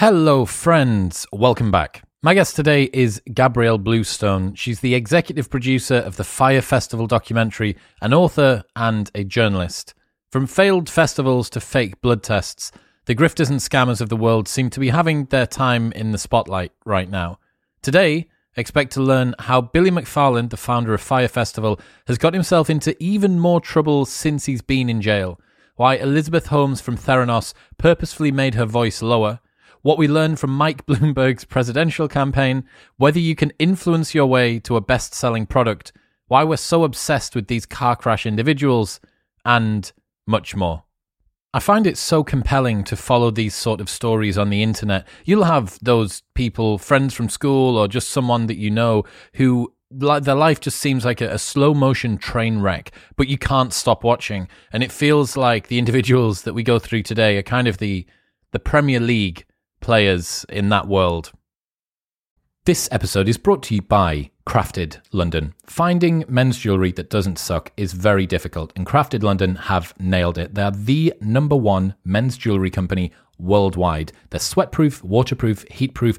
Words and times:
Hello, 0.00 0.46
friends. 0.46 1.26
Welcome 1.30 1.70
back. 1.70 2.04
My 2.22 2.32
guest 2.32 2.56
today 2.56 2.84
is 2.84 3.20
Gabrielle 3.34 3.76
Bluestone. 3.76 4.54
She's 4.54 4.80
the 4.80 4.94
executive 4.94 5.50
producer 5.50 5.96
of 5.96 6.16
the 6.16 6.24
Fyre 6.24 6.62
Festival 6.62 7.06
documentary, 7.06 7.76
an 8.00 8.14
author, 8.14 8.64
and 8.74 9.10
a 9.14 9.24
journalist. 9.24 9.92
From 10.32 10.46
failed 10.46 10.88
festivals 10.88 11.50
to 11.50 11.60
fake 11.60 12.00
blood 12.00 12.22
tests, 12.22 12.72
the 13.04 13.14
grifters 13.14 13.50
and 13.50 13.60
scammers 13.60 14.00
of 14.00 14.08
the 14.08 14.16
world 14.16 14.48
seem 14.48 14.70
to 14.70 14.80
be 14.80 14.88
having 14.88 15.26
their 15.26 15.46
time 15.46 15.92
in 15.92 16.12
the 16.12 16.18
spotlight 16.18 16.72
right 16.86 17.10
now. 17.10 17.38
Today, 17.82 18.30
expect 18.56 18.92
to 18.92 19.02
learn 19.02 19.34
how 19.38 19.60
Billy 19.60 19.90
McFarland, 19.90 20.48
the 20.48 20.56
founder 20.56 20.94
of 20.94 21.02
Fyre 21.02 21.28
Festival, 21.28 21.78
has 22.06 22.16
got 22.16 22.32
himself 22.32 22.70
into 22.70 22.96
even 23.02 23.38
more 23.38 23.60
trouble 23.60 24.06
since 24.06 24.46
he's 24.46 24.62
been 24.62 24.88
in 24.88 25.02
jail, 25.02 25.38
why 25.76 25.96
Elizabeth 25.96 26.46
Holmes 26.46 26.80
from 26.80 26.96
Theranos 26.96 27.52
purposefully 27.76 28.32
made 28.32 28.54
her 28.54 28.64
voice 28.64 29.02
lower 29.02 29.40
what 29.82 29.98
we 29.98 30.08
learned 30.08 30.38
from 30.38 30.50
Mike 30.50 30.86
Bloomberg's 30.86 31.44
presidential 31.44 32.08
campaign, 32.08 32.64
whether 32.96 33.18
you 33.18 33.34
can 33.34 33.52
influence 33.58 34.14
your 34.14 34.26
way 34.26 34.58
to 34.60 34.76
a 34.76 34.80
best 34.80 35.14
selling 35.14 35.46
product, 35.46 35.92
why 36.28 36.44
we're 36.44 36.56
so 36.56 36.84
obsessed 36.84 37.34
with 37.34 37.48
these 37.48 37.66
car 37.66 37.96
crash 37.96 38.26
individuals, 38.26 39.00
and 39.44 39.92
much 40.26 40.54
more. 40.54 40.84
I 41.52 41.58
find 41.58 41.86
it 41.86 41.98
so 41.98 42.22
compelling 42.22 42.84
to 42.84 42.96
follow 42.96 43.32
these 43.32 43.56
sort 43.56 43.80
of 43.80 43.90
stories 43.90 44.38
on 44.38 44.50
the 44.50 44.62
internet. 44.62 45.06
You'll 45.24 45.44
have 45.44 45.78
those 45.82 46.22
people, 46.34 46.78
friends 46.78 47.12
from 47.12 47.28
school, 47.28 47.76
or 47.76 47.88
just 47.88 48.10
someone 48.10 48.46
that 48.46 48.56
you 48.56 48.70
know 48.70 49.04
who 49.34 49.72
their 49.90 50.36
life 50.36 50.60
just 50.60 50.78
seems 50.78 51.04
like 51.04 51.20
a, 51.20 51.34
a, 51.34 51.38
slow 51.38 51.74
motion 51.74 52.16
train 52.16 52.60
wreck, 52.60 52.92
but 53.16 53.26
you 53.26 53.36
can't 53.36 53.72
stop 53.72 54.04
watching. 54.04 54.46
And 54.72 54.84
it 54.84 54.92
feels 54.92 55.36
like 55.36 55.66
the 55.66 55.78
individuals 55.80 56.42
that 56.42 56.54
we 56.54 56.62
go 56.62 56.78
through 56.78 57.02
today 57.02 57.36
are 57.36 57.42
kind 57.42 57.66
of 57.66 57.78
the 57.78 58.06
the 58.52 58.60
Premier 58.60 59.00
League 59.00 59.44
players 59.80 60.44
in 60.48 60.68
that 60.68 60.86
world. 60.86 61.32
This 62.66 62.88
episode 62.92 63.28
is 63.28 63.38
brought 63.38 63.62
to 63.64 63.74
you 63.74 63.82
by 63.82 64.30
Crafted 64.46 65.00
London. 65.12 65.54
Finding 65.66 66.24
men's 66.28 66.58
jewellery 66.58 66.92
that 66.92 67.08
doesn't 67.08 67.38
suck 67.38 67.72
is 67.76 67.92
very 67.92 68.26
difficult, 68.26 68.72
and 68.76 68.86
Crafted 68.86 69.22
London 69.22 69.54
have 69.56 69.94
nailed 69.98 70.36
it. 70.36 70.54
They're 70.54 70.70
the 70.70 71.14
number 71.20 71.56
one 71.56 71.94
men's 72.04 72.36
jewellery 72.36 72.70
company 72.70 73.12
worldwide. 73.38 74.12
They're 74.28 74.40
sweatproof, 74.40 75.02
waterproof, 75.02 75.64
heatproof, 75.66 76.18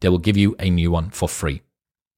they 0.00 0.08
will 0.08 0.18
give 0.18 0.36
you 0.36 0.54
a 0.58 0.70
new 0.70 0.90
one 0.90 1.10
for 1.10 1.28
free. 1.28 1.62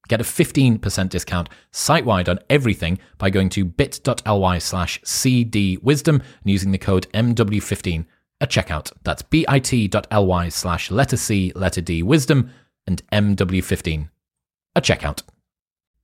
Get 0.09 0.21
a 0.21 0.25
15% 0.25 1.09
discount 1.09 1.49
site 1.71 2.05
wide 2.05 2.29
on 2.29 2.41
everything 2.51 2.99
by 3.17 3.31
going 3.31 3.49
to 3.51 3.65
bit.ly 3.65 4.59
slash 4.59 5.01
cdwisdom 5.03 6.15
and 6.15 6.25
using 6.45 6.73
the 6.73 6.79
code 6.79 7.07
MW15 7.15 8.07
at 8.41 8.51
checkout. 8.51 8.93
That's 9.05 9.23
bit.ly 9.23 10.49
slash 10.49 10.91
letter 10.91 11.17
C, 11.17 11.53
letter 11.55 11.81
D, 11.81 12.03
wisdom, 12.03 12.51
and 12.87 13.07
MW15 13.13 14.09
at 14.75 14.85
checkout. 14.85 15.23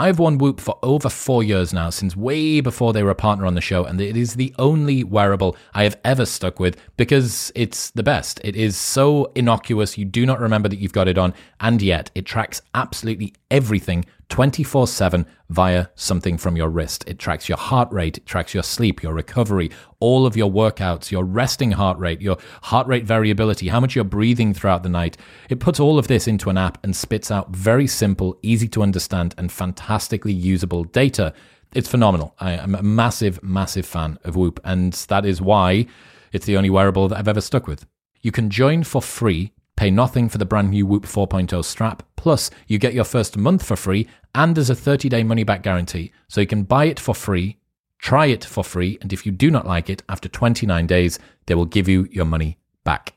I've 0.00 0.20
worn 0.20 0.38
Whoop 0.38 0.60
for 0.60 0.78
over 0.84 1.08
four 1.08 1.42
years 1.42 1.72
now, 1.72 1.90
since 1.90 2.14
way 2.14 2.60
before 2.60 2.92
they 2.92 3.02
were 3.02 3.10
a 3.10 3.16
partner 3.16 3.46
on 3.46 3.56
the 3.56 3.60
show, 3.60 3.84
and 3.84 4.00
it 4.00 4.16
is 4.16 4.34
the 4.34 4.54
only 4.56 5.02
wearable 5.02 5.56
I 5.74 5.82
have 5.82 5.98
ever 6.04 6.24
stuck 6.24 6.60
with 6.60 6.80
because 6.96 7.50
it's 7.56 7.90
the 7.90 8.04
best. 8.04 8.40
It 8.44 8.54
is 8.54 8.76
so 8.76 9.32
innocuous, 9.34 9.98
you 9.98 10.04
do 10.04 10.24
not 10.24 10.38
remember 10.38 10.68
that 10.68 10.78
you've 10.78 10.92
got 10.92 11.08
it 11.08 11.18
on, 11.18 11.34
and 11.58 11.82
yet 11.82 12.12
it 12.14 12.26
tracks 12.26 12.62
absolutely 12.74 13.34
everything 13.50 14.04
24 14.28 14.86
7 14.86 15.26
via 15.48 15.86
something 15.94 16.36
from 16.36 16.56
your 16.56 16.68
wrist. 16.68 17.04
It 17.06 17.18
tracks 17.18 17.48
your 17.48 17.56
heart 17.56 17.90
rate, 17.90 18.18
it 18.18 18.26
tracks 18.26 18.52
your 18.52 18.62
sleep, 18.62 19.02
your 19.02 19.14
recovery, 19.14 19.70
all 20.00 20.26
of 20.26 20.36
your 20.36 20.50
workouts, 20.50 21.10
your 21.10 21.24
resting 21.24 21.72
heart 21.72 21.98
rate, 21.98 22.20
your 22.20 22.36
heart 22.62 22.86
rate 22.86 23.04
variability, 23.04 23.68
how 23.68 23.80
much 23.80 23.94
you're 23.94 24.04
breathing 24.04 24.52
throughout 24.52 24.82
the 24.82 24.88
night. 24.88 25.16
It 25.48 25.60
puts 25.60 25.80
all 25.80 25.98
of 25.98 26.08
this 26.08 26.28
into 26.28 26.50
an 26.50 26.58
app 26.58 26.78
and 26.84 26.94
spits 26.94 27.30
out 27.30 27.50
very 27.50 27.86
simple, 27.86 28.38
easy 28.42 28.68
to 28.68 28.82
understand, 28.82 29.34
and 29.38 29.50
fantastically 29.88 30.32
usable 30.32 30.84
data. 30.84 31.32
It's 31.74 31.88
phenomenal. 31.88 32.34
I 32.38 32.52
am 32.52 32.74
a 32.74 32.82
massive, 32.82 33.42
massive 33.42 33.86
fan 33.86 34.18
of 34.24 34.36
Whoop, 34.36 34.60
and 34.64 34.92
that 35.08 35.24
is 35.24 35.40
why 35.40 35.86
it's 36.32 36.46
the 36.46 36.56
only 36.56 36.70
wearable 36.70 37.08
that 37.08 37.18
I've 37.18 37.28
ever 37.28 37.40
stuck 37.40 37.66
with. 37.66 37.86
You 38.20 38.30
can 38.32 38.50
join 38.50 38.84
for 38.84 39.02
free 39.02 39.52
Pay 39.76 39.92
nothing 39.92 40.28
for 40.28 40.38
the 40.38 40.44
brand 40.44 40.70
new 40.70 40.84
Whoop 40.84 41.04
4.0 41.04 41.64
strap. 41.64 42.02
Plus, 42.16 42.50
you 42.66 42.80
get 42.80 42.94
your 42.94 43.04
first 43.04 43.36
month 43.36 43.64
for 43.64 43.76
free 43.76 44.08
and 44.34 44.56
there's 44.56 44.70
a 44.70 44.74
30 44.74 45.08
day 45.08 45.22
money 45.22 45.44
back 45.44 45.62
guarantee. 45.62 46.10
So 46.26 46.40
you 46.40 46.48
can 46.48 46.64
buy 46.64 46.86
it 46.86 46.98
for 46.98 47.14
free, 47.14 47.58
try 48.00 48.26
it 48.26 48.44
for 48.44 48.64
free, 48.64 48.98
and 49.00 49.12
if 49.12 49.24
you 49.24 49.30
do 49.30 49.52
not 49.52 49.68
like 49.68 49.88
it, 49.88 50.02
after 50.08 50.28
29 50.28 50.84
days, 50.88 51.20
they 51.46 51.54
will 51.54 51.64
give 51.64 51.88
you 51.88 52.08
your 52.10 52.24
money 52.24 52.58
back. 52.82 53.14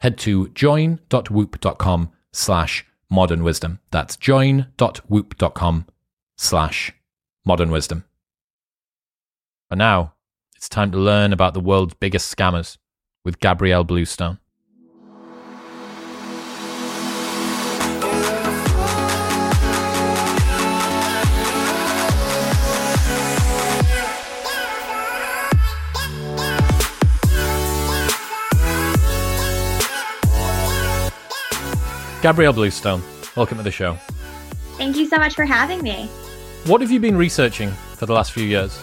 Head 0.00 0.18
to 0.18 0.48
join.whoop.com 0.48 2.10
slash 2.32 2.84
modern 3.08 3.44
wisdom. 3.44 3.78
That's 3.92 4.16
join.whoop.com 4.16 5.86
slash 6.40 6.92
modern 7.44 7.70
wisdom. 7.70 8.04
But 9.68 9.78
now 9.78 10.14
it's 10.56 10.68
time 10.68 10.90
to 10.92 10.98
learn 10.98 11.32
about 11.32 11.54
the 11.54 11.60
world's 11.60 11.94
biggest 11.94 12.34
scammers 12.34 12.78
with 13.24 13.40
Gabrielle 13.40 13.84
Bluestone. 13.84 14.38
Gabrielle 32.22 32.52
Bluestone, 32.52 33.02
welcome 33.36 33.56
to 33.58 33.62
the 33.62 33.70
show. 33.70 33.96
Thank 34.76 34.96
you 34.96 35.06
so 35.06 35.16
much 35.16 35.34
for 35.34 35.44
having 35.44 35.82
me. 35.82 36.08
What 36.66 36.82
have 36.82 36.90
you 36.90 37.00
been 37.00 37.16
researching 37.16 37.70
for 37.96 38.04
the 38.04 38.12
last 38.12 38.32
few 38.32 38.44
years? 38.44 38.78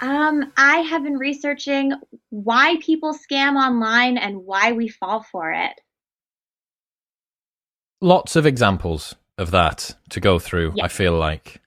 Um, 0.00 0.52
I 0.56 0.78
have 0.78 1.04
been 1.04 1.16
researching 1.16 1.92
why 2.30 2.76
people 2.80 3.16
scam 3.16 3.54
online 3.54 4.18
and 4.18 4.38
why 4.38 4.72
we 4.72 4.88
fall 4.88 5.22
for 5.22 5.52
it. 5.52 5.80
Lots 8.00 8.34
of 8.34 8.46
examples 8.46 9.14
of 9.38 9.52
that 9.52 9.94
to 10.10 10.18
go 10.18 10.40
through. 10.40 10.74
I 10.82 10.88
feel 10.88 11.12
like. 11.12 11.61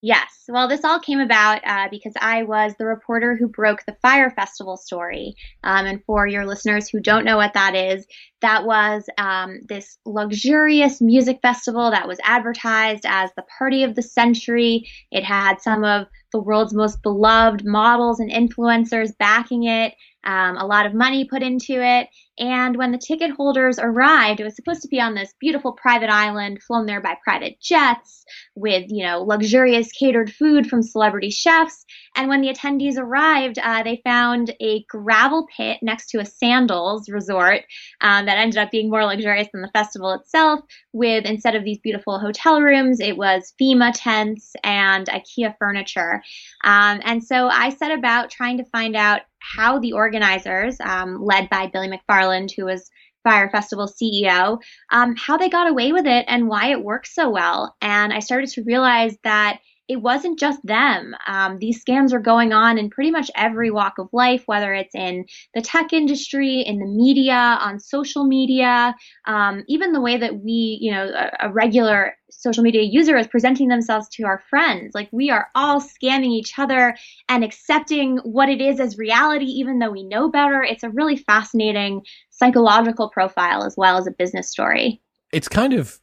Yes. 0.00 0.44
Well, 0.48 0.68
this 0.68 0.84
all 0.84 1.00
came 1.00 1.18
about 1.18 1.60
uh, 1.66 1.88
because 1.90 2.12
I 2.20 2.44
was 2.44 2.72
the 2.78 2.86
reporter 2.86 3.34
who 3.36 3.48
broke 3.48 3.84
the 3.84 3.96
Fyre 4.00 4.30
Festival 4.30 4.76
story. 4.76 5.34
Um, 5.64 5.86
and 5.86 6.04
for 6.04 6.24
your 6.24 6.46
listeners 6.46 6.88
who 6.88 7.00
don't 7.00 7.24
know 7.24 7.36
what 7.36 7.54
that 7.54 7.74
is, 7.74 8.06
that 8.40 8.64
was 8.64 9.04
um, 9.18 9.58
this 9.68 9.98
luxurious 10.06 11.00
music 11.00 11.40
festival 11.42 11.90
that 11.90 12.06
was 12.06 12.20
advertised 12.22 13.06
as 13.06 13.30
the 13.34 13.44
party 13.58 13.82
of 13.82 13.96
the 13.96 14.02
century. 14.02 14.88
It 15.10 15.24
had 15.24 15.60
some 15.60 15.82
of 15.82 16.06
the 16.30 16.40
world's 16.40 16.74
most 16.74 17.02
beloved 17.02 17.64
models 17.64 18.20
and 18.20 18.30
influencers 18.30 19.16
backing 19.18 19.64
it 19.64 19.94
um, 20.24 20.56
a 20.56 20.66
lot 20.66 20.86
of 20.86 20.94
money 20.94 21.24
put 21.24 21.42
into 21.42 21.82
it. 21.82 22.08
And 22.38 22.76
when 22.76 22.92
the 22.92 22.98
ticket 22.98 23.30
holders 23.32 23.78
arrived, 23.80 24.38
it 24.40 24.44
was 24.44 24.54
supposed 24.54 24.82
to 24.82 24.88
be 24.88 25.00
on 25.00 25.14
this 25.14 25.34
beautiful 25.40 25.72
private 25.72 26.10
island, 26.10 26.62
flown 26.62 26.86
there 26.86 27.00
by 27.00 27.16
private 27.24 27.60
jets, 27.60 28.24
with 28.54 28.84
you 28.88 29.04
know 29.04 29.22
luxurious 29.22 29.90
catered 29.92 30.32
food 30.32 30.68
from 30.68 30.82
celebrity 30.82 31.30
chefs. 31.30 31.84
And 32.16 32.28
when 32.28 32.40
the 32.40 32.52
attendees 32.52 32.98
arrived, 32.98 33.58
uh, 33.58 33.82
they 33.82 34.00
found 34.04 34.54
a 34.60 34.84
gravel 34.88 35.46
pit 35.56 35.78
next 35.82 36.10
to 36.10 36.20
a 36.20 36.24
sandals 36.24 37.08
resort 37.08 37.62
um, 38.00 38.26
that 38.26 38.38
ended 38.38 38.58
up 38.58 38.70
being 38.70 38.90
more 38.90 39.04
luxurious 39.04 39.48
than 39.52 39.62
the 39.62 39.70
festival 39.72 40.12
itself. 40.12 40.60
With 40.92 41.24
instead 41.24 41.54
of 41.54 41.64
these 41.64 41.78
beautiful 41.78 42.18
hotel 42.18 42.60
rooms, 42.60 43.00
it 43.00 43.16
was 43.16 43.52
FEMA 43.60 43.92
tents 43.94 44.52
and 44.62 45.06
IKEA 45.06 45.54
furniture. 45.58 46.22
Um, 46.64 47.00
and 47.04 47.22
so 47.22 47.48
I 47.48 47.70
set 47.70 47.90
about 47.90 48.30
trying 48.30 48.58
to 48.58 48.64
find 48.64 48.94
out 48.94 49.22
how 49.40 49.78
the 49.78 49.92
organizers, 49.92 50.76
um, 50.80 51.22
led 51.22 51.48
by 51.50 51.68
Billy 51.68 51.88
McFarland, 51.88 52.50
who 52.56 52.66
was 52.66 52.90
Fyre 53.24 53.50
Festival 53.50 53.88
CEO, 53.88 54.58
um, 54.90 55.14
how 55.16 55.36
they 55.36 55.48
got 55.48 55.70
away 55.70 55.92
with 55.92 56.06
it 56.06 56.24
and 56.28 56.48
why 56.48 56.68
it 56.70 56.82
works 56.82 57.14
so 57.14 57.28
well. 57.28 57.76
And 57.82 58.12
I 58.12 58.20
started 58.20 58.50
to 58.50 58.64
realize 58.64 59.16
that 59.24 59.58
it 59.88 60.02
wasn't 60.02 60.38
just 60.38 60.60
them. 60.64 61.14
Um, 61.26 61.58
these 61.58 61.82
scams 61.82 62.12
are 62.12 62.20
going 62.20 62.52
on 62.52 62.76
in 62.76 62.90
pretty 62.90 63.10
much 63.10 63.30
every 63.34 63.70
walk 63.70 63.94
of 63.98 64.08
life, 64.12 64.42
whether 64.44 64.74
it's 64.74 64.94
in 64.94 65.24
the 65.54 65.62
tech 65.62 65.94
industry, 65.94 66.60
in 66.60 66.78
the 66.78 66.86
media, 66.86 67.58
on 67.60 67.80
social 67.80 68.26
media, 68.26 68.94
um, 69.26 69.64
even 69.66 69.92
the 69.92 70.00
way 70.00 70.18
that 70.18 70.40
we, 70.40 70.78
you 70.82 70.92
know, 70.92 71.06
a, 71.06 71.48
a, 71.48 71.52
regular 71.52 72.17
social 72.30 72.62
media 72.62 72.82
user 72.82 73.16
is 73.16 73.26
presenting 73.26 73.68
themselves 73.68 74.08
to 74.10 74.24
our 74.24 74.42
friends. 74.50 74.94
Like 74.94 75.08
we 75.12 75.30
are 75.30 75.48
all 75.54 75.80
scamming 75.80 76.30
each 76.30 76.58
other 76.58 76.96
and 77.28 77.44
accepting 77.44 78.18
what 78.18 78.48
it 78.48 78.60
is 78.60 78.80
as 78.80 78.98
reality, 78.98 79.46
even 79.46 79.78
though 79.78 79.90
we 79.90 80.04
know 80.04 80.30
better. 80.30 80.62
It's 80.62 80.82
a 80.82 80.90
really 80.90 81.16
fascinating 81.16 82.02
psychological 82.30 83.10
profile 83.10 83.64
as 83.64 83.76
well 83.76 83.96
as 83.96 84.06
a 84.06 84.12
business 84.12 84.50
story. 84.50 85.00
It's 85.32 85.48
kind 85.48 85.72
of 85.72 86.00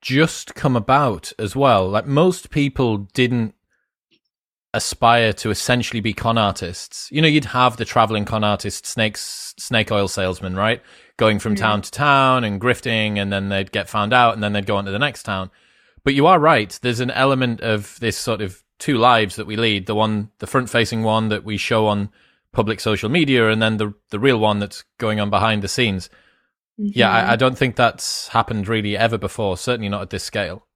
just 0.00 0.54
come 0.54 0.76
about 0.76 1.32
as 1.38 1.54
well. 1.54 1.88
Like 1.88 2.06
most 2.06 2.50
people 2.50 2.98
didn't 2.98 3.54
aspire 4.74 5.32
to 5.34 5.50
essentially 5.50 6.00
be 6.00 6.12
con 6.12 6.38
artists. 6.38 7.08
You 7.10 7.20
know, 7.20 7.28
you'd 7.28 7.46
have 7.46 7.76
the 7.76 7.84
traveling 7.84 8.24
con 8.24 8.44
artist, 8.44 8.86
snakes, 8.86 9.54
snake 9.58 9.92
oil 9.92 10.08
salesman, 10.08 10.56
right? 10.56 10.82
Going 11.16 11.38
from 11.38 11.54
mm-hmm. 11.54 11.62
town 11.62 11.82
to 11.82 11.90
town 11.90 12.44
and 12.44 12.60
grifting, 12.60 13.18
and 13.18 13.32
then 13.32 13.48
they'd 13.48 13.72
get 13.72 13.88
found 13.88 14.12
out, 14.12 14.34
and 14.34 14.42
then 14.42 14.52
they'd 14.52 14.66
go 14.66 14.76
on 14.76 14.86
to 14.86 14.90
the 14.90 14.98
next 14.98 15.24
town. 15.24 15.50
But 16.04 16.14
you 16.14 16.26
are 16.26 16.38
right. 16.38 16.78
There's 16.82 17.00
an 17.00 17.10
element 17.10 17.60
of 17.60 17.98
this 18.00 18.16
sort 18.16 18.40
of 18.40 18.62
two 18.78 18.98
lives 18.98 19.36
that 19.36 19.46
we 19.46 19.56
lead: 19.56 19.86
the 19.86 19.94
one, 19.94 20.30
the 20.38 20.46
front-facing 20.46 21.02
one 21.02 21.28
that 21.28 21.44
we 21.44 21.56
show 21.56 21.86
on 21.86 22.10
public 22.52 22.80
social 22.80 23.08
media, 23.08 23.50
and 23.50 23.60
then 23.60 23.76
the 23.76 23.94
the 24.10 24.18
real 24.18 24.38
one 24.38 24.58
that's 24.58 24.84
going 24.98 25.20
on 25.20 25.30
behind 25.30 25.62
the 25.62 25.68
scenes. 25.68 26.08
Mm-hmm. 26.80 26.98
Yeah, 26.98 27.10
I, 27.10 27.32
I 27.32 27.36
don't 27.36 27.58
think 27.58 27.76
that's 27.76 28.28
happened 28.28 28.68
really 28.68 28.96
ever 28.96 29.18
before. 29.18 29.58
Certainly 29.58 29.90
not 29.90 30.02
at 30.02 30.10
this 30.10 30.24
scale. 30.24 30.66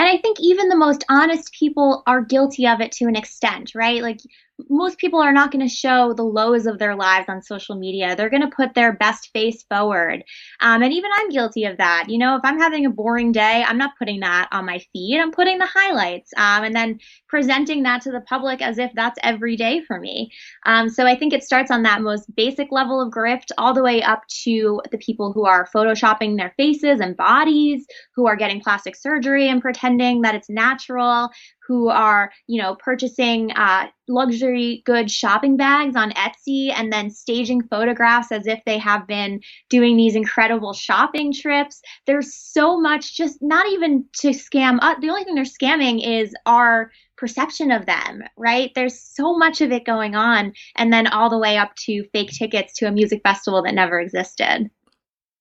And 0.00 0.08
I 0.08 0.16
think 0.16 0.38
even 0.40 0.70
the 0.70 0.76
most 0.76 1.04
honest 1.10 1.52
people 1.52 2.02
are 2.06 2.22
guilty 2.22 2.66
of 2.66 2.80
it 2.80 2.90
to 2.92 3.04
an 3.04 3.16
extent, 3.16 3.72
right? 3.74 4.02
Like 4.02 4.20
most 4.68 4.98
people 4.98 5.20
are 5.20 5.32
not 5.32 5.50
going 5.50 5.66
to 5.66 5.74
show 5.74 6.12
the 6.12 6.22
lows 6.22 6.66
of 6.66 6.78
their 6.78 6.94
lives 6.94 7.26
on 7.28 7.42
social 7.42 7.76
media. 7.76 8.14
They're 8.14 8.30
going 8.30 8.48
to 8.48 8.54
put 8.54 8.74
their 8.74 8.92
best 8.92 9.30
face 9.32 9.62
forward. 9.64 10.24
Um, 10.60 10.82
and 10.82 10.92
even 10.92 11.10
I'm 11.14 11.30
guilty 11.30 11.64
of 11.64 11.78
that. 11.78 12.04
You 12.08 12.18
know, 12.18 12.36
if 12.36 12.42
I'm 12.44 12.58
having 12.58 12.86
a 12.86 12.90
boring 12.90 13.32
day, 13.32 13.64
I'm 13.66 13.78
not 13.78 13.96
putting 13.98 14.20
that 14.20 14.48
on 14.52 14.66
my 14.66 14.80
feed. 14.92 15.20
I'm 15.20 15.32
putting 15.32 15.58
the 15.58 15.66
highlights 15.66 16.32
um, 16.36 16.64
and 16.64 16.74
then 16.74 16.98
presenting 17.28 17.82
that 17.84 18.02
to 18.02 18.10
the 18.10 18.20
public 18.22 18.60
as 18.60 18.78
if 18.78 18.90
that's 18.94 19.18
every 19.22 19.56
day 19.56 19.82
for 19.86 19.98
me. 20.00 20.30
Um, 20.66 20.88
so 20.88 21.06
I 21.06 21.16
think 21.16 21.32
it 21.32 21.44
starts 21.44 21.70
on 21.70 21.82
that 21.84 22.02
most 22.02 22.34
basic 22.34 22.72
level 22.72 23.00
of 23.00 23.12
grift 23.12 23.50
all 23.58 23.72
the 23.72 23.82
way 23.82 24.02
up 24.02 24.26
to 24.44 24.80
the 24.90 24.98
people 24.98 25.32
who 25.32 25.46
are 25.46 25.68
photoshopping 25.74 26.36
their 26.36 26.54
faces 26.56 27.00
and 27.00 27.16
bodies, 27.16 27.86
who 28.14 28.26
are 28.26 28.36
getting 28.36 28.60
plastic 28.60 28.96
surgery 28.96 29.48
and 29.48 29.62
pretending 29.62 30.22
that 30.22 30.34
it's 30.34 30.50
natural, 30.50 31.30
who 31.70 31.88
are, 31.88 32.32
you 32.48 32.60
know, 32.60 32.74
purchasing 32.74 33.52
uh, 33.52 33.86
luxury 34.08 34.82
goods 34.86 35.12
shopping 35.12 35.56
bags 35.56 35.94
on 35.94 36.10
Etsy 36.14 36.72
and 36.74 36.92
then 36.92 37.10
staging 37.10 37.62
photographs 37.62 38.32
as 38.32 38.48
if 38.48 38.58
they 38.66 38.76
have 38.76 39.06
been 39.06 39.40
doing 39.68 39.96
these 39.96 40.16
incredible 40.16 40.72
shopping 40.72 41.32
trips. 41.32 41.80
There's 42.08 42.34
so 42.34 42.80
much 42.80 43.16
just 43.16 43.38
not 43.40 43.68
even 43.68 44.04
to 44.14 44.30
scam. 44.30 44.80
Uh, 44.82 44.96
the 45.00 45.10
only 45.10 45.22
thing 45.22 45.36
they're 45.36 45.44
scamming 45.44 46.04
is 46.04 46.34
our 46.44 46.90
perception 47.16 47.70
of 47.70 47.86
them, 47.86 48.24
right? 48.36 48.72
There's 48.74 49.00
so 49.00 49.38
much 49.38 49.60
of 49.60 49.70
it 49.70 49.84
going 49.84 50.16
on. 50.16 50.52
And 50.74 50.92
then 50.92 51.06
all 51.06 51.30
the 51.30 51.38
way 51.38 51.56
up 51.56 51.76
to 51.84 52.02
fake 52.12 52.32
tickets 52.32 52.74
to 52.78 52.88
a 52.88 52.90
music 52.90 53.20
festival 53.22 53.62
that 53.62 53.74
never 53.76 54.00
existed. 54.00 54.70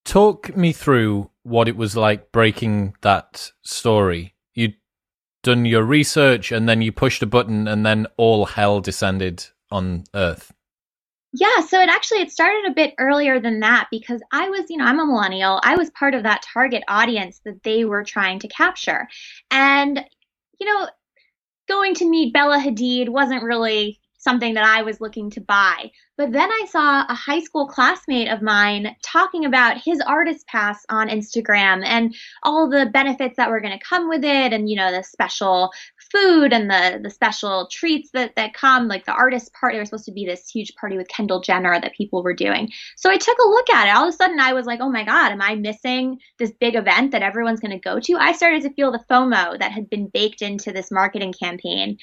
Talk 0.06 0.56
me 0.56 0.74
through 0.74 1.32
what 1.42 1.68
it 1.68 1.76
was 1.76 1.96
like 1.98 2.32
breaking 2.32 2.94
that 3.02 3.52
story. 3.64 4.36
You 4.54 4.74
done 5.44 5.66
your 5.66 5.84
research 5.84 6.52
and 6.52 6.68
then 6.68 6.82
you 6.82 6.92
pushed 6.92 7.24
a 7.24 7.28
button 7.28 7.68
and 7.68 7.86
then 7.86 8.08
all 8.18 8.46
hell 8.46 8.82
descended 8.82 9.46
on 9.72 10.04
Earth? 10.14 10.54
Yeah, 11.32 11.62
so 11.62 11.80
it 11.80 11.90
actually 11.90 12.22
it 12.22 12.32
started 12.32 12.66
a 12.66 12.74
bit 12.74 12.96
earlier 12.98 13.40
than 13.40 13.60
that 13.60 13.88
because 13.92 14.22
I 14.32 14.50
was, 14.50 14.66
you 14.70 14.78
know, 14.78 14.86
I'm 14.86 15.00
a 15.00 15.06
millennial. 15.06 15.60
I 15.64 15.76
was 15.76 15.92
part 15.92 16.16
of 16.16 16.24
that 16.24 16.44
target 16.54 16.84
audience 16.88 17.40
that 17.46 17.62
they 17.64 17.86
were 17.86 18.04
trying 18.04 18.40
to 18.40 18.48
capture. 18.48 19.08
And 19.52 20.04
you 20.60 20.68
know, 20.68 20.90
going 21.68 21.94
to 21.96 22.10
meet 22.10 22.34
Bella 22.34 22.58
Hadid 22.58 23.10
wasn't 23.10 23.44
really 23.44 24.00
something 24.20 24.54
that 24.54 24.66
I 24.66 24.84
was 24.84 25.02
looking 25.02 25.30
to 25.32 25.42
buy. 25.42 25.92
But 26.18 26.34
then 26.34 26.50
I 26.52 26.66
saw 26.70 27.06
a 27.08 27.16
high 27.16 27.40
school 27.40 27.66
classmate 27.66 28.28
of 28.28 28.42
mine 28.42 28.94
talking 29.02 29.46
about 29.46 29.82
his 29.82 30.02
artist 30.02 30.46
pass 30.48 30.86
on 30.90 31.08
Instagram 31.08 31.82
and 31.86 32.14
all 32.44 32.70
the 32.70 32.88
benefits 32.88 33.38
that 33.38 33.50
were 33.50 33.62
going 33.62 33.78
to 33.78 33.86
come 33.86 34.10
with 34.10 34.26
it 34.26 34.52
and 34.52 34.70
you 34.70 34.76
know 34.76 34.92
the 34.92 35.02
special 35.02 35.72
food 36.12 36.52
and 36.52 36.70
the 36.70 37.00
the 37.02 37.10
special 37.10 37.68
treats 37.72 38.10
that 38.12 38.36
that 38.36 38.54
come 38.54 38.88
like 38.88 39.06
the 39.06 39.14
artist 39.14 39.54
party 39.54 39.76
there 39.76 39.82
was 39.82 39.90
supposed 39.90 40.06
to 40.06 40.12
be 40.12 40.26
this 40.26 40.50
huge 40.50 40.74
party 40.76 40.98
with 40.98 41.08
Kendall 41.08 41.40
Jenner 41.40 41.80
that 41.80 41.96
people 41.96 42.22
were 42.22 42.34
doing. 42.34 42.70
So 42.98 43.10
I 43.10 43.18
took 43.18 43.38
a 43.38 43.50
look 43.50 43.70
at 43.70 43.88
it. 43.88 43.96
All 43.96 44.08
of 44.08 44.14
a 44.14 44.18
sudden 44.18 44.42
I 44.42 44.52
was 44.52 44.66
like, 44.66 44.82
"Oh 44.82 44.90
my 44.90 45.06
god, 45.06 45.32
am 45.32 45.42
I 45.42 45.56
missing 45.56 46.20
this 46.38 46.52
big 46.60 46.76
event 46.76 47.12
that 47.12 47.22
everyone's 47.22 47.62
going 47.62 47.72
to 47.72 47.80
go 47.80 47.98
to?" 47.98 48.18
I 48.18 48.34
started 48.34 48.64
to 48.64 48.74
feel 48.74 48.92
the 48.92 49.06
FOMO 49.10 49.58
that 49.60 49.72
had 49.72 49.90
been 49.90 50.08
baked 50.08 50.42
into 50.42 50.74
this 50.74 50.92
marketing 50.92 51.34
campaign. 51.34 51.98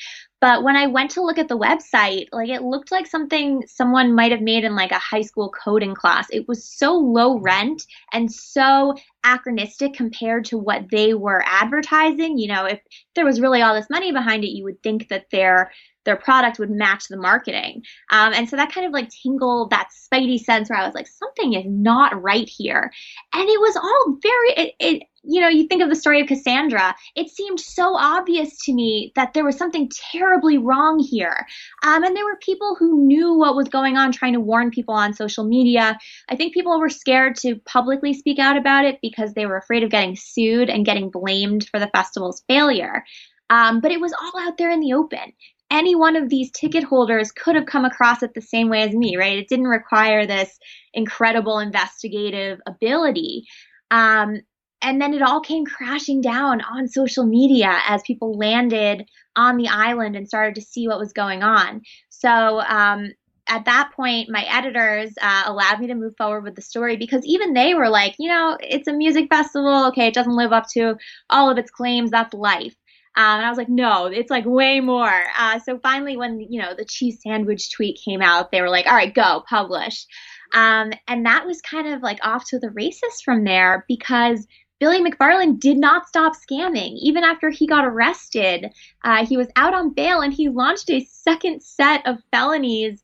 But 0.47 0.62
when 0.62 0.76
I 0.76 0.87
went 0.87 1.11
to 1.11 1.23
look 1.23 1.38
at 1.38 1.49
the 1.49 1.59
website, 1.59 2.29
like 2.31 2.50
it 2.50 2.62
looked 2.62 2.93
like 2.93 3.09
something 3.09 3.65
someone 3.67 4.15
might 4.15 4.31
have 4.31 4.43
made 4.43 4.62
in 4.62 4.76
like 4.76 4.93
a 4.93 4.99
high 5.00 5.23
school 5.23 5.50
coding 5.50 5.93
class. 5.93 6.29
It 6.31 6.47
was 6.47 6.62
so 6.62 6.95
low 6.95 7.41
rent 7.41 7.83
and 8.12 8.33
so 8.33 8.95
anachronistic 9.25 9.95
compared 9.95 10.45
to 10.45 10.57
what 10.57 10.88
they 10.88 11.15
were 11.15 11.43
advertising. 11.45 12.38
You 12.38 12.47
know, 12.47 12.65
if 12.65 12.81
there 13.17 13.25
was 13.25 13.41
really 13.41 13.61
all 13.61 13.75
this 13.75 13.91
money 13.91 14.12
behind 14.12 14.45
it, 14.45 14.55
you 14.57 14.62
would 14.62 14.81
think 14.85 15.09
that 15.09 15.31
their 15.33 15.73
their 16.05 16.17
product 16.17 16.61
would 16.61 16.71
match 16.71 17.09
the 17.09 17.17
marketing. 17.17 17.83
Um, 18.11 18.33
and 18.33 18.49
so 18.49 18.55
that 18.55 18.73
kind 18.73 18.87
of 18.87 18.93
like 18.93 19.11
tingled 19.11 19.71
that 19.71 19.88
spidey 19.91 20.38
sense 20.38 20.71
where 20.71 20.79
I 20.79 20.87
was 20.87 20.95
like, 20.95 21.09
something 21.09 21.55
is 21.55 21.65
not 21.67 22.23
right 22.23 22.49
here. 22.49 22.93
And 23.35 23.49
it 23.49 23.61
was 23.61 23.76
all 23.76 24.17
very, 24.23 24.69
it, 24.69 24.75
it 24.79 25.03
you 25.26 25.40
know, 25.40 25.49
you 25.49 25.66
think 25.66 25.83
of 25.83 25.88
the 25.88 25.97
story 25.97 26.21
of 26.21 26.28
Cassandra, 26.28 26.95
it 27.14 27.30
seemed 27.30 27.59
so 27.59 27.97
obvious 27.97 28.64
to 28.64 28.73
me 28.73 29.12
that 29.16 29.35
there 29.35 29.45
was 29.45 29.56
something 29.56 29.90
terribly 30.12 30.59
wrong 30.59 30.99
here. 30.99 31.47
Um, 31.83 32.04
and 32.04 32.16
there 32.16 32.25
were 32.25 32.38
people 32.40 32.76
who 32.78 33.06
knew 33.06 33.35
what 33.35 33.56
was 33.56 33.68
going 33.68 33.97
on, 33.97 34.12
trying 34.12 34.35
to 34.35 34.40
warn 34.40 34.71
people 34.71 34.95
on 34.95 35.14
social 35.14 35.45
media. 35.45 35.99
I 36.28 36.37
think 36.37 36.54
people 36.54 36.78
were 36.78 36.88
scared 36.88 37.37
to 37.37 37.56
publicly 37.66 38.14
speak 38.14 38.38
out 38.38 38.56
about 38.56 38.85
it 38.85 38.99
because 39.02 39.35
they 39.35 39.47
were 39.47 39.56
afraid 39.56 39.83
of 39.83 39.90
getting 39.90 40.16
sued 40.16 40.71
and 40.71 40.87
getting 40.87 41.11
blamed 41.11 41.68
for 41.68 41.80
the 41.80 41.90
festival's 41.95 42.42
failure. 42.49 43.04
Um, 43.50 43.80
but 43.80 43.92
it 43.92 44.00
was 44.00 44.12
all 44.12 44.40
out 44.40 44.59
there 44.59 44.71
in 44.71 44.80
the 44.80 44.92
open. 44.92 45.33
Any 45.71 45.97
one 45.97 46.14
of 46.14 46.28
these 46.28 46.52
ticket 46.52 46.85
holders 46.85 47.33
could 47.33 47.56
have 47.56 47.66
come 47.66 47.85
across 47.85 48.23
it 48.23 48.35
the 48.35 48.40
same 48.40 48.68
way 48.68 48.83
as 48.83 48.95
me, 48.95 49.16
right? 49.16 49.38
It 49.38 49.49
didn't 49.49 49.66
require 49.66 50.25
this 50.25 50.56
incredible 50.95 51.59
investigative 51.59 52.61
ability. 52.66 53.45
Um, 53.90 54.40
and 54.87 55.02
then 55.02 55.12
it 55.12 55.21
all 55.21 55.40
came 55.40 55.66
crashing 55.66 56.21
down 56.21 56.61
on 56.61 56.87
social 56.87 57.26
media 57.26 57.81
as 57.88 58.00
people 58.02 58.38
landed 58.38 59.05
on 59.35 59.57
the 59.57 59.66
island 59.66 60.14
and 60.14 60.28
started 60.28 60.55
to 60.55 60.61
see 60.61 60.87
what 60.87 61.00
was 61.00 61.12
going 61.12 61.43
on. 61.43 61.83
So 62.09 62.61
um, 62.61 63.11
at 63.49 63.64
that 63.64 63.90
point, 63.97 64.31
my 64.31 64.47
editors 64.49 65.12
uh, 65.21 65.43
allowed 65.47 65.81
me 65.81 65.88
to 65.88 65.97
move 65.97 66.14
forward 66.16 66.45
with 66.45 66.55
the 66.55 66.62
story 66.62 66.97
because 66.97 67.26
even 67.26 67.52
they 67.52 67.75
were 67.75 67.88
like, 67.88 68.14
you 68.21 68.28
know, 68.28 68.57
it's 68.61 68.87
a 68.87 68.93
music 68.93 69.26
festival. 69.28 69.87
Okay, 69.88 70.07
it 70.07 70.14
doesn't 70.14 70.37
live 70.37 70.52
up 70.52 70.69
to 70.75 70.97
all 71.31 71.50
of 71.50 71.59
its 71.59 71.71
claims. 71.71 72.12
That's 72.12 72.33
life. 72.33 72.76
Um, 73.16 73.38
and 73.38 73.47
I 73.47 73.49
was 73.49 73.59
like, 73.59 73.69
no, 73.69 74.07
it's 74.07 74.31
like 74.31 74.45
way 74.47 74.78
more. 74.78 75.25
Uh, 75.37 75.59
so 75.59 75.81
finally, 75.81 76.16
when 76.16 76.38
you 76.38 76.62
know 76.62 76.75
the 76.76 76.85
cheese 76.85 77.19
sandwich 77.26 77.73
tweet 77.75 77.99
came 78.05 78.23
out, 78.23 78.52
they 78.52 78.61
were 78.61 78.71
like, 78.71 78.87
all 78.87 78.95
right, 78.95 79.12
go 79.12 79.43
publish. 79.49 80.07
Um, 80.55 80.93
and 81.09 81.26
that 81.26 81.45
was 81.45 81.61
kind 81.61 81.88
of 81.88 82.02
like 82.02 82.19
off 82.23 82.45
to 82.50 82.59
the 82.61 82.71
races 82.71 83.21
from 83.25 83.43
there 83.43 83.85
because 83.88 84.47
Billy 84.78 85.00
McFarland 85.00 85.59
did 85.59 85.78
not 85.78 86.06
stop 86.06 86.35
scamming. 86.35 86.97
Even 87.00 87.25
after 87.25 87.49
he 87.49 87.66
got 87.66 87.87
arrested, 87.87 88.71
uh, 89.04 89.25
he 89.25 89.37
was 89.37 89.49
out 89.56 89.73
on 89.73 89.95
bail 89.95 90.21
and 90.21 90.33
he 90.33 90.49
launched 90.49 90.90
a 90.90 91.04
second 91.04 91.62
set 91.62 92.06
of 92.06 92.18
felonies, 92.30 93.02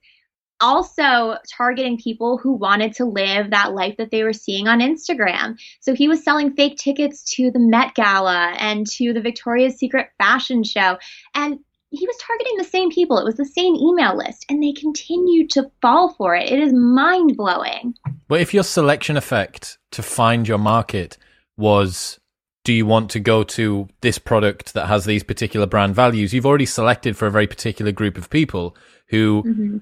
also 0.60 1.36
targeting 1.50 1.96
people 1.96 2.36
who 2.36 2.52
wanted 2.52 2.92
to 2.94 3.06
live 3.06 3.50
that 3.50 3.72
life 3.72 3.96
that 3.96 4.10
they 4.10 4.22
were 4.22 4.34
seeing 4.34 4.68
on 4.68 4.80
Instagram. 4.80 5.58
So 5.80 5.94
he 5.94 6.08
was 6.08 6.22
selling 6.22 6.54
fake 6.54 6.76
tickets 6.76 7.24
to 7.36 7.50
the 7.50 7.58
Met 7.58 7.94
Gala 7.94 8.54
and 8.58 8.86
to 8.92 9.14
the 9.14 9.22
Victoria's 9.22 9.76
Secret 9.76 10.10
fashion 10.18 10.62
show. 10.62 10.98
And 11.34 11.58
he 11.88 12.06
was 12.06 12.16
targeting 12.18 12.56
the 12.56 12.64
same 12.64 12.90
people. 12.90 13.18
It 13.18 13.24
was 13.24 13.36
the 13.36 13.44
same 13.44 13.74
email 13.74 14.16
list, 14.16 14.46
and 14.48 14.62
they 14.62 14.72
continued 14.72 15.50
to 15.50 15.70
fall 15.82 16.14
for 16.14 16.34
it. 16.34 16.50
It 16.50 16.58
is 16.58 16.72
mind 16.72 17.36
blowing. 17.36 17.94
But 18.28 18.40
if 18.40 18.54
your 18.54 18.62
selection 18.62 19.16
effect 19.16 19.78
to 19.90 20.02
find 20.02 20.48
your 20.48 20.58
market 20.58 21.18
was 21.62 22.19
do 22.64 22.73
you 22.73 22.87
want 22.87 23.11
to 23.11 23.21
go 23.21 23.42
to 23.42 23.88
this 24.02 24.19
product 24.19 24.75
that 24.75 24.87
has 24.87 25.04
these 25.04 25.23
particular 25.23 25.66
brand 25.66 25.95
values? 25.95 26.33
You've 26.33 26.47
already 26.47 26.66
selected 26.66 27.16
for 27.16 27.26
a 27.26 27.31
very 27.31 27.47
particular 27.47 27.90
group 27.90 28.16
of 28.16 28.31
people 28.31 28.76
who 29.09 29.42
mm-hmm. 29.45 29.76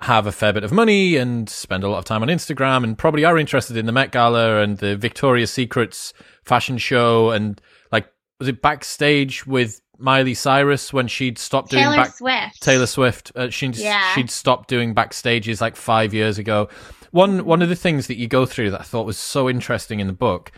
have 0.00 0.26
a 0.26 0.32
fair 0.32 0.52
bit 0.52 0.64
of 0.64 0.72
money 0.72 1.16
and 1.16 1.48
spend 1.48 1.84
a 1.84 1.88
lot 1.88 1.98
of 1.98 2.04
time 2.04 2.22
on 2.22 2.28
Instagram 2.28 2.82
and 2.82 2.98
probably 2.98 3.24
are 3.24 3.38
interested 3.38 3.76
in 3.76 3.86
the 3.86 3.92
Met 3.92 4.10
Gala 4.10 4.62
and 4.62 4.78
the 4.78 4.96
Victoria's 4.96 5.52
Secrets 5.52 6.12
fashion 6.44 6.76
show 6.76 7.30
and 7.30 7.60
like 7.92 8.08
was 8.40 8.48
it 8.48 8.60
backstage 8.60 9.46
with 9.46 9.80
Miley 9.96 10.34
Cyrus 10.34 10.92
when 10.92 11.06
she'd 11.06 11.38
stopped 11.38 11.70
doing 11.70 11.84
Taylor 11.84 11.96
back- 11.96 12.16
Swift. 12.16 12.62
Taylor 12.62 12.86
Swift. 12.86 13.32
Uh, 13.36 13.48
she'd 13.48 13.76
yeah. 13.76 14.12
she'd 14.14 14.30
stopped 14.30 14.68
doing 14.68 14.92
backstages 14.92 15.60
like 15.60 15.76
five 15.76 16.12
years 16.12 16.38
ago. 16.38 16.68
One 17.12 17.44
one 17.44 17.62
of 17.62 17.68
the 17.68 17.76
things 17.76 18.08
that 18.08 18.16
you 18.16 18.26
go 18.26 18.44
through 18.44 18.72
that 18.72 18.80
I 18.80 18.84
thought 18.84 19.06
was 19.06 19.18
so 19.18 19.48
interesting 19.48 20.00
in 20.00 20.08
the 20.08 20.12
book 20.12 20.50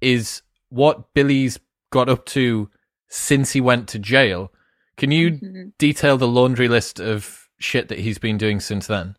is 0.00 0.42
what 0.68 1.12
Billy's 1.14 1.58
got 1.90 2.08
up 2.08 2.26
to 2.26 2.70
since 3.08 3.52
he 3.52 3.60
went 3.60 3.88
to 3.88 3.98
jail. 3.98 4.52
Can 4.96 5.10
you 5.10 5.32
mm-hmm. 5.32 5.68
detail 5.78 6.16
the 6.16 6.28
laundry 6.28 6.68
list 6.68 7.00
of 7.00 7.48
shit 7.58 7.88
that 7.88 7.98
he's 7.98 8.18
been 8.18 8.38
doing 8.38 8.60
since 8.60 8.86
then? 8.86 9.16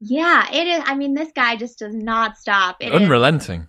Yeah, 0.00 0.50
it 0.50 0.66
is. 0.66 0.82
I 0.86 0.94
mean, 0.94 1.14
this 1.14 1.30
guy 1.34 1.56
just 1.56 1.78
does 1.78 1.94
not 1.94 2.38
stop. 2.38 2.76
It 2.80 2.92
Unrelenting. 2.92 3.60
Is, 3.60 3.66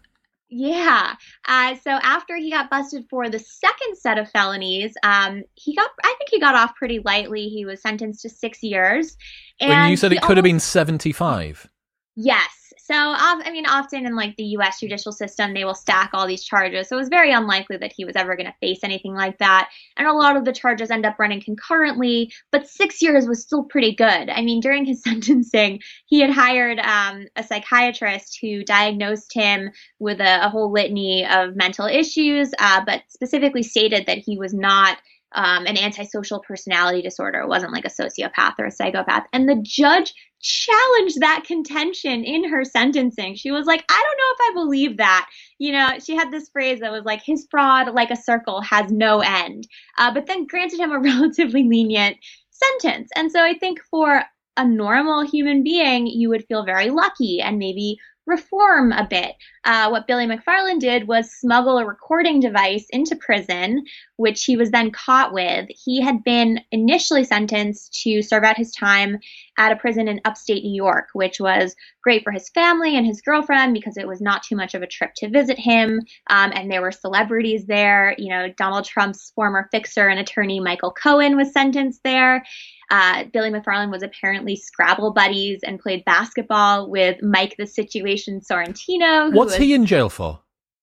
yeah. 0.50 1.16
Uh, 1.48 1.76
so 1.76 1.92
after 1.92 2.38
he 2.38 2.50
got 2.52 2.70
busted 2.70 3.06
for 3.10 3.30
the 3.30 3.40
second 3.40 3.98
set 3.98 4.18
of 4.18 4.30
felonies, 4.32 4.94
um, 5.04 5.44
he 5.56 5.76
got. 5.76 5.90
I 6.04 6.16
think 6.18 6.30
he 6.30 6.40
got 6.40 6.56
off 6.56 6.76
pretty 6.76 7.00
lightly. 7.04 7.50
He 7.50 7.66
was 7.66 7.82
sentenced 7.82 8.22
to 8.22 8.30
six 8.30 8.64
years. 8.64 9.18
And 9.60 9.70
when 9.70 9.92
you 9.92 9.98
said 9.98 10.14
it 10.14 10.22
could 10.22 10.24
almost, 10.24 10.38
have 10.38 10.44
been 10.44 10.60
seventy-five. 10.60 11.70
Yes, 12.16 12.50
so, 12.92 12.98
I 12.98 13.52
mean, 13.52 13.66
often 13.66 14.06
in 14.06 14.18
like 14.18 14.36
the 14.36 14.44
U.S. 14.44 14.82
judicial 14.82 15.14
system, 15.14 15.54
they 15.54 15.64
will 15.64 15.74
stack 15.76 16.10
all 16.12 16.28
these 16.28 16.44
charges. 16.44 16.90
So 16.90 16.98
it 16.98 17.00
was 17.00 17.08
very 17.08 17.32
unlikely 17.32 17.78
that 17.78 17.94
he 17.96 18.04
was 18.04 18.18
ever 18.18 18.36
going 18.36 18.48
to 18.48 18.56
face 18.60 18.80
anything 18.84 19.14
like 19.14 19.38
that. 19.38 19.70
And 19.96 20.10
a 20.10 20.14
lot 20.14 20.36
of 20.36 20.44
the 20.44 20.52
charges 20.52 20.92
end 20.92 21.06
up 21.06 21.18
running 21.18 21.42
concurrently. 21.42 22.34
But 22.52 22.68
six 22.68 23.02
years 23.02 23.28
was 23.28 23.42
still 23.42 23.64
pretty 23.64 23.96
good. 23.96 24.30
I 24.30 24.42
mean, 24.42 24.60
during 24.60 24.84
his 24.84 25.02
sentencing, 25.06 25.80
he 26.08 26.20
had 26.20 26.32
hired 26.32 26.80
um, 26.80 27.28
a 27.38 27.44
psychiatrist 27.44 28.40
who 28.42 28.66
diagnosed 28.66 29.34
him 29.34 29.72
with 30.00 30.20
a, 30.20 30.46
a 30.46 30.50
whole 30.50 30.70
litany 30.70 31.26
of 31.26 31.56
mental 31.56 31.86
issues, 31.86 32.52
uh, 32.60 32.82
but 32.86 33.04
specifically 33.08 33.64
stated 33.64 34.06
that 34.08 34.18
he 34.18 34.38
was 34.38 34.54
not 34.54 34.98
um, 35.34 35.66
an 35.66 35.78
antisocial 35.78 36.40
personality 36.40 37.02
disorder. 37.02 37.40
It 37.40 37.48
wasn't 37.48 37.74
like 37.74 37.86
a 37.86 37.90
sociopath 37.90 38.56
or 38.60 38.66
a 38.66 38.72
psychopath. 38.72 39.26
And 39.32 39.48
the 39.48 39.62
judge 39.62 40.14
challenged 40.42 41.20
that 41.20 41.44
contention 41.46 42.24
in 42.24 42.50
her 42.50 42.66
sentencing. 42.66 43.36
She 43.36 43.52
was 43.52 43.66
like, 43.66 43.84
I 43.90 44.04
don't 44.04 44.18
know 44.18 44.34
if 44.34 44.52
I 44.52 44.54
believe 44.54 44.98
that. 44.98 45.30
You 45.60 45.72
know, 45.74 46.00
she 46.04 46.16
had 46.16 46.32
this 46.32 46.50
phrase 46.50 46.80
that 46.80 46.92
was 46.92 47.06
like, 47.06 47.22
his 47.24 47.48
fraud, 47.50 47.94
like 47.94 48.12
a 48.12 48.16
circle, 48.16 48.62
has 48.62 48.92
no 48.92 49.22
end. 49.22 49.68
Uh, 49.98 50.14
but 50.14 50.26
then 50.26 50.48
granted 50.48 50.80
him 50.80 50.92
a 50.92 51.00
relatively 51.02 51.64
lenient 51.64 52.18
sentence. 52.50 53.10
And 53.16 53.32
so 53.32 53.44
I 53.44 53.58
think 53.58 53.80
for 53.90 54.24
a 54.58 54.68
normal 54.68 55.26
human 55.26 55.64
being, 55.64 56.08
you 56.08 56.30
would 56.30 56.46
feel 56.46 56.66
very 56.66 56.90
lucky 56.90 57.40
and 57.40 57.58
maybe 57.58 57.98
reform 58.26 58.92
a 58.92 59.08
bit. 59.08 59.36
Uh, 59.64 59.90
what 59.90 60.08
Billy 60.08 60.26
McFarland 60.26 60.80
did 60.80 61.08
was 61.08 61.32
smuggle 61.32 61.78
a 61.78 61.86
recording 61.86 62.40
device 62.40 62.86
into 62.90 63.16
prison, 63.16 63.84
which 64.18 64.44
he 64.44 64.58
was 64.58 64.72
then 64.72 64.92
caught 64.92 65.34
with. 65.34 65.68
He 65.70 66.02
had 66.02 66.24
been 66.24 66.60
initially 66.72 67.24
sentenced 67.24 68.02
to 68.04 68.22
serve 68.22 68.44
out 68.44 68.58
his 68.58 68.72
time 68.72 69.20
at 69.62 69.72
a 69.72 69.76
prison 69.76 70.08
in 70.08 70.20
upstate 70.26 70.64
New 70.64 70.74
York, 70.74 71.10
which 71.14 71.40
was 71.40 71.76
great 72.04 72.24
for 72.24 72.32
his 72.32 72.50
family 72.50 72.98
and 72.98 73.06
his 73.06 73.22
girlfriend 73.22 73.76
because 73.76 73.96
it 73.96 74.08
was 74.08 74.20
not 74.20 74.42
too 74.42 74.56
much 74.56 74.74
of 74.74 74.82
a 74.82 74.88
trip 74.88 75.12
to 75.18 75.30
visit 75.30 75.60
him. 75.60 76.02
Um, 76.32 76.52
and 76.56 76.72
there 76.72 76.82
were 76.82 76.92
celebrities 76.92 77.68
there. 77.68 78.16
You 78.18 78.30
know, 78.30 78.52
Donald 78.58 78.86
Trump's 78.86 79.32
former 79.36 79.70
fixer 79.72 80.08
and 80.08 80.20
attorney, 80.20 80.60
Michael 80.60 80.92
Cohen, 80.92 81.38
was 81.38 81.54
sentenced 81.54 82.02
there. 82.04 82.44
Uh, 82.90 83.26
Billy 83.32 83.52
McFarland 83.52 83.92
was 83.92 84.02
apparently 84.02 84.56
Scrabble 84.56 85.14
buddies 85.14 85.60
and 85.64 85.80
played 85.80 86.04
basketball 86.06 86.90
with 86.90 87.22
Mike 87.22 87.54
the 87.60 87.68
Situation 87.68 88.42
Sorrentino. 88.42 89.32
What's 89.32 89.52
was, 89.52 89.60
he 89.60 89.76
in 89.76 89.86
jail 89.86 90.10
for? 90.10 90.40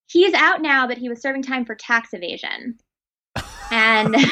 He's 0.07 0.35
out 0.35 0.63
now, 0.63 0.87
but 0.87 0.99
he 0.99 1.09
was 1.09 1.21
serving 1.21 1.43
time 1.43 1.65
for 1.65 1.75
tax 1.75 2.11
evasion. 2.13 2.79
And 3.73 4.15
so 4.21 4.29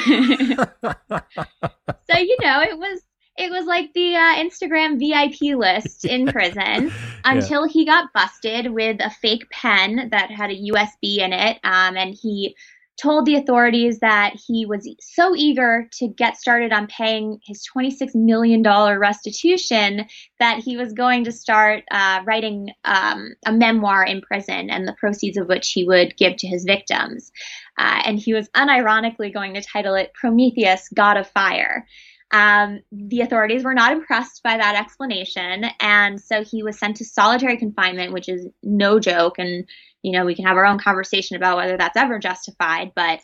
you 2.17 2.37
know, 2.41 2.63
it 2.63 2.79
was 2.79 3.03
it 3.39 3.51
was 3.51 3.67
like 3.67 3.93
the 3.93 4.17
uh, 4.17 4.37
Instagram 4.37 4.99
VIP 4.99 5.57
list 5.57 6.05
in 6.05 6.27
prison 6.33 6.93
until 7.25 7.67
yeah. 7.67 7.73
he 7.73 7.85
got 7.85 8.13
busted 8.13 8.73
with 8.73 9.01
a 9.01 9.11
fake 9.11 9.49
pen 9.51 10.09
that 10.11 10.31
had 10.31 10.51
a 10.51 10.71
USB 10.73 11.19
in 11.19 11.33
it, 11.33 11.59
um, 11.65 11.97
and 11.97 12.15
he 12.15 12.57
told 13.01 13.27
the 13.27 13.37
authorities 13.37 13.99
that 14.01 14.35
he 14.47 14.65
was 14.65 14.89
so 15.01 15.35
eager 15.37 15.89
to 15.93 16.09
get 16.09 16.37
started 16.37 16.73
on 16.73 16.87
paying 16.87 17.39
his 17.45 17.67
$26 17.77 18.15
million 18.15 18.63
restitution 18.63 20.07
that 20.39 20.61
he 20.61 20.77
was 20.77 20.93
going 20.93 21.25
to 21.25 21.33
start 21.33 21.85
uh, 21.91 22.21
writing 22.25 22.71
um, 22.85 23.35
a 23.45 23.53
memoir 23.53 24.05
in 24.05 24.23
prison 24.23 24.71
and 24.71 24.89
the 24.89 24.97
proceeds 24.99 25.37
of 25.37 25.49
which 25.49 25.73
he 25.73 25.85
would 25.85 26.17
give 26.17 26.37
to 26.37 26.47
his 26.47 26.65
victims. 26.65 27.33
Uh, 27.77 28.03
and 28.07 28.19
he 28.19 28.33
was 28.33 28.49
unironically 28.51 29.33
going 29.33 29.55
to 29.55 29.61
title 29.61 29.95
it 29.95 30.15
Prometheus, 30.15 30.89
God 30.89 31.19
of 31.19 31.29
Fire. 31.29 31.87
Um, 32.33 32.81
the 32.91 33.21
authorities 33.21 33.63
were 33.63 33.75
not 33.75 33.93
impressed 33.93 34.43
by 34.43 34.57
that 34.57 34.75
explanation, 34.75 35.67
and 35.81 36.21
so 36.21 36.43
he 36.43 36.63
was 36.63 36.79
sent 36.79 36.97
to 36.97 37.05
solitary 37.05 37.57
confinement, 37.57 38.13
which 38.13 38.29
is 38.29 38.49
no 38.63 38.99
joke. 38.99 39.39
And 39.39 39.65
you 40.07 40.13
know, 40.13 40.25
we 40.25 40.37
can 40.37 40.45
have 40.45 40.57
our 40.57 40.67
own 40.67 40.79
conversation 40.79 41.37
about 41.37 41.57
whether 41.57 41.77
that's 41.77 41.97
ever 41.97 42.21
justified. 42.21 42.93
But 42.95 43.21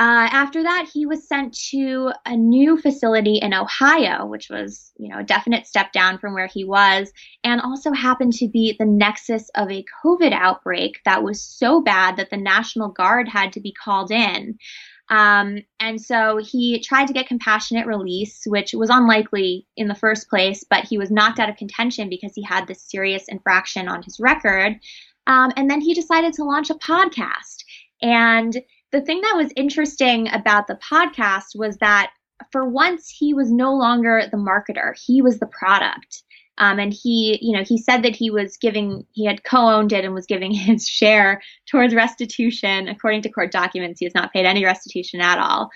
uh, 0.00 0.28
after 0.30 0.62
that, 0.62 0.88
he 0.92 1.06
was 1.06 1.28
sent 1.28 1.56
to 1.70 2.12
a 2.26 2.36
new 2.36 2.76
facility 2.76 3.36
in 3.36 3.54
Ohio, 3.54 4.26
which 4.26 4.48
was, 4.48 4.92
you 4.96 5.08
know, 5.08 5.18
a 5.18 5.24
definite 5.24 5.66
step 5.66 5.92
down 5.92 6.18
from 6.18 6.34
where 6.34 6.46
he 6.46 6.64
was, 6.64 7.12
and 7.44 7.60
also 7.60 7.92
happened 7.92 8.32
to 8.32 8.48
be 8.48 8.74
the 8.78 8.84
nexus 8.84 9.48
of 9.56 9.70
a 9.70 9.84
COVID 10.04 10.32
outbreak 10.32 11.00
that 11.04 11.22
was 11.22 11.42
so 11.42 11.80
bad 11.80 12.16
that 12.16 12.30
the 12.30 12.36
National 12.36 12.90
Guard 12.90 13.28
had 13.28 13.52
to 13.52 13.60
be 13.60 13.72
called 13.72 14.10
in. 14.10 14.58
Um, 15.10 15.62
and 15.80 16.00
so 16.00 16.36
he 16.36 16.80
tried 16.80 17.06
to 17.06 17.12
get 17.12 17.26
compassionate 17.26 17.86
release, 17.86 18.42
which 18.46 18.74
was 18.74 18.90
unlikely 18.90 19.66
in 19.76 19.88
the 19.88 19.94
first 19.94 20.28
place, 20.28 20.64
but 20.68 20.84
he 20.84 20.98
was 20.98 21.10
knocked 21.10 21.38
out 21.38 21.48
of 21.48 21.56
contention 21.56 22.08
because 22.08 22.32
he 22.34 22.42
had 22.42 22.66
this 22.66 22.82
serious 22.82 23.24
infraction 23.28 23.88
on 23.88 24.02
his 24.02 24.20
record. 24.20 24.78
Um, 25.26 25.52
and 25.56 25.70
then 25.70 25.80
he 25.80 25.94
decided 25.94 26.32
to 26.34 26.44
launch 26.44 26.70
a 26.70 26.74
podcast. 26.74 27.64
And 28.02 28.56
the 28.92 29.00
thing 29.00 29.20
that 29.22 29.36
was 29.36 29.52
interesting 29.56 30.28
about 30.28 30.66
the 30.66 30.78
podcast 30.90 31.54
was 31.54 31.76
that 31.78 32.12
for 32.52 32.68
once 32.68 33.08
he 33.08 33.34
was 33.34 33.50
no 33.50 33.74
longer 33.74 34.22
the 34.30 34.36
marketer, 34.36 34.94
he 35.06 35.22
was 35.22 35.38
the 35.38 35.46
product. 35.46 36.22
Um, 36.58 36.78
and 36.78 36.92
he, 36.92 37.38
you 37.40 37.56
know, 37.56 37.64
he 37.64 37.78
said 37.78 38.02
that 38.02 38.16
he 38.16 38.30
was 38.30 38.56
giving, 38.56 39.06
he 39.12 39.24
had 39.24 39.44
co-owned 39.44 39.92
it 39.92 40.04
and 40.04 40.14
was 40.14 40.26
giving 40.26 40.50
his 40.52 40.86
share 40.86 41.40
towards 41.66 41.94
restitution. 41.94 42.88
According 42.88 43.22
to 43.22 43.30
court 43.30 43.52
documents, 43.52 44.00
he 44.00 44.06
has 44.06 44.14
not 44.14 44.32
paid 44.32 44.46
any 44.46 44.64
restitution 44.64 45.20
at 45.20 45.38
all. 45.38 45.70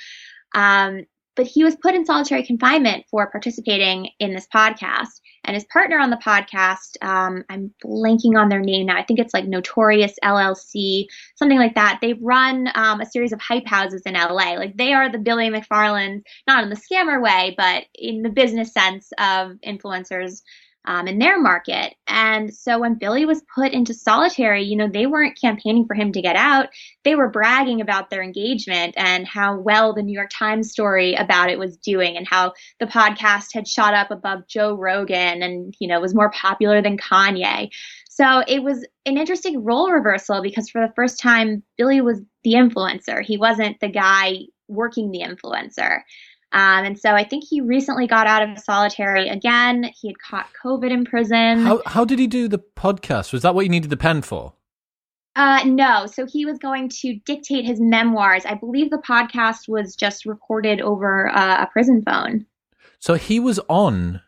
Um, 0.55 1.07
but 1.35 1.47
he 1.47 1.65
was 1.65 1.77
put 1.77 1.95
in 1.95 2.05
solitary 2.05 2.45
confinement 2.45 3.05
for 3.11 3.31
participating 3.31 4.11
in 4.19 4.35
this 4.35 4.47
podcast. 4.55 5.21
And 5.45 5.55
his 5.55 5.65
partner 5.65 5.99
on 5.99 6.11
the 6.11 6.19
podcast, 6.19 7.03
um, 7.03 7.43
I'm 7.49 7.75
blanking 7.85 8.39
on 8.39 8.49
their 8.49 8.61
name 8.61 8.87
now. 8.87 8.97
I 8.97 9.03
think 9.03 9.19
it's 9.19 9.35
like 9.35 9.47
Notorious 9.47 10.15
LLC, 10.23 11.07
something 11.37 11.59
like 11.59 11.75
that. 11.75 11.99
They 12.01 12.13
run 12.15 12.69
um, 12.75 13.01
a 13.01 13.07
series 13.07 13.33
of 13.33 13.41
hype 13.41 13.67
houses 13.67 14.03
in 14.05 14.15
LA. 14.15 14.55
Like 14.55 14.77
they 14.77 14.93
are 14.93 15.11
the 15.11 15.19
Billy 15.19 15.49
McFarland, 15.49 16.23
not 16.47 16.63
in 16.63 16.71
the 16.71 16.77
scammer 16.77 17.21
way, 17.21 17.55
but 17.57 17.85
in 17.95 18.23
the 18.23 18.29
business 18.29 18.73
sense 18.73 19.11
of 19.19 19.53
influencers 19.67 20.43
um, 20.85 21.07
in 21.07 21.19
their 21.19 21.41
market. 21.41 21.95
And 22.07 22.53
so 22.53 22.81
when 22.81 22.95
Billy 22.95 23.25
was 23.25 23.43
put 23.55 23.73
into 23.73 23.95
solitary, 23.95 24.65
you 24.65 24.77
know, 24.77 24.89
they 24.89 25.07
weren't 25.07 25.41
campaigning 25.41 25.87
for 25.87 25.95
him 25.95 26.13
to 26.13 26.23
get 26.23 26.37
out. 26.37 26.69
They 27.05 27.15
were 27.15 27.31
bragging 27.31 27.81
about 27.81 28.11
their 28.11 28.23
engagement 28.23 28.95
and 28.97 29.27
how 29.27 29.59
well 29.59 29.95
the 29.95 30.03
New 30.03 30.13
York 30.13 30.31
Times 30.33 30.71
story 30.71 31.15
about 31.15 31.51
it 31.51 31.59
was 31.59 31.77
doing 31.77 32.17
and 32.17 32.27
how 32.29 32.53
the 32.81 32.87
podcast 32.87 33.55
had 33.55 33.69
shot 33.69 33.95
up 33.95 34.11
above 34.11 34.49
Joe 34.49 34.75
Rogan 34.75 35.43
and, 35.43 35.75
you 35.79 35.89
know, 35.89 36.01
was 36.01 36.15
more 36.15 36.31
popular 36.31 36.83
than 36.83 36.99
Kanye. 36.99 37.71
So 38.11 38.43
it 38.47 38.63
was 38.63 38.87
an 39.07 39.17
interesting 39.17 39.65
role 39.65 39.91
reversal 39.91 40.43
because 40.43 40.69
for 40.69 40.87
the 40.87 40.93
first 40.95 41.19
time, 41.19 41.63
Billy 41.79 42.01
was 42.01 42.21
the 42.45 42.55
influencer. 42.55 43.23
He 43.25 43.39
wasn't 43.39 43.81
the 43.81 43.89
guy 43.89 44.41
working 44.69 45.11
the 45.11 45.21
influencer. 45.21 46.01
Um, 46.53 46.85
and 46.85 46.99
so 46.99 47.13
I 47.13 47.25
think 47.25 47.45
he 47.49 47.61
recently 47.61 48.07
got 48.07 48.27
out 48.27 48.49
of 48.49 48.59
solitary 48.59 49.29
again. 49.29 49.91
He 49.99 50.09
had 50.09 50.19
caught 50.19 50.51
COVID 50.63 50.91
in 50.91 51.05
prison. 51.05 51.65
How 51.65 51.81
how 51.87 52.05
did 52.05 52.19
he 52.19 52.27
do 52.27 52.47
the 52.47 52.59
podcast? 52.59 53.33
Was 53.33 53.43
that 53.43 53.55
what 53.55 53.65
you 53.65 53.71
needed 53.71 53.91
the 53.91 53.97
pen 53.97 54.23
for? 54.23 54.53
Uh, 55.35 55.63
no. 55.65 56.07
So 56.07 56.27
he 56.27 56.45
was 56.45 56.59
going 56.59 56.91
to 57.01 57.19
dictate 57.25 57.65
his 57.65 57.81
memoirs. 57.81 58.45
I 58.45 58.55
believe 58.55 58.91
the 58.91 58.99
podcast 58.99 59.67
was 59.67 59.97
just 59.97 60.27
recorded 60.27 60.83
over 60.83 61.35
uh, 61.35 61.63
a 61.63 61.67
prison 61.73 62.03
phone. 62.03 62.45
So 62.99 63.15
he 63.15 63.41
was 63.41 63.59
on 63.69 64.21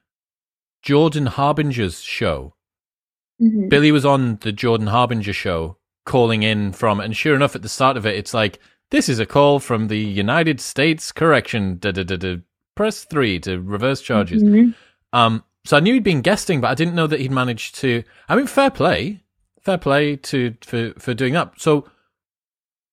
Jordan 0.82 1.26
Harbinger's 1.26 2.00
show. 2.00 2.54
Mm-hmm. 3.40 3.68
Billy 3.68 3.92
was 3.92 4.06
on 4.06 4.36
the 4.40 4.52
Jordan 4.52 4.86
Harbinger 4.86 5.34
show 5.34 5.76
calling 6.06 6.42
in 6.42 6.72
from, 6.72 7.00
and 7.00 7.16
sure 7.16 7.34
enough, 7.34 7.54
at 7.54 7.62
the 7.62 7.68
start 7.68 7.96
of 7.96 8.06
it, 8.06 8.16
it's 8.16 8.32
like, 8.32 8.58
this 8.90 9.08
is 9.08 9.18
a 9.18 9.26
call 9.26 9.60
from 9.60 9.88
the 9.88 9.98
United 9.98 10.60
States 10.60 11.12
Correction. 11.12 11.78
Da, 11.78 11.92
da, 11.92 12.04
da. 12.04 12.36
Press 12.74 13.04
three 13.04 13.38
to 13.40 13.60
reverse 13.60 14.00
charges. 14.00 14.42
Mm-hmm. 14.42 14.70
Um, 15.12 15.44
so 15.64 15.76
I 15.76 15.80
knew 15.80 15.94
he'd 15.94 16.02
been 16.02 16.22
guesting, 16.22 16.60
but 16.60 16.70
I 16.70 16.74
didn't 16.74 16.94
know 16.94 17.06
that 17.06 17.20
he'd 17.20 17.30
managed 17.30 17.76
to. 17.76 18.02
I 18.28 18.36
mean, 18.36 18.46
fair 18.46 18.70
play, 18.70 19.22
fair 19.60 19.78
play 19.78 20.16
to 20.16 20.54
for 20.62 20.92
for 20.98 21.14
doing 21.14 21.34
that. 21.34 21.52
So 21.58 21.88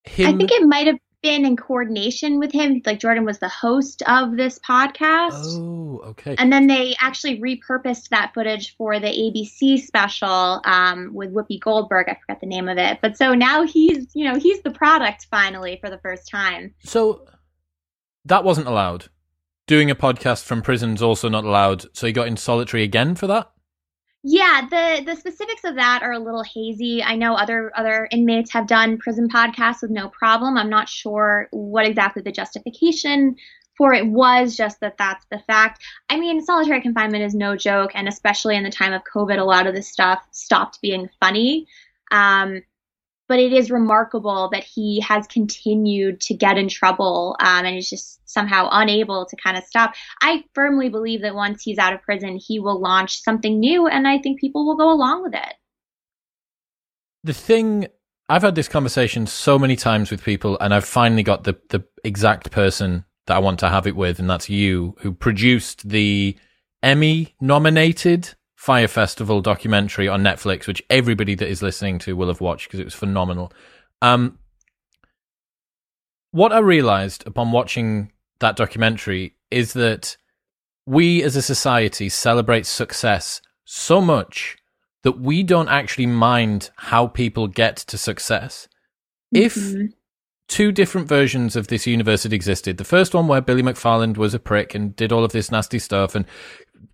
him, 0.03 0.27
I 0.27 0.38
think 0.38 0.51
it 0.51 0.63
might 0.67 0.88
have 0.88 1.00
been 1.22 1.46
in 1.46 1.56
coordination 1.56 2.40
with 2.40 2.51
him. 2.51 2.82
Like 2.86 3.00
Jordan 3.00 3.25
was 3.25 3.40
the 3.40 3.50
host 3.50 4.01
of 4.08 4.38
this 4.38 4.60
podcast. 4.60 5.44
Oh, 5.58 6.01
okay. 6.10 6.36
And 6.38 6.51
then 6.51 6.68
they 6.68 6.96
actually 7.00 7.40
repurposed 7.40 8.10
that 8.10 8.34
footage 8.34 8.75
for 8.75 9.00
the 9.00 9.08
ABC 9.08 9.80
special 9.80 10.62
um, 10.66 11.13
with 11.13 11.34
Whoopi 11.34 11.60
Goldberg. 11.60 12.10
I 12.10 12.16
forgot 12.16 12.42
the 12.42 12.48
name 12.48 12.68
of 12.68 12.78
it. 12.78 13.00
But 13.01 13.18
so 13.18 13.34
now 13.34 13.63
he's, 13.63 14.08
you 14.13 14.25
know, 14.25 14.40
he's 14.40 14.62
the 14.62 14.72
product 14.72 15.28
finally 15.30 15.78
for 15.82 15.90
the 15.90 16.00
first 16.00 16.30
time. 16.30 16.74
So 16.84 17.28
that 18.25 18.44
wasn't 18.44 18.68
allowed. 18.68 19.08
Doing 19.68 19.92
a 19.92 19.96
podcast 19.96 20.44
from 20.44 20.62
prison's 20.62 21.01
also 21.01 21.30
not 21.30 21.46
allowed. 21.46 21.86
So 21.96 22.08
he 22.08 22.13
got 22.13 22.28
in 22.28 22.38
solitary 22.38 22.84
again 22.84 23.16
for 23.16 23.28
that. 23.28 23.51
Yeah, 24.24 24.68
the 24.70 25.04
the 25.04 25.16
specifics 25.16 25.63
of 25.63 25.75
that 25.75 26.04
are 26.04 26.12
a 26.12 26.20
little 26.20 26.44
hazy. 26.44 27.01
I 27.01 27.16
know 27.16 27.34
other 27.34 27.72
other 27.75 28.08
inmates 28.12 28.51
have 28.51 28.68
done 28.68 29.00
prison 29.00 29.28
podcasts 29.28 29.82
with 29.82 29.90
no 29.90 30.10
problem. 30.10 30.58
I'm 30.58 30.70
not 30.70 30.88
sure 30.88 31.48
what 31.51 31.88
exactly 31.88 32.22
the 32.22 32.32
justification 32.32 33.36
for 33.78 33.94
it 33.94 34.06
was, 34.06 34.56
just 34.56 34.80
that 34.82 34.98
that's 34.98 35.25
the 35.32 35.40
fact. 35.40 35.82
I 36.10 36.20
mean, 36.20 36.44
solitary 36.46 36.82
confinement 36.82 37.24
is 37.24 37.34
no 37.34 37.56
joke, 37.56 37.92
and 37.96 38.08
especially 38.08 38.56
in 38.56 38.63
the 38.63 38.70
time 38.70 38.94
of 38.94 39.01
COVID, 39.12 39.40
a 39.40 39.44
lot 39.44 39.66
of 39.66 39.74
this 39.74 39.88
stuff 39.88 40.24
stopped 40.30 40.80
being 40.82 41.10
funny. 41.20 41.66
Um, 42.12 42.62
but 43.32 43.40
it 43.40 43.54
is 43.54 43.72
remarkable 43.72 44.50
that 44.52 44.66
he 44.66 45.00
has 45.00 45.26
continued 45.28 46.20
to 46.20 46.34
get 46.34 46.58
in 46.58 46.68
trouble 46.68 47.38
um, 47.40 47.66
and 47.66 47.78
is 47.78 47.90
just 47.90 48.20
somehow 48.30 48.68
unable 48.70 49.26
to 49.26 49.38
kind 49.38 49.56
of 49.56 49.64
stop. 49.64 49.94
I 50.22 50.44
firmly 50.54 50.90
believe 50.90 51.22
that 51.22 51.34
once 51.34 51.64
he's 51.64 51.78
out 51.78 51.94
of 51.94 52.02
prison, 52.02 52.38
he 52.46 52.60
will 52.60 52.82
launch 52.82 53.22
something 53.22 53.58
new, 53.58 53.88
and 53.88 54.06
I 54.06 54.18
think 54.18 54.42
people 54.42 54.68
will 54.68 54.76
go 54.76 54.92
along 54.92 55.24
with 55.24 55.34
it. 55.34 55.54
The 57.24 57.32
thing 57.32 57.88
I've 58.28 58.42
had 58.42 58.56
this 58.56 58.68
conversation 58.68 59.26
so 59.28 59.58
many 59.58 59.78
times 59.78 60.12
with 60.12 60.26
people, 60.26 60.58
and 60.60 60.74
I've 60.74 60.84
finally 60.84 61.24
got 61.24 61.46
the 61.46 61.58
the 61.70 61.86
exact 62.04 62.52
person 62.52 63.06
that 63.28 63.38
I 63.38 63.40
want 63.40 63.60
to 63.60 63.70
have 63.70 63.88
it 63.88 63.96
with, 63.96 64.20
and 64.20 64.30
that's 64.30 64.50
you, 64.50 64.98
who 65.00 65.14
produced 65.14 65.88
the 65.88 66.36
Emmy 66.84 67.34
nominated 67.40 68.36
Fyre 68.62 68.88
Festival 68.88 69.41
documentary 69.41 70.08
on 70.08 70.21
Netflix, 70.21 70.67
which 70.67 70.84
everybody 70.88 71.34
that 71.34 71.50
is 71.50 71.63
listening 71.63 71.97
to 71.97 72.15
will 72.15 72.28
have 72.28 72.41
watched 72.41 72.67
because 72.67 72.80
it 72.80 72.86
was 72.86 72.93
phenomenal. 72.93 73.52
Um, 74.04 74.38
what 76.30 76.54
I 76.54 76.60
realized 76.60 77.26
upon 77.26 77.52
watching 77.52 78.12
that 78.39 78.56
documentary 78.56 79.36
is 79.50 79.74
that 79.74 80.15
we 80.86 81.24
as 81.24 81.36
a 81.36 81.41
society 81.41 82.08
celebrate 82.08 82.67
success 82.67 83.41
so 83.65 84.00
much 84.00 84.58
that 85.02 85.19
we 85.19 85.41
don't 85.41 85.69
actually 85.69 86.06
mind 86.06 86.69
how 86.76 87.08
people 87.08 87.47
get 87.47 87.78
to 87.78 87.97
success. 87.97 88.67
If 89.34 89.56
Mhm. 89.56 89.93
two 90.47 90.71
different 90.71 91.08
versions 91.08 91.56
of 91.56 91.69
this 91.69 91.88
universe 91.88 92.24
had 92.24 92.34
existed. 92.34 92.78
The 92.78 92.84
first 92.84 93.15
one 93.15 93.28
where 93.28 93.41
Billy 93.41 93.63
McFarland 93.63 94.17
was 94.17 94.36
a 94.36 94.39
prick 94.39 94.76
and 94.76 94.95
did 94.95 95.12
all 95.12 95.24
of 95.24 95.32
this 95.32 95.50
nasty 95.50 95.80
stuff 95.80 96.13
and 96.13 96.28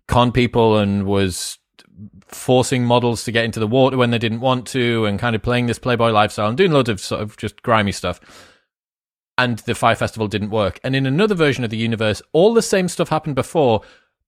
con 0.06 0.32
people 0.32 0.78
and 0.78 1.04
was 1.04 1.57
forcing 2.34 2.84
models 2.84 3.24
to 3.24 3.32
get 3.32 3.44
into 3.44 3.60
the 3.60 3.66
water 3.66 3.96
when 3.96 4.10
they 4.10 4.18
didn't 4.18 4.40
want 4.40 4.66
to 4.68 5.04
and 5.06 5.18
kind 5.18 5.34
of 5.36 5.42
playing 5.42 5.66
this 5.66 5.78
playboy 5.78 6.10
lifestyle 6.10 6.48
and 6.48 6.56
doing 6.56 6.72
loads 6.72 6.88
of 6.88 7.00
sort 7.00 7.20
of 7.22 7.36
just 7.36 7.62
grimy 7.62 7.92
stuff. 7.92 8.20
And 9.36 9.58
the 9.60 9.74
Fyre 9.74 9.94
Festival 9.94 10.26
didn't 10.28 10.50
work. 10.50 10.80
And 10.82 10.96
in 10.96 11.06
another 11.06 11.34
version 11.34 11.62
of 11.64 11.70
the 11.70 11.76
universe, 11.76 12.20
all 12.32 12.54
the 12.54 12.62
same 12.62 12.88
stuff 12.88 13.08
happened 13.08 13.36
before, 13.36 13.82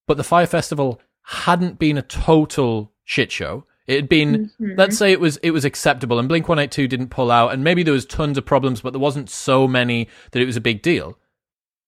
but 0.07 0.17
the 0.17 0.25
Fyre 0.25 0.47
Festival 0.47 1.01
hadn't 1.23 1.79
been 1.79 1.99
a 1.99 2.03
total 2.03 2.93
shit 3.05 3.33
show. 3.33 3.65
It 3.87 3.97
had 3.97 4.09
been 4.09 4.51
Mhm. 4.61 4.79
let's 4.79 4.97
say 4.97 5.11
it 5.11 5.19
was 5.21 5.37
it 5.39 5.51
was 5.51 5.65
acceptable 5.65 6.19
and 6.21 6.29
Blink 6.29 6.49
182 6.49 6.87
didn't 6.87 7.09
pull 7.09 7.31
out 7.31 7.53
and 7.53 7.65
maybe 7.65 7.83
there 7.83 7.93
was 7.93 8.07
tons 8.07 8.39
of 8.39 8.47
problems 8.47 8.83
but 8.83 8.93
there 8.93 9.01
wasn't 9.01 9.29
so 9.29 9.67
many 9.67 10.07
that 10.31 10.41
it 10.41 10.47
was 10.47 10.57
a 10.57 10.61
big 10.61 10.81
deal. 10.81 11.19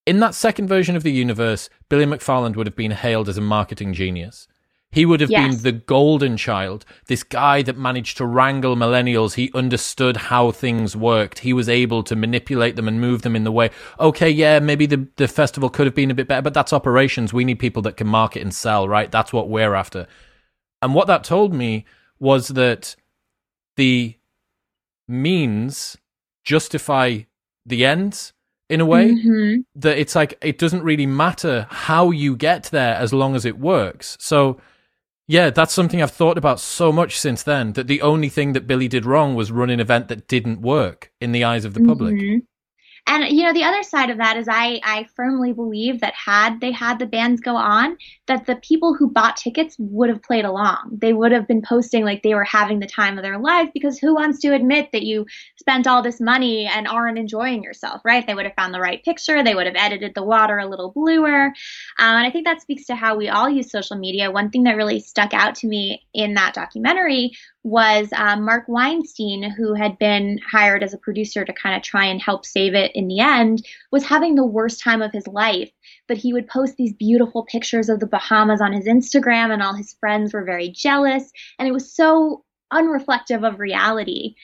In 0.05 0.19
that 0.19 0.35
second 0.35 0.67
version 0.67 0.97
of 0.97 1.05
the 1.05 1.13
universe, 1.13 1.71
Billy 1.89 2.05
McFarland 2.05 2.57
would 2.57 2.67
have 2.67 2.75
been 2.75 2.91
hailed 2.91 3.29
as 3.29 3.39
a 3.39 3.41
marketing 3.41 3.95
genius. 3.95 4.49
He 4.93 5.07
would 5.07 5.23
have 5.23 5.31
been 5.49 5.63
the 5.63 5.73
golden 5.73 6.37
child, 6.37 6.85
this 7.07 7.23
guy 7.23 7.63
that 7.63 7.79
managed 7.79 8.19
to 8.19 8.27
wrangle 8.27 8.77
millennials. 8.77 9.35
He 9.35 9.51
understood 9.55 10.17
how 10.19 10.51
things 10.51 10.95
worked. 10.95 11.39
He 11.41 11.55
was 11.55 11.67
able 11.67 12.03
to 12.05 12.15
manipulate 12.15 12.77
them 12.77 12.87
and 12.87 13.01
move 13.01 13.23
them 13.23 13.35
in 13.35 13.45
the 13.45 13.51
way. 13.53 13.71
Okay, 13.99 14.29
yeah, 14.29 14.59
maybe 14.59 14.85
the, 14.85 15.09
the 15.17 15.29
festival 15.29 15.71
could 15.71 15.87
have 15.87 15.95
been 15.95 16.11
a 16.11 16.15
bit 16.15 16.29
better, 16.29 16.43
but 16.43 16.53
that's 16.53 16.75
operations. 16.75 17.33
We 17.33 17.45
need 17.47 17.59
people 17.59 17.81
that 17.83 17.97
can 17.97 18.07
market 18.07 18.43
and 18.43 18.55
sell, 18.55 18.87
right? 18.87 19.11
That's 19.11 19.33
what 19.33 19.49
we're 19.49 19.75
after. 19.75 20.07
And 20.83 20.95
what 20.95 21.07
that 21.07 21.25
told 21.25 21.55
me 21.55 21.87
was 22.21 22.49
that 22.49 22.95
the 23.77 24.17
means 25.09 25.97
justify 26.45 27.21
the 27.65 27.85
ends 27.87 28.33
in 28.69 28.81
a 28.81 28.87
way 28.87 29.11
Mhm. 29.13 29.65
that 29.75 29.99
it's 29.99 30.15
like 30.15 30.37
it 30.43 30.59
doesn't 30.59 30.83
really 30.83 31.07
matter 31.07 31.67
how 31.71 32.11
you 32.11 32.37
get 32.37 32.65
there 32.65 32.95
as 32.97 33.13
long 33.13 33.35
as 33.35 33.45
it 33.45 33.59
works. 33.59 34.17
So 34.21 34.61
yeah, 35.33 35.49
that's 35.49 35.73
something 35.73 36.03
I've 36.03 36.11
thought 36.11 36.37
about 36.37 36.61
so 36.61 36.93
much 36.93 37.19
since 37.19 37.43
then 37.43 37.73
that 37.73 37.87
the 37.87 38.03
only 38.03 38.29
thing 38.29 38.53
that 38.53 38.67
Billy 38.67 38.87
did 38.87 39.07
wrong 39.07 39.35
was 39.35 39.51
run 39.51 39.71
an 39.71 39.81
event 39.81 40.09
that 40.09 40.29
didn't 40.29 40.61
work 40.61 41.11
in 41.23 41.33
the 41.33 41.43
eyes 41.43 41.65
of 41.65 41.73
the 41.73 41.81
public. 41.81 42.17
Mm-hmm. 42.17 42.39
And 43.07 43.37
you 43.37 43.43
know, 43.43 43.53
the 43.53 43.65
other 43.65 43.83
side 43.83 44.11
of 44.11 44.19
that 44.19 44.37
is 44.37 44.47
I 44.49 44.81
I 44.85 45.07
firmly 45.17 45.53
believe 45.53 46.01
that 46.01 46.15
had 46.15 46.61
they 46.61 46.71
had 46.71 46.99
the 46.99 47.07
bands 47.07 47.41
go 47.41 47.57
on, 47.57 47.97
that 48.27 48.47
the 48.47 48.57
people 48.57 48.95
who 48.95 49.11
bought 49.11 49.37
tickets 49.37 49.75
would 49.79 50.09
have 50.09 50.23
played 50.23 50.45
along. 50.45 50.99
They 51.01 51.13
would 51.13 51.33
have 51.33 51.49
been 51.49 51.63
posting 51.63 52.05
like 52.05 52.23
they 52.23 52.35
were 52.35 52.45
having 52.45 52.79
the 52.79 52.87
time 52.87 53.19
of 53.19 53.25
their 53.25 53.39
life 53.39 53.71
because 53.75 53.99
who 53.99 54.15
wants 54.15 54.39
to 54.41 54.55
admit 54.55 54.91
that 54.93 55.03
you 55.03 55.27
spent 55.59 55.89
all 55.89 56.03
this 56.03 56.21
money 56.21 56.67
and 56.67 56.87
aren't 56.87 57.19
enjoying 57.19 57.65
yourself, 57.65 58.01
right? 58.05 58.25
They 58.25 58.35
would 58.35 58.47
have 58.47 58.55
found 58.55 58.73
the 58.73 58.81
right 58.81 59.03
picture, 59.05 59.43
they 59.43 59.55
would 59.55 59.67
have 59.67 59.77
edited 59.77 60.15
the 60.15 60.23
water 60.23 60.59
a 60.59 60.69
little 60.69 60.93
bluer. 60.93 61.47
Um, 61.47 61.53
and 61.99 62.27
I 62.27 62.31
think 62.31 62.47
that 62.47 62.63
speaks 62.63 62.87
to 62.87 62.95
how 62.95 63.17
we 63.17 63.29
all 63.29 63.49
use 63.49 63.71
social 63.71 63.97
media. 63.97 64.31
One 64.31 64.51
thing 64.51 64.63
that 64.65 64.77
really 64.77 65.01
stuck 65.01 65.35
out 65.35 65.57
to 65.57 65.67
me 65.67 66.07
in 66.15 66.35
that 66.35 66.55
documentary 66.55 67.33
was 67.65 68.09
um, 68.17 68.45
Marc 68.45 68.65
Weinstein, 68.67 69.49
who 69.51 69.75
had 69.75 69.99
been 69.99 70.39
hired 70.39 70.83
as 70.83 70.93
a 70.93 70.99
producer 70.99 71.45
to 71.45 71.53
kind 71.53 71.77
of 71.77 71.83
try 71.83 72.07
and 72.07 72.21
help 72.21 72.45
save 72.45 72.75
it 72.75 72.91
in 72.95 73.07
the 73.07 73.21
end, 73.21 73.65
was 73.93 74.05
having 74.05 74.35
the 74.35 74.45
worst 74.45 74.81
time 74.81 75.01
of 75.01 75.13
his 75.13 75.27
life. 75.29 75.71
But 76.09 76.17
he 76.17 76.33
would 76.33 76.49
post 76.49 76.77
these 76.77 76.93
beautiful 76.93 77.45
pictures 77.45 77.89
of 77.89 78.01
the 78.01 78.07
Bahamas 78.07 78.61
on 78.61 78.73
his 78.73 78.87
Instagram, 78.87 79.53
and 79.53 79.63
all 79.63 79.75
his 79.75 79.95
friends 80.01 80.35
were 80.35 80.45
very 80.45 80.71
jealous. 80.71 81.31
And 81.59 81.69
it 81.69 81.73
was 81.73 81.95
so 81.95 82.45
unreflective 82.73 83.47
of 83.47 83.61
reality. 83.61 84.35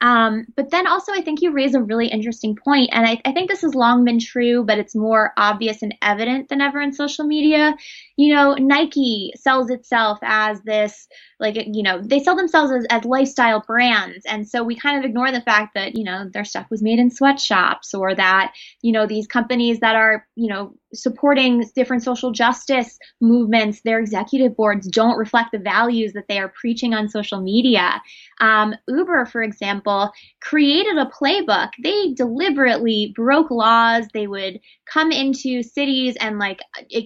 Um, 0.00 0.46
but 0.54 0.70
then 0.70 0.86
also, 0.86 1.12
I 1.12 1.22
think 1.22 1.42
you 1.42 1.50
raise 1.50 1.74
a 1.74 1.82
really 1.82 2.06
interesting 2.06 2.54
point, 2.54 2.90
and 2.92 3.04
I, 3.04 3.20
I 3.24 3.32
think 3.32 3.50
this 3.50 3.62
has 3.62 3.74
long 3.74 4.04
been 4.04 4.20
true, 4.20 4.62
but 4.64 4.78
it's 4.78 4.94
more 4.94 5.32
obvious 5.36 5.82
and 5.82 5.94
evident 6.02 6.48
than 6.48 6.60
ever 6.60 6.80
in 6.80 6.92
social 6.92 7.24
media. 7.24 7.76
you 8.16 8.32
know, 8.32 8.54
Nike 8.54 9.32
sells 9.36 9.70
itself 9.70 10.18
as 10.22 10.60
this, 10.62 11.08
like, 11.40 11.56
you 11.56 11.82
know, 11.82 12.00
they 12.02 12.18
sell 12.18 12.36
themselves 12.36 12.72
as, 12.72 12.86
as 12.90 13.04
lifestyle 13.04 13.62
brands. 13.66 14.24
And 14.26 14.48
so 14.48 14.62
we 14.62 14.74
kind 14.74 14.98
of 14.98 15.04
ignore 15.04 15.30
the 15.30 15.40
fact 15.40 15.74
that, 15.74 15.96
you 15.96 16.04
know, 16.04 16.28
their 16.32 16.44
stuff 16.44 16.66
was 16.70 16.82
made 16.82 16.98
in 16.98 17.10
sweatshops 17.10 17.94
or 17.94 18.14
that, 18.14 18.54
you 18.82 18.92
know, 18.92 19.06
these 19.06 19.26
companies 19.26 19.80
that 19.80 19.94
are, 19.94 20.26
you 20.34 20.48
know, 20.48 20.74
supporting 20.94 21.62
different 21.74 22.02
social 22.02 22.32
justice 22.32 22.98
movements, 23.20 23.82
their 23.82 24.00
executive 24.00 24.56
boards 24.56 24.88
don't 24.88 25.18
reflect 25.18 25.52
the 25.52 25.58
values 25.58 26.14
that 26.14 26.24
they 26.28 26.38
are 26.38 26.48
preaching 26.48 26.94
on 26.94 27.08
social 27.08 27.40
media. 27.40 28.00
Um, 28.40 28.74
Uber, 28.88 29.26
for 29.26 29.42
example, 29.42 30.10
created 30.40 30.96
a 30.96 31.06
playbook. 31.06 31.70
They 31.82 32.14
deliberately 32.14 33.12
broke 33.14 33.50
laws. 33.50 34.06
They 34.14 34.26
would 34.26 34.60
come 34.90 35.12
into 35.12 35.62
cities 35.62 36.16
and 36.20 36.38
like 36.38 36.60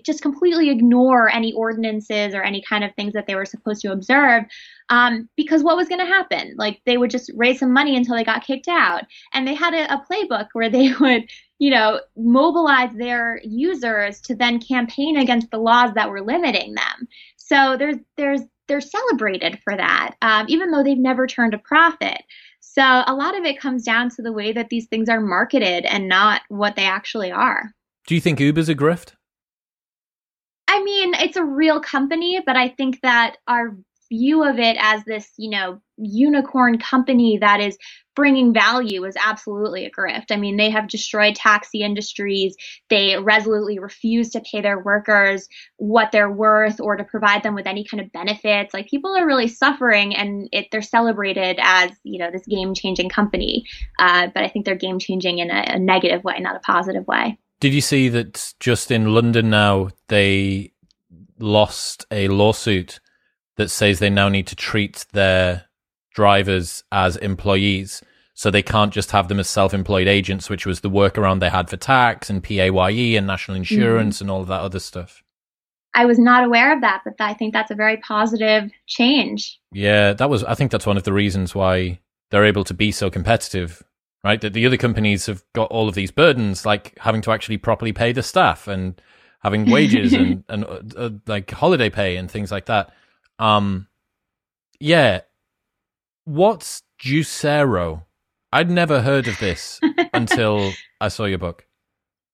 just 0.04 0.22
completely 0.22 0.70
ignore 0.70 1.28
any 1.28 1.52
ordinances 1.52 2.34
or 2.34 2.42
any 2.42 2.62
kind 2.62 2.84
of 2.84 2.94
things 2.94 3.14
that 3.14 3.26
they 3.26 3.34
were 3.34 3.44
supposed 3.44 3.82
to 3.82 3.92
observe. 3.92 4.21
Um, 4.88 5.28
because 5.36 5.62
what 5.62 5.76
was 5.76 5.88
going 5.88 6.00
to 6.00 6.06
happen? 6.06 6.54
Like 6.56 6.80
they 6.84 6.98
would 6.98 7.10
just 7.10 7.30
raise 7.34 7.58
some 7.58 7.72
money 7.72 7.96
until 7.96 8.14
they 8.14 8.24
got 8.24 8.44
kicked 8.44 8.68
out. 8.68 9.04
And 9.32 9.46
they 9.46 9.54
had 9.54 9.72
a, 9.72 9.92
a 9.92 10.04
playbook 10.10 10.48
where 10.52 10.68
they 10.68 10.92
would 11.00 11.28
you 11.62 11.70
know, 11.70 12.00
mobilize 12.16 12.92
their 12.94 13.40
users 13.44 14.20
to 14.22 14.34
then 14.34 14.60
campaign 14.60 15.16
against 15.16 15.48
the 15.52 15.58
laws 15.58 15.92
that 15.94 16.10
were 16.10 16.20
limiting 16.20 16.74
them. 16.74 17.06
So 17.36 17.76
there's 17.78 17.98
there's 18.16 18.40
they're 18.66 18.80
celebrated 18.80 19.60
for 19.62 19.76
that, 19.76 20.16
um, 20.22 20.46
even 20.48 20.72
though 20.72 20.82
they've 20.82 20.98
never 20.98 21.24
turned 21.28 21.54
a 21.54 21.58
profit. 21.58 22.18
So 22.58 22.82
a 22.82 23.14
lot 23.14 23.38
of 23.38 23.44
it 23.44 23.60
comes 23.60 23.84
down 23.84 24.10
to 24.10 24.22
the 24.22 24.32
way 24.32 24.52
that 24.52 24.70
these 24.70 24.86
things 24.86 25.08
are 25.08 25.20
marketed 25.20 25.84
and 25.84 26.08
not 26.08 26.42
what 26.48 26.74
they 26.74 26.84
actually 26.84 27.30
are. 27.30 27.70
Do 28.08 28.16
you 28.16 28.20
think 28.20 28.40
Uber's 28.40 28.68
a 28.68 28.74
grift? 28.74 29.12
I 30.66 30.82
mean, 30.82 31.14
it's 31.14 31.36
a 31.36 31.44
real 31.44 31.78
company, 31.78 32.42
but 32.44 32.56
I 32.56 32.70
think 32.70 33.02
that 33.02 33.36
our 33.46 33.76
view 34.12 34.44
of 34.44 34.58
it 34.58 34.76
as 34.78 35.02
this, 35.04 35.32
you 35.38 35.48
know, 35.48 35.80
unicorn 35.96 36.78
company 36.78 37.38
that 37.38 37.60
is 37.60 37.78
bringing 38.14 38.52
value 38.52 39.04
is 39.04 39.16
absolutely 39.18 39.86
a 39.86 39.90
grift. 39.90 40.26
I 40.30 40.36
mean, 40.36 40.58
they 40.58 40.68
have 40.68 40.86
destroyed 40.86 41.34
taxi 41.34 41.80
industries. 41.80 42.54
They 42.90 43.16
resolutely 43.18 43.78
refuse 43.78 44.28
to 44.30 44.40
pay 44.40 44.60
their 44.60 44.78
workers 44.78 45.48
what 45.78 46.12
they're 46.12 46.30
worth 46.30 46.78
or 46.78 46.96
to 46.96 47.04
provide 47.04 47.42
them 47.42 47.54
with 47.54 47.66
any 47.66 47.86
kind 47.86 48.02
of 48.02 48.12
benefits. 48.12 48.74
Like 48.74 48.86
people 48.88 49.16
are 49.16 49.26
really 49.26 49.48
suffering, 49.48 50.14
and 50.14 50.48
it, 50.52 50.66
they're 50.70 50.82
celebrated 50.82 51.58
as 51.62 51.90
you 52.02 52.18
know 52.18 52.30
this 52.30 52.46
game-changing 52.46 53.08
company. 53.08 53.64
Uh, 53.98 54.28
but 54.34 54.44
I 54.44 54.48
think 54.48 54.66
they're 54.66 54.74
game-changing 54.74 55.38
in 55.38 55.50
a, 55.50 55.64
a 55.68 55.78
negative 55.78 56.22
way, 56.22 56.38
not 56.38 56.56
a 56.56 56.60
positive 56.60 57.06
way. 57.06 57.38
Did 57.60 57.72
you 57.72 57.80
see 57.80 58.10
that 58.10 58.52
just 58.60 58.90
in 58.90 59.14
London 59.14 59.48
now 59.48 59.88
they 60.08 60.72
lost 61.38 62.06
a 62.10 62.28
lawsuit 62.28 63.00
that 63.56 63.70
says 63.70 63.98
they 63.98 64.10
now 64.10 64.28
need 64.28 64.46
to 64.48 64.56
treat 64.56 65.06
their 65.12 65.66
drivers 66.14 66.84
as 66.92 67.16
employees. 67.16 68.02
So 68.34 68.50
they 68.50 68.62
can't 68.62 68.92
just 68.92 69.10
have 69.10 69.28
them 69.28 69.38
as 69.38 69.48
self-employed 69.48 70.08
agents, 70.08 70.48
which 70.48 70.66
was 70.66 70.80
the 70.80 70.90
workaround 70.90 71.40
they 71.40 71.50
had 71.50 71.68
for 71.68 71.76
tax 71.76 72.30
and 72.30 72.42
PAYE 72.42 73.16
and 73.16 73.26
national 73.26 73.56
mm-hmm. 73.56 73.74
insurance 73.74 74.16
mm-hmm. 74.16 74.24
and 74.24 74.30
all 74.30 74.40
of 74.40 74.48
that 74.48 74.60
other 74.60 74.80
stuff. 74.80 75.22
I 75.94 76.06
was 76.06 76.18
not 76.18 76.44
aware 76.44 76.74
of 76.74 76.80
that, 76.80 77.02
but 77.04 77.14
I 77.20 77.34
think 77.34 77.52
that's 77.52 77.70
a 77.70 77.74
very 77.74 77.98
positive 77.98 78.70
change. 78.86 79.60
Yeah, 79.72 80.14
that 80.14 80.30
was. 80.30 80.42
I 80.44 80.54
think 80.54 80.70
that's 80.70 80.86
one 80.86 80.96
of 80.96 81.04
the 81.04 81.12
reasons 81.12 81.54
why 81.54 82.00
they're 82.30 82.46
able 82.46 82.64
to 82.64 82.74
be 82.74 82.92
so 82.92 83.10
competitive, 83.10 83.82
right? 84.24 84.40
That 84.40 84.54
the 84.54 84.64
other 84.64 84.78
companies 84.78 85.26
have 85.26 85.44
got 85.54 85.70
all 85.70 85.88
of 85.88 85.94
these 85.94 86.10
burdens, 86.10 86.64
like 86.64 86.98
having 86.98 87.20
to 87.22 87.30
actually 87.30 87.58
properly 87.58 87.92
pay 87.92 88.12
the 88.12 88.22
staff 88.22 88.66
and 88.66 89.00
having 89.40 89.70
wages 89.70 90.12
and 90.14 90.44
and 90.48 90.64
uh, 90.64 90.80
uh, 90.96 91.10
like 91.26 91.50
holiday 91.50 91.90
pay 91.90 92.16
and 92.16 92.30
things 92.30 92.50
like 92.50 92.66
that. 92.66 92.90
Um, 93.42 93.88
yeah, 94.78 95.22
What's 96.24 96.82
Juicero? 97.04 98.04
I'd 98.52 98.70
never 98.70 99.02
heard 99.02 99.26
of 99.26 99.38
this 99.38 99.80
until 100.14 100.72
I 101.00 101.08
saw 101.08 101.24
your 101.24 101.38
book. 101.38 101.66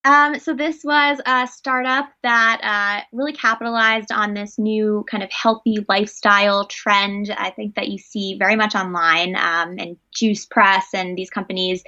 Um, 0.04 0.38
so 0.38 0.54
this 0.54 0.84
was 0.84 1.20
a 1.26 1.46
startup 1.46 2.10
that 2.22 2.60
uh, 2.62 3.04
really 3.12 3.32
capitalized 3.32 4.12
on 4.12 4.34
this 4.34 4.58
new 4.58 5.04
kind 5.10 5.22
of 5.22 5.30
healthy 5.32 5.84
lifestyle 5.88 6.66
trend. 6.66 7.34
I 7.36 7.50
think 7.50 7.74
that 7.76 7.88
you 7.88 7.98
see 7.98 8.36
very 8.38 8.56
much 8.56 8.74
online 8.74 9.36
um, 9.36 9.76
and 9.78 9.96
Juice 10.14 10.44
Press 10.44 10.88
and 10.94 11.16
these 11.16 11.30
companies 11.30 11.82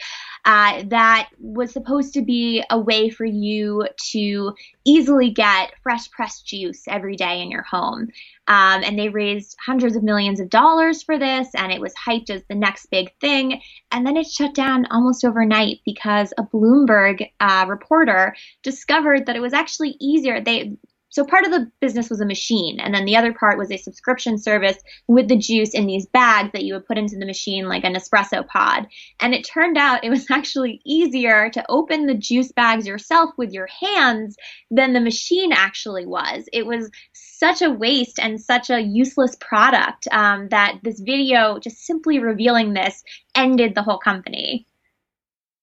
uh, 0.44 0.82
that 0.86 1.28
was 1.38 1.72
supposed 1.72 2.14
to 2.14 2.22
be 2.22 2.64
a 2.70 2.78
way 2.78 3.10
for 3.10 3.24
you 3.24 3.86
to 4.12 4.54
easily 4.84 5.30
get 5.30 5.72
fresh 5.82 6.10
pressed 6.10 6.46
juice 6.46 6.82
every 6.88 7.16
day 7.16 7.42
in 7.42 7.50
your 7.50 7.62
home. 7.62 8.08
Um, 8.48 8.82
and 8.82 8.98
they 8.98 9.08
raised 9.08 9.56
hundreds 9.64 9.94
of 9.94 10.02
millions 10.02 10.40
of 10.40 10.50
dollars 10.50 11.02
for 11.02 11.18
this, 11.18 11.48
and 11.54 11.70
it 11.70 11.80
was 11.80 11.94
hyped 11.94 12.30
as 12.30 12.42
the 12.48 12.54
next 12.54 12.86
big 12.86 13.12
thing. 13.20 13.60
And 13.92 14.06
then 14.06 14.16
it 14.16 14.26
shut 14.26 14.54
down 14.54 14.86
almost 14.90 15.24
overnight 15.24 15.80
because 15.84 16.32
a 16.36 16.42
Bloomberg 16.42 17.30
uh, 17.38 17.66
reporter 17.68 18.34
discovered 18.62 19.26
that 19.26 19.36
it 19.36 19.40
was 19.40 19.52
actually 19.52 19.96
easier. 20.00 20.40
They 20.40 20.76
so 21.10 21.24
part 21.24 21.44
of 21.44 21.50
the 21.50 21.70
business 21.80 22.08
was 22.08 22.20
a 22.20 22.26
machine, 22.26 22.78
and 22.78 22.94
then 22.94 23.04
the 23.04 23.16
other 23.16 23.34
part 23.34 23.58
was 23.58 23.70
a 23.70 23.76
subscription 23.76 24.38
service 24.38 24.78
with 25.08 25.26
the 25.26 25.36
juice 25.36 25.74
in 25.74 25.86
these 25.86 26.06
bags 26.06 26.50
that 26.52 26.62
you 26.62 26.74
would 26.74 26.86
put 26.86 26.98
into 26.98 27.16
the 27.16 27.26
machine 27.26 27.68
like 27.68 27.82
an 27.82 27.94
espresso 27.94 28.46
pod. 28.46 28.86
And 29.18 29.34
it 29.34 29.42
turned 29.42 29.76
out 29.76 30.04
it 30.04 30.10
was 30.10 30.26
actually 30.30 30.80
easier 30.84 31.50
to 31.50 31.64
open 31.68 32.06
the 32.06 32.14
juice 32.14 32.52
bags 32.52 32.86
yourself 32.86 33.30
with 33.36 33.50
your 33.50 33.66
hands 33.66 34.36
than 34.70 34.92
the 34.92 35.00
machine 35.00 35.52
actually 35.52 36.06
was. 36.06 36.44
It 36.52 36.64
was 36.64 36.88
such 37.12 37.60
a 37.60 37.70
waste 37.70 38.20
and 38.20 38.40
such 38.40 38.70
a 38.70 38.80
useless 38.80 39.36
product 39.40 40.06
um, 40.12 40.48
that 40.50 40.78
this 40.84 41.00
video, 41.00 41.58
just 41.58 41.84
simply 41.84 42.20
revealing 42.20 42.72
this, 42.72 43.02
ended 43.34 43.74
the 43.74 43.82
whole 43.82 43.98
company. 43.98 44.64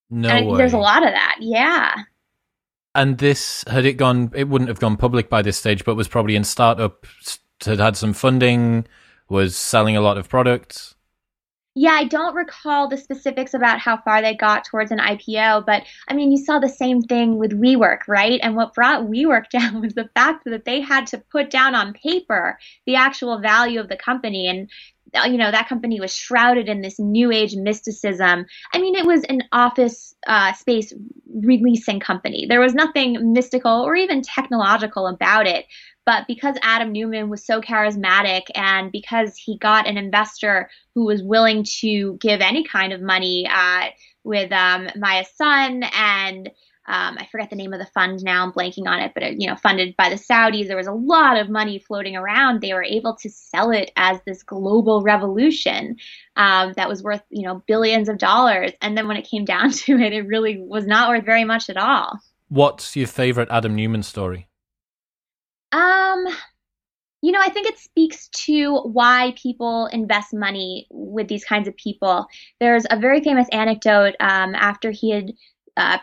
No 0.10 0.28
and 0.28 0.48
way. 0.48 0.58
There's 0.58 0.74
a 0.74 0.78
lot 0.78 1.06
of 1.06 1.14
that. 1.14 1.38
Yeah. 1.40 1.94
And 2.98 3.20
this 3.20 3.64
had 3.68 3.86
it 3.86 3.94
gone, 3.94 4.32
it 4.34 4.50
wouldn't 4.50 4.70
have 4.70 4.80
gone 4.80 4.98
public 4.98 5.30
by 5.30 5.44
this 5.44 5.56
stage, 5.56 5.86
but 5.86 5.94
was 5.94 6.08
probably 6.08 6.36
in 6.36 6.44
startup, 6.44 7.06
had 7.64 7.80
had 7.80 7.96
some 7.96 8.12
funding, 8.12 8.88
was 9.30 9.56
selling 9.56 9.96
a 9.96 10.02
lot 10.02 10.18
of 10.18 10.28
products. 10.28 10.96
Yeah, 11.80 11.92
I 11.92 12.06
don't 12.06 12.34
recall 12.34 12.88
the 12.88 12.98
specifics 12.98 13.54
about 13.54 13.78
how 13.78 13.98
far 13.98 14.20
they 14.20 14.34
got 14.34 14.66
towards 14.66 14.90
an 14.90 14.98
IPO, 14.98 15.63
but 15.68 15.84
I 16.08 16.16
mean, 16.16 16.32
you 16.32 16.44
saw 16.44 16.58
the 16.58 16.68
same 16.68 17.04
thing 17.04 17.38
with 17.38 17.52
WeWork, 17.52 18.00
right? 18.08 18.40
And 18.42 18.56
what 18.56 18.74
brought 18.74 19.04
WeWork 19.04 19.50
down 19.52 19.82
was 19.82 19.94
the 19.94 20.10
fact 20.16 20.46
that 20.46 20.66
they 20.66 20.82
had 20.82 21.06
to 21.08 21.20
put 21.32 21.52
down 21.52 21.76
on 21.76 21.94
paper 21.94 22.58
the 22.88 22.96
actual 22.96 23.40
value 23.40 23.80
of 23.80 23.90
the 23.90 23.96
company. 23.96 24.48
And 24.48 24.72
uh, 25.16 25.28
you 25.28 25.38
know 25.38 25.52
that 25.52 25.70
company 25.70 26.02
was 26.02 26.13
shrouded 26.13 26.68
in 26.68 26.82
this 26.82 27.00
new 27.00 27.32
age 27.32 27.56
mysticism 27.56 28.46
i 28.74 28.78
mean 28.78 28.94
it 28.94 29.06
was 29.06 29.24
an 29.30 29.42
office 29.54 30.13
uh, 30.28 30.52
space 30.52 30.92
releasing 31.34 31.98
company 31.98 32.46
there 32.46 32.60
was 32.60 32.74
nothing 32.74 33.32
mystical 33.32 33.84
or 33.84 33.96
even 33.96 34.22
technological 34.22 35.08
about 35.08 35.48
it 35.48 35.66
but 36.08 36.26
because 36.28 36.56
adam 36.63 36.91
Neumann 36.91 37.30
was 37.30 37.46
so 37.46 37.62
charismatic 37.62 38.43
and 38.56 38.91
because 38.91 39.38
he 39.38 39.60
got 39.60 39.88
an 39.88 39.98
investor 39.98 40.70
who 40.96 41.06
was 41.06 41.22
willing 41.22 41.63
to 41.82 42.17
give 42.20 42.41
any 42.41 42.63
kind 42.63 42.93
of 42.93 43.02
money 43.02 43.48
uh, 43.48 43.89
with 44.24 44.52
um, 44.52 44.88
Masa 44.98 45.28
Son 45.36 45.84
and 45.96 46.50
um, 46.89 47.17
I 47.20 47.28
forget 47.30 47.50
the 47.50 47.58
name 47.58 47.74
of 47.74 47.80
the 47.80 47.86
fund 47.88 48.24
now. 48.24 48.43
I'm 48.43 48.54
blanking 48.54 48.88
on 48.88 49.00
it, 49.00 49.12
but 49.13 49.22
it, 49.22 49.41
you 49.41 49.48
know, 49.48 49.58
funded 49.58 49.96
by 49.98 50.10
the 50.10 50.15
Saudis. 50.15 50.67
There 50.67 50.78
was 50.78 50.88
a 50.88 50.93
lot 50.93 51.38
of 51.38 51.50
money 51.50 51.80
floating 51.80 52.15
around. 52.15 52.62
They 52.62 52.74
were 52.74 52.84
able 52.84 53.15
to 53.17 53.30
sell 53.30 53.72
it 53.72 53.91
as 53.98 54.20
this 54.26 54.41
global 54.41 55.04
revolution 55.04 55.98
um, 56.38 56.74
that 56.78 56.88
was 56.88 57.04
worth 57.04 57.22
you 57.30 57.46
know 57.46 57.62
billions 57.67 58.08
of 58.08 58.17
dollars. 58.17 58.72
And 58.82 58.98
then 58.98 59.08
when 59.10 59.17
it 59.17 59.28
came 59.30 59.43
down 59.43 59.72
to 59.84 59.98
it, 59.98 60.13
it 60.13 60.28
really 60.28 60.60
was 60.60 60.88
not 60.88 61.10
worth 61.10 61.26
very 61.26 61.43
much 61.43 61.70
at 61.70 61.78
all. 61.78 62.20
What's 62.48 62.96
your 62.96 63.08
favorite 63.08 63.50
Adam 63.52 63.76
Neumann 63.76 64.04
story? 64.04 64.48
Um, 65.78 66.26
you 67.22 67.32
know, 67.32 67.40
I 67.40 67.50
think 67.50 67.68
it 67.68 67.78
speaks 67.78 68.30
to 68.46 68.78
why 68.80 69.34
people 69.42 69.88
invest 69.88 70.34
money 70.34 70.88
with 70.90 71.28
these 71.28 71.46
kinds 71.46 71.68
of 71.68 71.76
people. 71.78 72.26
There's 72.60 72.86
a 72.90 73.00
very 73.00 73.22
famous 73.22 73.48
anecdote 73.52 74.16
um, 74.20 74.56
after 74.56 74.92
he 74.92 75.12
had 75.12 75.34
uh, 75.76 75.98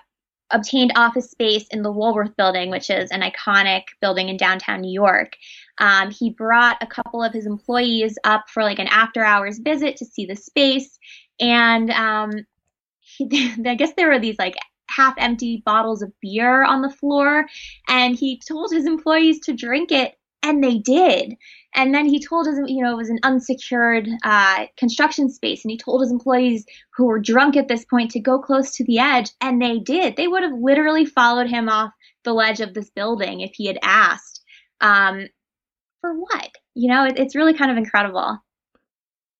obtained 0.50 0.92
office 0.96 1.30
space 1.30 1.66
in 1.70 1.82
the 1.82 1.90
Woolworth 1.90 2.36
building, 2.36 2.70
which 2.70 2.88
is 2.88 3.10
an 3.10 3.22
iconic 3.22 3.82
building 4.00 4.28
in 4.28 4.36
downtown 4.36 4.80
New 4.80 4.92
York. 4.92 5.32
Um, 5.78 6.10
he 6.10 6.30
brought 6.30 6.76
a 6.80 6.86
couple 6.86 7.22
of 7.22 7.32
his 7.32 7.46
employees 7.46 8.16
up 8.22 8.44
for 8.48 8.62
like 8.62 8.78
an 8.78 8.88
after 8.88 9.24
hours 9.24 9.58
visit 9.58 9.96
to 9.96 10.04
see 10.04 10.26
the 10.26 10.36
space. 10.36 10.98
And 11.40 11.90
um, 11.90 12.30
he, 13.00 13.54
I 13.66 13.74
guess 13.74 13.92
there 13.96 14.08
were 14.08 14.20
these 14.20 14.38
like 14.38 14.54
half 14.94 15.14
empty 15.18 15.62
bottles 15.64 16.02
of 16.02 16.12
beer 16.20 16.64
on 16.64 16.82
the 16.82 16.90
floor. 16.90 17.46
And 17.88 18.16
he 18.16 18.40
told 18.46 18.72
his 18.72 18.86
employees 18.86 19.40
to 19.40 19.52
drink 19.52 19.92
it, 19.92 20.14
and 20.42 20.62
they 20.62 20.78
did. 20.78 21.34
And 21.74 21.94
then 21.94 22.06
he 22.06 22.20
told 22.20 22.46
his, 22.46 22.58
you 22.66 22.82
know, 22.82 22.92
it 22.92 22.96
was 22.96 23.10
an 23.10 23.18
unsecured 23.22 24.08
uh, 24.22 24.66
construction 24.76 25.28
space, 25.30 25.64
and 25.64 25.70
he 25.70 25.78
told 25.78 26.02
his 26.02 26.12
employees 26.12 26.64
who 26.96 27.06
were 27.06 27.18
drunk 27.18 27.56
at 27.56 27.68
this 27.68 27.84
point 27.84 28.10
to 28.12 28.20
go 28.20 28.38
close 28.38 28.70
to 28.72 28.84
the 28.84 28.98
edge, 28.98 29.30
and 29.40 29.60
they 29.60 29.78
did. 29.78 30.16
They 30.16 30.28
would 30.28 30.42
have 30.42 30.52
literally 30.52 31.06
followed 31.06 31.48
him 31.48 31.68
off 31.68 31.90
the 32.22 32.32
ledge 32.32 32.60
of 32.60 32.74
this 32.74 32.90
building 32.90 33.40
if 33.40 33.52
he 33.54 33.66
had 33.66 33.78
asked. 33.82 34.42
Um, 34.80 35.26
for 36.00 36.14
what? 36.14 36.50
You 36.74 36.88
know, 36.88 37.06
it, 37.06 37.18
it's 37.18 37.34
really 37.34 37.54
kind 37.54 37.70
of 37.70 37.76
incredible. 37.76 38.38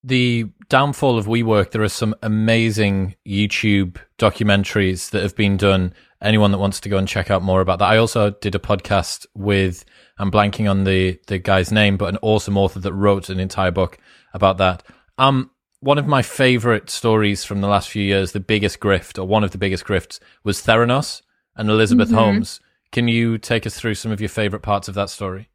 The 0.07 0.51
downfall 0.69 1.17
of 1.17 1.25
WeWork, 1.25 1.71
there 1.71 1.83
are 1.83 1.89
some 1.89 2.15
amazing 2.23 3.15
YouTube 3.27 3.97
documentaries 4.19 5.09
that 5.11 5.23
have 5.23 5.35
been 5.35 5.57
done. 5.57 5.95
Anyone 6.21 6.51
that 6.51 6.59
wants 6.59 6.79
to 6.81 6.91
go 6.91 6.99
and 6.99 7.09
check 7.09 7.31
out 7.31 7.43
more 7.43 7.63
about 7.63 7.79
that. 7.79 7.89
I 7.89 7.97
also 7.97 8.29
did 8.29 8.55
a 8.55 8.59
podcast 8.59 9.25
with, 9.35 9.87
I'm 10.19 10.31
blanking 10.31 10.71
on 10.71 10.85
the, 10.85 11.19
the 11.27 11.39
guy's 11.39 11.73
name, 11.73 11.97
but 11.97 12.11
an 12.11 12.19
awesome 12.21 12.59
author 12.59 12.81
that 12.81 12.93
wrote 12.93 13.31
an 13.31 13.41
entire 13.41 13.71
book 13.71 13.97
about 14.35 14.59
that. 14.59 14.83
Um, 15.17 15.51
one 15.81 15.97
of 15.97 16.07
my 16.07 16.21
favorite 16.21 16.91
stories 16.91 17.43
from 17.43 17.63
the 17.63 17.69
last 17.69 17.89
few 17.89 18.03
years, 18.03 18.33
the 18.33 18.41
biggest 18.41 18.81
grift, 18.81 19.19
or 19.19 19.25
one 19.25 19.43
of 19.43 19.53
the 19.53 19.59
biggest 19.59 19.87
grifts, 19.87 20.21
was 20.43 20.61
Theranos 20.61 21.23
and 21.57 21.71
Elizabeth 21.71 22.09
mm-hmm. 22.09 22.19
Holmes. 22.19 22.61
Can 22.93 23.09
you 23.09 23.39
take 23.39 23.67
us 23.67 23.75
through 23.75 23.95
some 23.95 24.13
of 24.13 24.21
your 24.21 24.29
favorite 24.29 24.63
parts 24.63 24.87
of 24.87 24.95
that 24.97 25.09
story? 25.09 25.49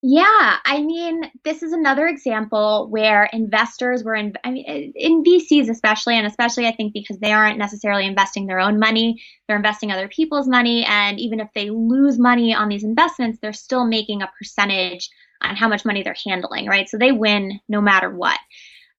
Yeah, 0.00 0.58
I 0.64 0.80
mean, 0.82 1.22
this 1.44 1.64
is 1.64 1.72
another 1.72 2.06
example 2.06 2.86
where 2.88 3.28
investors 3.32 4.04
were 4.04 4.14
in, 4.14 4.32
I 4.44 4.52
mean, 4.52 4.92
in 4.94 5.24
VCs 5.24 5.68
especially, 5.68 6.16
and 6.16 6.24
especially 6.24 6.68
I 6.68 6.72
think 6.72 6.92
because 6.92 7.18
they 7.18 7.32
aren't 7.32 7.58
necessarily 7.58 8.06
investing 8.06 8.46
their 8.46 8.60
own 8.60 8.78
money, 8.78 9.20
they're 9.48 9.56
investing 9.56 9.90
other 9.90 10.06
people's 10.06 10.46
money, 10.46 10.84
and 10.84 11.18
even 11.18 11.40
if 11.40 11.48
they 11.52 11.70
lose 11.70 12.16
money 12.16 12.54
on 12.54 12.68
these 12.68 12.84
investments, 12.84 13.40
they're 13.42 13.52
still 13.52 13.84
making 13.84 14.22
a 14.22 14.30
percentage 14.38 15.10
on 15.42 15.56
how 15.56 15.66
much 15.66 15.84
money 15.84 16.04
they're 16.04 16.14
handling, 16.24 16.66
right? 16.68 16.88
So 16.88 16.96
they 16.96 17.10
win 17.10 17.58
no 17.68 17.80
matter 17.80 18.08
what. 18.08 18.38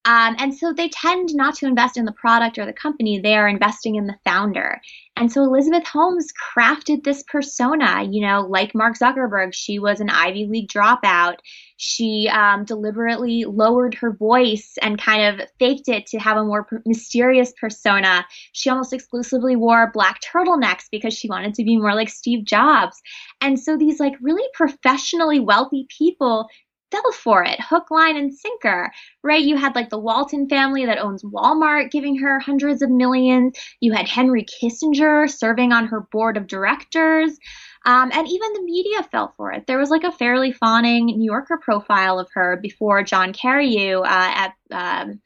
Um, 0.05 0.35
and 0.39 0.55
so 0.55 0.71
they 0.73 0.89
tend 0.89 1.29
not 1.33 1.55
to 1.55 1.65
invest 1.65 1.97
in 1.97 2.05
the 2.05 2.13
product 2.13 2.57
or 2.57 2.65
the 2.65 2.73
company, 2.73 3.19
they 3.19 3.35
are 3.35 3.49
investing 3.49 3.95
in 3.95 4.07
the 4.07 4.15
founder. 4.23 4.79
And 5.17 5.29
so 5.29 5.43
Elizabeth 5.43 5.85
Holmes 5.85 6.31
crafted 6.57 7.03
this 7.03 7.23
persona, 7.23 8.03
you 8.09 8.25
know, 8.25 8.47
like 8.49 8.73
Mark 8.73 8.97
Zuckerberg. 8.97 9.53
She 9.53 9.77
was 9.77 9.99
an 9.99 10.09
Ivy 10.09 10.47
League 10.47 10.69
dropout. 10.69 11.35
She 11.75 12.29
um, 12.31 12.63
deliberately 12.63 13.43
lowered 13.43 13.93
her 13.95 14.13
voice 14.13 14.75
and 14.81 15.01
kind 15.01 15.41
of 15.41 15.47
faked 15.59 15.89
it 15.89 16.05
to 16.07 16.19
have 16.19 16.37
a 16.37 16.45
more 16.45 16.65
mysterious 16.85 17.51
persona. 17.59 18.25
She 18.53 18.69
almost 18.69 18.93
exclusively 18.93 19.57
wore 19.57 19.91
black 19.91 20.21
turtlenecks 20.21 20.85
because 20.89 21.13
she 21.13 21.27
wanted 21.27 21.53
to 21.55 21.65
be 21.65 21.77
more 21.77 21.95
like 21.95 22.09
Steve 22.09 22.45
Jobs. 22.45 22.95
And 23.41 23.59
so 23.59 23.75
these 23.75 23.99
like 23.99 24.13
really 24.21 24.47
professionally 24.53 25.41
wealthy 25.41 25.85
people 25.89 26.47
fell 26.91 27.11
for 27.11 27.43
it. 27.43 27.59
Hook 27.61 27.91
line 27.91 28.17
and 28.17 28.33
sinker. 28.33 28.91
Right 29.23 29.43
you 29.43 29.57
had 29.57 29.75
like 29.75 29.89
the 29.89 29.99
walton 29.99 30.47
family 30.49 30.85
that 30.85 30.99
owns 30.99 31.23
walmart 31.23 31.91
giving 31.91 32.17
her 32.17 32.39
hundreds 32.39 32.81
of 32.81 32.89
millions. 32.89 33.57
You 33.79 33.93
had 33.93 34.07
henry 34.07 34.45
kissinger 34.45 35.29
serving 35.29 35.71
on 35.71 35.87
her 35.87 36.01
board 36.11 36.37
of 36.37 36.47
directors. 36.47 37.37
Um, 37.85 38.11
and 38.13 38.27
even 38.27 38.53
the 38.53 38.63
media 38.63 39.03
fell 39.03 39.33
for 39.37 39.53
it. 39.53 39.65
There 39.65 39.79
was 39.79 39.89
like 39.89 40.03
a 40.03 40.11
fairly 40.11 40.51
fawning 40.51 41.05
new 41.05 41.25
yorker 41.25 41.59
profile 41.61 42.19
of 42.19 42.29
her 42.33 42.57
before 42.61 43.03
john 43.03 43.33
carreyrou 43.33 44.01
uh, 44.01 44.05
at 44.07 44.53
um, 44.71 45.21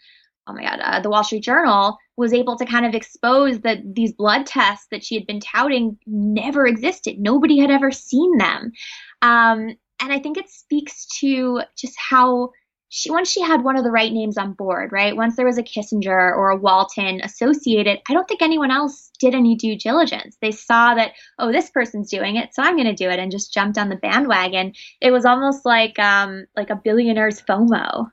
oh 0.47 0.53
my 0.53 0.63
god 0.63 0.79
uh, 0.81 0.99
the 0.99 1.09
wall 1.09 1.23
street 1.23 1.43
journal 1.43 1.97
was 2.15 2.33
able 2.33 2.55
to 2.57 2.65
kind 2.65 2.85
of 2.85 2.93
expose 2.93 3.59
that 3.61 3.79
these 3.95 4.13
blood 4.13 4.45
tests 4.45 4.87
that 4.91 5.03
she 5.03 5.15
had 5.15 5.25
been 5.25 5.39
touting 5.39 5.97
never 6.05 6.67
existed. 6.67 7.17
Nobody 7.17 7.59
had 7.59 7.71
ever 7.71 7.91
seen 7.91 8.37
them. 8.37 8.71
Um, 9.21 9.75
and 10.03 10.11
I 10.11 10.19
think 10.19 10.37
it 10.37 10.49
speaks 10.49 11.05
to 11.19 11.61
just 11.77 11.95
how 11.97 12.51
she 12.89 13.09
once 13.09 13.31
she 13.31 13.41
had 13.41 13.63
one 13.63 13.77
of 13.77 13.83
the 13.83 13.89
right 13.89 14.11
names 14.11 14.37
on 14.37 14.53
board, 14.53 14.91
right? 14.91 15.15
Once 15.15 15.35
there 15.35 15.45
was 15.45 15.57
a 15.57 15.63
Kissinger 15.63 16.35
or 16.35 16.49
a 16.49 16.57
Walton 16.57 17.21
associated, 17.23 17.99
I 18.07 18.13
don't 18.13 18.27
think 18.27 18.41
anyone 18.41 18.69
else 18.69 19.09
did 19.19 19.33
any 19.33 19.55
due 19.55 19.77
diligence. 19.77 20.37
They 20.41 20.51
saw 20.51 20.93
that, 20.93 21.13
oh, 21.39 21.51
this 21.51 21.69
person's 21.69 22.11
doing 22.11 22.35
it, 22.35 22.53
so 22.53 22.61
I'm 22.61 22.75
going 22.75 22.85
to 22.87 22.93
do 22.93 23.09
it, 23.09 23.17
and 23.17 23.31
just 23.31 23.53
jumped 23.53 23.77
on 23.77 23.89
the 23.89 23.95
bandwagon. 23.95 24.73
It 25.01 25.11
was 25.11 25.25
almost 25.25 25.65
like 25.65 25.97
um, 25.97 26.45
like 26.55 26.69
a 26.69 26.75
billionaire's 26.75 27.41
FOMO. 27.41 28.11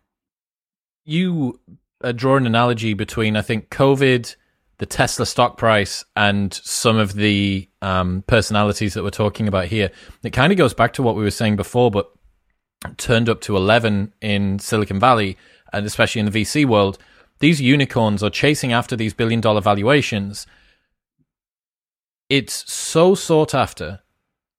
You 1.05 1.61
uh, 2.03 2.13
draw 2.13 2.37
an 2.37 2.47
analogy 2.47 2.95
between, 2.95 3.37
I 3.37 3.43
think, 3.43 3.69
COVID 3.69 4.37
the 4.81 4.87
Tesla 4.87 5.27
stock 5.27 5.59
price 5.59 6.07
and 6.17 6.55
some 6.55 6.97
of 6.97 7.13
the 7.13 7.69
um, 7.83 8.25
personalities 8.27 8.95
that 8.95 9.05
we're 9.05 9.11
talking 9.11 9.47
about 9.47 9.67
here, 9.67 9.91
it 10.23 10.31
kind 10.31 10.53
of 10.53 10.57
goes 10.57 10.73
back 10.73 10.95
to 10.95 11.03
what 11.03 11.15
we 11.15 11.23
were 11.23 11.31
saying 11.31 11.55
before, 11.55 11.91
but 11.91 12.11
turned 12.97 13.29
up 13.29 13.43
to 13.43 13.59
11 13.59 14.15
in 14.23 14.59
Silicon 14.59 14.99
Valley, 14.99 15.37
and 15.71 15.85
especially 15.85 16.21
in 16.21 16.31
the 16.31 16.43
VC 16.43 16.65
world. 16.65 16.97
These 17.41 17.61
unicorns 17.61 18.23
are 18.23 18.31
chasing 18.31 18.73
after 18.73 18.97
these 18.97 19.13
billion 19.13 19.43
dollar 19.43 19.61
valuations. 19.61 20.47
It's 22.31 22.73
so 22.73 23.15
sought 23.15 23.55
after 23.55 24.01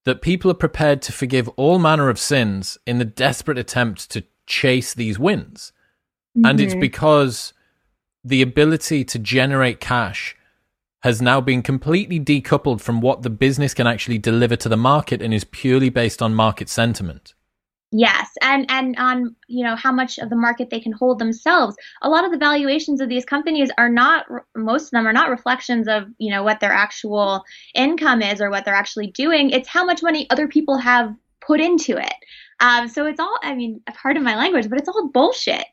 that 0.06 0.22
people 0.22 0.52
are 0.52 0.56
prepared 0.56 1.02
to 1.02 1.12
forgive 1.12 1.50
all 1.50 1.80
manner 1.80 2.10
of 2.10 2.20
sins 2.20 2.78
in 2.86 3.00
the 3.00 3.06
desperate 3.06 3.58
attempt 3.58 4.12
to 4.12 4.24
chase 4.46 4.94
these 4.94 5.18
wins. 5.18 5.74
Mm-hmm. 6.38 6.46
And 6.46 6.60
it's 6.60 6.74
mm-hmm. 6.74 6.82
because 6.82 7.54
the 8.24 8.42
ability 8.42 9.04
to 9.06 9.20
generate 9.20 9.80
cash 9.80 10.36
has 11.02 11.22
now 11.22 11.42
been 11.42 11.64
completely 11.64 12.20
decoupled 12.20 12.80
from 12.80 13.02
what 13.02 13.24
the 13.24 13.30
business 13.30 13.74
can 13.74 13.88
actually 13.88 14.20
deliver 14.20 14.56
to 14.56 14.70
the 14.70 14.78
market 14.78 15.22
and 15.22 15.34
is 15.34 15.44
purely 15.44 15.90
based 15.90 16.22
on 16.22 16.34
market 16.34 16.70
sentiment. 16.70 17.34
Yes, 17.94 18.30
and 18.42 18.66
and 18.70 18.96
on 18.98 19.36
you 19.48 19.66
know 19.66 19.76
how 19.76 19.92
much 19.92 20.18
of 20.18 20.30
the 20.30 20.36
market 20.38 20.70
they 20.70 20.80
can 20.80 20.94
hold 20.94 21.20
themselves. 21.20 21.76
A 22.02 22.10
lot 22.10 22.24
of 22.24 22.32
the 22.32 22.38
valuations 22.38 23.02
of 23.02 23.10
these 23.10 23.26
companies 23.26 23.70
are 23.78 23.90
not 23.90 24.28
most 24.56 24.86
of 24.86 24.92
them 24.92 25.06
are 25.06 25.12
not 25.12 25.30
reflections 25.30 25.90
of 25.90 26.06
you 26.18 26.32
know 26.32 26.42
what 26.42 26.62
their 26.62 26.72
actual 26.72 27.44
income 27.76 28.22
is 28.22 28.40
or 28.40 28.50
what 28.50 28.64
they're 28.64 28.74
actually 28.74 29.08
doing. 29.08 29.50
It's 29.50 29.68
how 29.68 29.84
much 29.84 30.02
money 30.02 30.26
other 30.30 30.48
people 30.48 30.78
have 30.78 31.14
put 31.42 31.60
into 31.60 31.98
it. 31.98 32.14
Um, 32.62 32.88
so 32.88 33.06
it's 33.08 33.20
all 33.20 33.38
I 33.44 33.56
mean, 33.56 33.82
part 33.94 34.16
of 34.16 34.24
my 34.24 34.38
language, 34.38 34.70
but 34.70 34.80
it's 34.80 34.88
all 34.88 35.10
bullshit. 35.10 35.66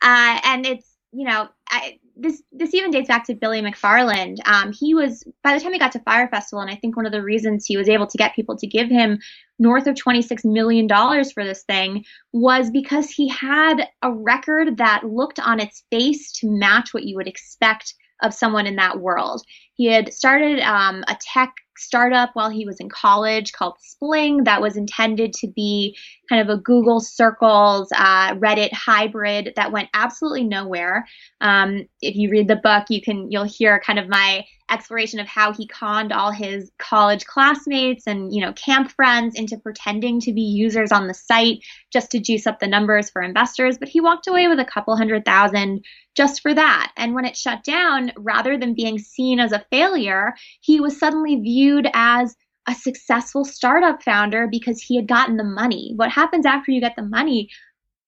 Uh, 0.00 0.40
and 0.44 0.64
it's 0.64 0.95
you 1.16 1.26
know, 1.26 1.48
I, 1.70 1.98
this 2.14 2.42
this 2.52 2.74
even 2.74 2.90
dates 2.90 3.08
back 3.08 3.24
to 3.26 3.34
Billy 3.34 3.62
McFarland. 3.62 4.36
Um, 4.46 4.70
he 4.70 4.94
was 4.94 5.24
by 5.42 5.54
the 5.54 5.60
time 5.60 5.72
he 5.72 5.78
got 5.78 5.92
to 5.92 6.00
Fyre 6.00 6.28
Festival, 6.28 6.60
and 6.60 6.70
I 6.70 6.76
think 6.76 6.94
one 6.94 7.06
of 7.06 7.12
the 7.12 7.22
reasons 7.22 7.64
he 7.64 7.78
was 7.78 7.88
able 7.88 8.06
to 8.06 8.18
get 8.18 8.34
people 8.34 8.54
to 8.58 8.66
give 8.66 8.90
him 8.90 9.18
north 9.58 9.86
of 9.86 9.96
twenty 9.96 10.20
six 10.20 10.44
million 10.44 10.86
dollars 10.86 11.32
for 11.32 11.42
this 11.42 11.62
thing 11.64 12.04
was 12.34 12.70
because 12.70 13.10
he 13.10 13.28
had 13.28 13.88
a 14.02 14.12
record 14.12 14.76
that 14.76 15.04
looked 15.04 15.40
on 15.40 15.58
its 15.58 15.84
face 15.90 16.32
to 16.32 16.50
match 16.50 16.92
what 16.92 17.04
you 17.04 17.16
would 17.16 17.28
expect 17.28 17.94
of 18.22 18.34
someone 18.34 18.66
in 18.66 18.76
that 18.76 19.00
world. 19.00 19.42
He 19.74 19.86
had 19.86 20.12
started 20.12 20.60
um, 20.60 21.04
a 21.08 21.16
tech 21.20 21.52
startup 21.76 22.30
while 22.34 22.48
he 22.48 22.64
was 22.64 22.80
in 22.80 22.88
college 22.88 23.52
called 23.52 23.76
Spling 23.80 24.44
that 24.44 24.62
was 24.62 24.76
intended 24.76 25.32
to 25.34 25.48
be 25.48 25.96
kind 26.28 26.40
of 26.40 26.48
a 26.48 26.60
Google 26.60 27.00
Circles, 27.00 27.88
uh, 27.94 28.34
Reddit 28.34 28.72
hybrid 28.72 29.52
that 29.56 29.72
went 29.72 29.90
absolutely 29.94 30.44
nowhere. 30.44 31.06
Um, 31.40 31.86
if 32.00 32.16
you 32.16 32.30
read 32.30 32.48
the 32.48 32.56
book, 32.56 32.86
you 32.88 33.02
can 33.02 33.30
you'll 33.30 33.44
hear 33.44 33.80
kind 33.80 33.98
of 33.98 34.08
my 34.08 34.44
exploration 34.70 35.20
of 35.20 35.26
how 35.26 35.52
he 35.52 35.66
conned 35.66 36.12
all 36.12 36.32
his 36.32 36.70
college 36.78 37.24
classmates 37.26 38.06
and 38.06 38.34
you 38.34 38.40
know 38.40 38.52
camp 38.54 38.90
friends 38.90 39.34
into 39.34 39.56
pretending 39.56 40.20
to 40.20 40.32
be 40.32 40.40
users 40.40 40.92
on 40.92 41.06
the 41.06 41.14
site 41.14 41.58
just 41.92 42.10
to 42.10 42.20
juice 42.20 42.46
up 42.46 42.58
the 42.58 42.66
numbers 42.66 43.10
for 43.10 43.22
investors. 43.22 43.78
But 43.78 43.88
he 43.88 44.00
walked 44.00 44.26
away 44.26 44.48
with 44.48 44.58
a 44.58 44.64
couple 44.64 44.96
hundred 44.96 45.24
thousand 45.24 45.84
just 46.16 46.40
for 46.40 46.54
that. 46.54 46.92
And 46.96 47.14
when 47.14 47.24
it 47.24 47.36
shut 47.36 47.62
down, 47.62 48.12
rather 48.16 48.58
than 48.58 48.74
being 48.74 48.98
seen 48.98 49.38
as 49.38 49.52
a 49.52 49.64
failure, 49.70 50.34
he 50.60 50.80
was 50.80 50.98
suddenly 50.98 51.36
viewed 51.36 51.88
as 51.94 52.34
a 52.66 52.74
successful 52.74 53.44
startup 53.44 54.02
founder 54.02 54.48
because 54.50 54.82
he 54.82 54.96
had 54.96 55.06
gotten 55.06 55.36
the 55.36 55.44
money. 55.44 55.92
What 55.96 56.10
happens 56.10 56.46
after 56.46 56.72
you 56.72 56.80
get 56.80 56.96
the 56.96 57.02
money, 57.02 57.48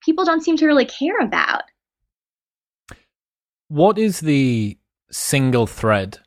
people 0.02 0.24
don't 0.24 0.42
seem 0.42 0.56
to 0.56 0.66
really 0.66 0.86
care 0.86 1.18
about. 1.20 1.62
What 3.68 3.98
is 3.98 4.20
the 4.20 4.78
single 5.10 5.66
thread 5.66 6.18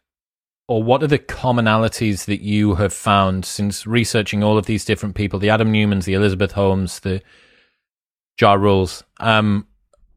or 0.71 0.81
what 0.81 1.03
are 1.03 1.07
the 1.07 1.19
commonalities 1.19 2.23
that 2.27 2.39
you 2.39 2.75
have 2.75 2.93
found 2.93 3.43
since 3.43 3.85
researching 3.85 4.41
all 4.41 4.57
of 4.57 4.67
these 4.67 4.85
different 4.85 5.15
people, 5.15 5.37
the 5.37 5.49
Adam 5.49 5.69
Neumanns, 5.69 6.05
the 6.05 6.13
Elizabeth 6.13 6.53
Holmes, 6.53 7.01
the 7.01 7.21
Ja 8.39 8.53
Rules? 8.53 9.03
Um, 9.19 9.67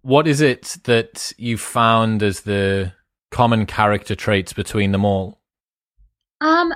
what 0.02 0.28
is 0.28 0.40
it 0.40 0.76
that 0.84 1.32
you 1.38 1.58
found 1.58 2.22
as 2.22 2.42
the 2.42 2.92
common 3.32 3.66
character 3.66 4.14
traits 4.14 4.52
between 4.52 4.92
them 4.92 5.04
all? 5.04 5.40
Um, 6.40 6.72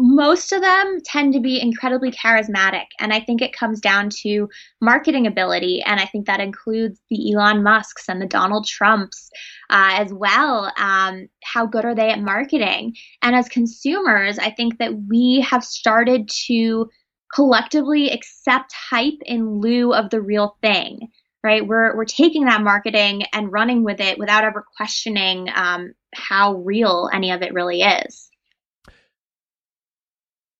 most 0.00 0.52
of 0.52 0.62
them 0.62 0.98
tend 1.04 1.34
to 1.34 1.40
be 1.40 1.60
incredibly 1.60 2.10
charismatic. 2.10 2.86
And 2.98 3.12
I 3.12 3.20
think 3.20 3.42
it 3.42 3.52
comes 3.52 3.80
down 3.80 4.08
to 4.22 4.48
marketing 4.80 5.26
ability. 5.26 5.82
And 5.82 6.00
I 6.00 6.06
think 6.06 6.26
that 6.26 6.40
includes 6.40 7.00
the 7.10 7.32
Elon 7.32 7.62
Musks 7.62 8.08
and 8.08 8.20
the 8.20 8.26
Donald 8.26 8.66
Trumps 8.66 9.30
uh, 9.68 9.90
as 9.92 10.12
well. 10.12 10.72
Um, 10.78 11.28
how 11.44 11.66
good 11.66 11.84
are 11.84 11.94
they 11.94 12.10
at 12.10 12.20
marketing? 12.20 12.96
And 13.20 13.36
as 13.36 13.48
consumers, 13.48 14.38
I 14.38 14.50
think 14.50 14.78
that 14.78 14.94
we 15.08 15.44
have 15.48 15.62
started 15.62 16.30
to 16.46 16.88
collectively 17.34 18.10
accept 18.10 18.72
hype 18.72 19.18
in 19.26 19.60
lieu 19.60 19.92
of 19.92 20.08
the 20.10 20.22
real 20.22 20.56
thing. 20.62 21.08
Right, 21.42 21.66
we're 21.66 21.96
we're 21.96 22.04
taking 22.04 22.44
that 22.44 22.60
marketing 22.60 23.22
and 23.32 23.50
running 23.50 23.82
with 23.82 23.98
it 23.98 24.18
without 24.18 24.44
ever 24.44 24.62
questioning 24.76 25.48
um, 25.54 25.94
how 26.14 26.56
real 26.56 27.08
any 27.14 27.30
of 27.30 27.40
it 27.40 27.54
really 27.54 27.80
is 27.80 28.29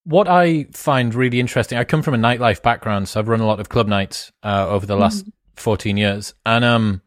what 0.04 0.28
I 0.28 0.64
find 0.72 1.14
really 1.14 1.40
interesting, 1.40 1.78
I 1.78 1.84
come 1.84 2.02
from 2.02 2.14
a 2.14 2.18
nightlife 2.18 2.62
background, 2.62 3.08
so 3.08 3.20
I've 3.20 3.28
run 3.28 3.40
a 3.40 3.46
lot 3.46 3.60
of 3.60 3.68
club 3.68 3.88
nights 3.88 4.32
uh, 4.42 4.66
over 4.68 4.86
the 4.86 4.96
last 4.96 5.26
mm. 5.26 5.32
14 5.56 5.96
years. 5.96 6.34
And 6.44 6.64
um, 6.64 7.02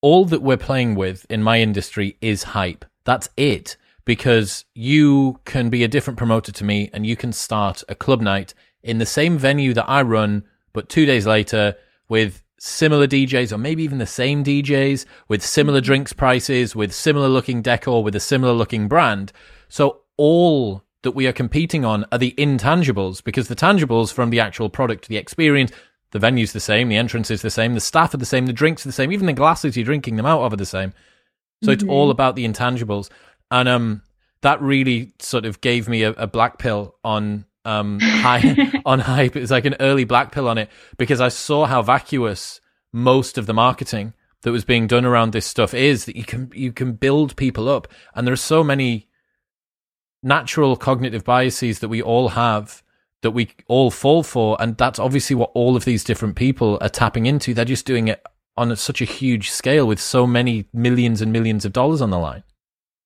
all 0.00 0.24
that 0.26 0.42
we're 0.42 0.56
playing 0.56 0.94
with 0.94 1.26
in 1.30 1.42
my 1.42 1.60
industry 1.60 2.16
is 2.20 2.42
hype. 2.42 2.84
That's 3.04 3.28
it. 3.36 3.76
Because 4.06 4.66
you 4.74 5.40
can 5.46 5.70
be 5.70 5.82
a 5.82 5.88
different 5.88 6.18
promoter 6.18 6.52
to 6.52 6.64
me 6.64 6.90
and 6.92 7.06
you 7.06 7.16
can 7.16 7.32
start 7.32 7.82
a 7.88 7.94
club 7.94 8.20
night 8.20 8.52
in 8.82 8.98
the 8.98 9.06
same 9.06 9.38
venue 9.38 9.72
that 9.72 9.88
I 9.88 10.02
run, 10.02 10.44
but 10.74 10.90
two 10.90 11.06
days 11.06 11.26
later 11.26 11.74
with 12.06 12.42
similar 12.58 13.06
DJs 13.06 13.50
or 13.50 13.58
maybe 13.58 13.82
even 13.82 13.96
the 13.96 14.06
same 14.06 14.44
DJs 14.44 15.06
with 15.28 15.42
similar 15.42 15.80
mm-hmm. 15.80 15.86
drinks 15.86 16.12
prices, 16.12 16.76
with 16.76 16.92
similar 16.92 17.28
looking 17.28 17.62
decor, 17.62 18.04
with 18.04 18.14
a 18.14 18.20
similar 18.20 18.52
looking 18.52 18.88
brand. 18.88 19.32
So 19.68 20.02
all 20.18 20.83
that 21.04 21.12
we 21.12 21.26
are 21.26 21.32
competing 21.32 21.84
on 21.84 22.04
are 22.10 22.18
the 22.18 22.34
intangibles 22.36 23.22
because 23.22 23.48
the 23.48 23.56
tangibles 23.56 24.12
from 24.12 24.30
the 24.30 24.40
actual 24.40 24.68
product, 24.68 25.04
to 25.04 25.08
the 25.08 25.16
experience, 25.16 25.70
the 26.10 26.18
venue's 26.18 26.52
the 26.52 26.60
same, 26.60 26.88
the 26.88 26.96
entrance 26.96 27.30
is 27.30 27.42
the 27.42 27.50
same, 27.50 27.74
the 27.74 27.80
staff 27.80 28.12
are 28.12 28.18
the 28.18 28.26
same, 28.26 28.46
the 28.46 28.52
drinks 28.52 28.84
are 28.84 28.88
the 28.88 28.92
same, 28.92 29.12
even 29.12 29.26
the 29.26 29.32
glasses 29.32 29.76
you're 29.76 29.84
drinking 29.84 30.16
them 30.16 30.26
out 30.26 30.42
of 30.42 30.52
are 30.52 30.56
the 30.56 30.66
same. 30.66 30.92
So 31.62 31.70
mm-hmm. 31.70 31.72
it's 31.72 31.84
all 31.84 32.10
about 32.10 32.36
the 32.36 32.46
intangibles. 32.46 33.10
And 33.50 33.68
um, 33.68 34.02
that 34.42 34.60
really 34.60 35.12
sort 35.20 35.44
of 35.44 35.60
gave 35.60 35.88
me 35.88 36.02
a, 36.02 36.10
a 36.10 36.26
black 36.26 36.58
pill 36.58 36.96
on 37.04 37.44
um, 37.64 38.00
high, 38.00 38.72
on 38.86 39.00
hype. 39.00 39.36
It 39.36 39.40
was 39.40 39.50
like 39.50 39.64
an 39.64 39.76
early 39.80 40.04
black 40.04 40.32
pill 40.32 40.48
on 40.48 40.58
it 40.58 40.68
because 40.98 41.20
I 41.20 41.28
saw 41.28 41.66
how 41.66 41.82
vacuous 41.82 42.60
most 42.92 43.38
of 43.38 43.46
the 43.46 43.54
marketing 43.54 44.14
that 44.42 44.52
was 44.52 44.64
being 44.64 44.86
done 44.86 45.04
around 45.04 45.32
this 45.32 45.46
stuff 45.46 45.74
is 45.74 46.04
that 46.04 46.16
you 46.16 46.24
can 46.24 46.50
you 46.54 46.70
can 46.70 46.92
build 46.92 47.34
people 47.34 47.68
up 47.68 47.88
and 48.14 48.26
there 48.26 48.32
are 48.32 48.36
so 48.36 48.62
many 48.62 49.08
natural 50.24 50.76
cognitive 50.76 51.24
biases 51.24 51.78
that 51.80 51.88
we 51.88 52.02
all 52.02 52.30
have 52.30 52.82
that 53.22 53.30
we 53.32 53.50
all 53.68 53.90
fall 53.90 54.22
for. 54.22 54.56
And 54.60 54.76
that's 54.76 54.98
obviously 54.98 55.34
what 55.34 55.50
all 55.54 55.76
of 55.76 55.84
these 55.84 56.04
different 56.04 56.36
people 56.36 56.78
are 56.80 56.88
tapping 56.88 57.26
into. 57.26 57.54
They're 57.54 57.64
just 57.64 57.86
doing 57.86 58.08
it 58.08 58.22
on 58.56 58.74
such 58.76 59.00
a 59.00 59.06
huge 59.06 59.50
scale 59.50 59.86
with 59.86 60.00
so 60.00 60.26
many 60.26 60.66
millions 60.72 61.20
and 61.20 61.32
millions 61.32 61.64
of 61.64 61.72
dollars 61.72 62.00
on 62.00 62.10
the 62.10 62.18
line. 62.18 62.44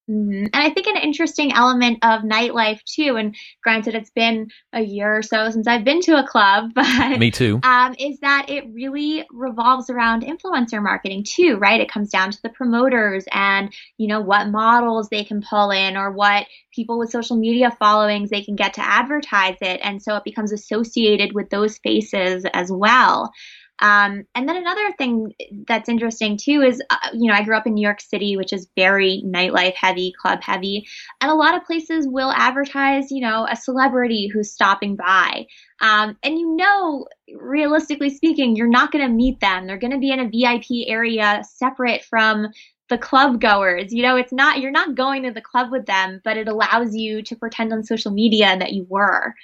Mm-hmm. 0.09 0.47
And 0.53 0.57
I 0.57 0.71
think 0.71 0.87
an 0.87 0.97
interesting 0.97 1.53
element 1.53 1.99
of 2.03 2.23
nightlife 2.23 2.83
too, 2.85 3.17
and 3.17 3.37
granted, 3.63 3.95
it's 3.95 4.11
been 4.11 4.49
a 4.73 4.81
year 4.81 5.19
or 5.19 5.23
so 5.23 5.51
since 5.51 5.67
I've 5.67 5.85
been 5.85 6.01
to 6.03 6.19
a 6.19 6.27
club, 6.27 6.71
but 6.75 7.19
me 7.19 7.31
too, 7.31 7.61
um, 7.63 7.95
is 7.99 8.19
that 8.21 8.47
it 8.49 8.65
really 8.73 9.27
revolves 9.31 9.91
around 9.91 10.23
influencer 10.23 10.83
marketing 10.83 11.25
too, 11.25 11.57
right? 11.57 11.81
It 11.81 11.91
comes 11.91 12.11
down 12.11 12.31
to 12.31 12.43
the 12.43 12.49
promoters 12.49 13.27
and 13.33 13.73
you 13.99 14.07
know 14.07 14.21
what 14.21 14.49
models 14.49 15.09
they 15.11 15.25
can 15.25 15.43
pull 15.43 15.71
in 15.71 15.97
or 15.97 16.11
what 16.11 16.47
people 16.75 16.99
with 16.99 17.11
social 17.11 17.37
media 17.37 17.71
followings 17.79 18.31
they 18.31 18.43
can 18.43 18.57
get 18.57 18.75
to 18.75 18.87
advertise 18.87 19.59
it, 19.61 19.81
and 19.83 20.03
so 20.03 20.17
it 20.17 20.25
becomes 20.25 20.53
associated 20.53 21.35
with 21.35 21.51
those 21.51 21.77
faces 21.79 22.47
as 22.55 22.73
well. 22.73 23.31
Um, 23.81 24.25
and 24.35 24.49
then 24.49 24.57
another 24.57 24.93
thing 24.99 25.33
that's 25.67 25.89
interesting 25.89 26.37
too 26.37 26.63
is, 26.63 26.83
uh, 26.91 26.97
you 27.13 27.31
know, 27.31 27.35
I 27.35 27.45
grew 27.45 27.57
up 27.57 27.67
in 27.67 27.75
New 27.75 27.83
York 27.83 28.01
City, 28.01 28.37
which 28.37 28.53
is 28.53 28.69
very 28.77 29.23
nightlife 29.25 29.75
heavy, 29.75 30.13
club 30.21 30.43
heavy, 30.43 30.87
and 31.21 31.31
a 31.31 31.35
lot 31.35 31.57
of 31.57 31.65
places 31.65 32.07
will 32.09 32.33
advertise, 32.33 33.11
you 33.11 33.21
know, 33.21 33.47
a 33.51 33.57
celebrity 33.57 34.29
who's 34.33 34.51
stopping 34.51 34.97
by. 34.97 35.47
Um, 35.81 36.17
and 36.23 36.39
you 36.39 36.57
know, 36.57 37.07
realistically 37.37 38.11
speaking, 38.11 38.57
you're 38.57 38.69
not 38.69 38.91
going 38.91 39.07
to 39.07 39.13
meet 39.13 39.41
them. 39.41 39.67
They're 39.67 39.79
going 39.79 39.93
to 39.93 39.99
be 39.99 40.11
in 40.11 40.21
a 40.21 40.29
VIP 40.29 40.89
area 40.89 41.43
separate 41.49 42.05
from 42.05 42.49
the 42.89 42.99
club 42.99 43.41
goers. 43.41 43.93
You 43.93 44.03
know, 44.03 44.17
it's 44.17 44.33
not, 44.33 44.61
you're 44.61 44.71
not 44.71 44.95
going 44.95 45.23
to 45.25 45.31
the 45.31 45.43
club 45.43 45.71
with 45.71 45.87
them, 45.87 46.21
but 46.25 46.37
it 46.37 46.49
allows 46.49 46.97
you 46.97 47.23
to 47.23 47.37
pretend 47.37 47.73
on 47.73 47.85
social 47.85 48.11
media 48.11 48.57
that 48.59 48.73
you 48.73 48.87
were 48.89 49.35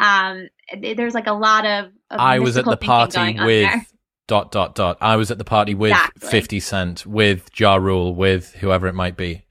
um, 0.00 0.48
there's 0.80 1.14
like 1.14 1.26
a 1.26 1.32
lot 1.32 1.66
of, 1.66 1.86
of 2.10 2.20
I 2.20 2.38
was 2.38 2.56
at 2.56 2.64
the 2.64 2.76
party 2.76 3.38
with 3.38 3.92
dot 4.26 4.52
dot 4.52 4.74
dot. 4.74 4.98
I 5.00 5.16
was 5.16 5.30
at 5.30 5.38
the 5.38 5.44
party 5.44 5.74
with 5.74 5.92
exactly. 5.92 6.28
Fifty 6.28 6.60
Cent, 6.60 7.06
with 7.06 7.48
Ja 7.58 7.76
Rule, 7.76 8.14
with 8.14 8.52
whoever 8.54 8.86
it 8.86 8.94
might 8.94 9.16
be. 9.16 9.44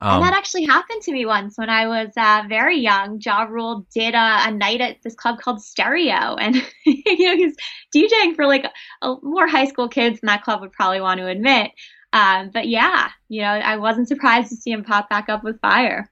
Um, 0.00 0.22
and 0.22 0.24
that 0.24 0.36
actually 0.36 0.64
happened 0.64 1.02
to 1.02 1.12
me 1.12 1.26
once 1.26 1.58
when 1.58 1.68
I 1.68 1.88
was 1.88 2.10
uh, 2.16 2.44
very 2.48 2.78
young. 2.78 3.20
Ja 3.20 3.42
Rule 3.42 3.84
did 3.92 4.14
a, 4.14 4.48
a, 4.48 4.50
night 4.52 4.80
at 4.80 5.02
this 5.02 5.16
club 5.16 5.40
called 5.40 5.60
Stereo, 5.60 6.36
and 6.36 6.56
you 6.86 7.26
know 7.26 7.36
he's 7.36 7.56
DJing 7.94 8.36
for 8.36 8.46
like 8.46 8.64
a, 9.02 9.14
more 9.22 9.48
high 9.48 9.66
school 9.66 9.88
kids 9.88 10.20
than 10.20 10.28
that 10.28 10.44
club 10.44 10.60
would 10.60 10.72
probably 10.72 11.00
want 11.00 11.18
to 11.18 11.26
admit. 11.26 11.72
Um, 12.12 12.50
but 12.54 12.68
yeah, 12.68 13.10
you 13.28 13.42
know, 13.42 13.48
I 13.48 13.76
wasn't 13.76 14.08
surprised 14.08 14.50
to 14.50 14.56
see 14.56 14.70
him 14.70 14.84
pop 14.84 15.10
back 15.10 15.28
up 15.28 15.44
with 15.44 15.60
Fyre. 15.60 16.10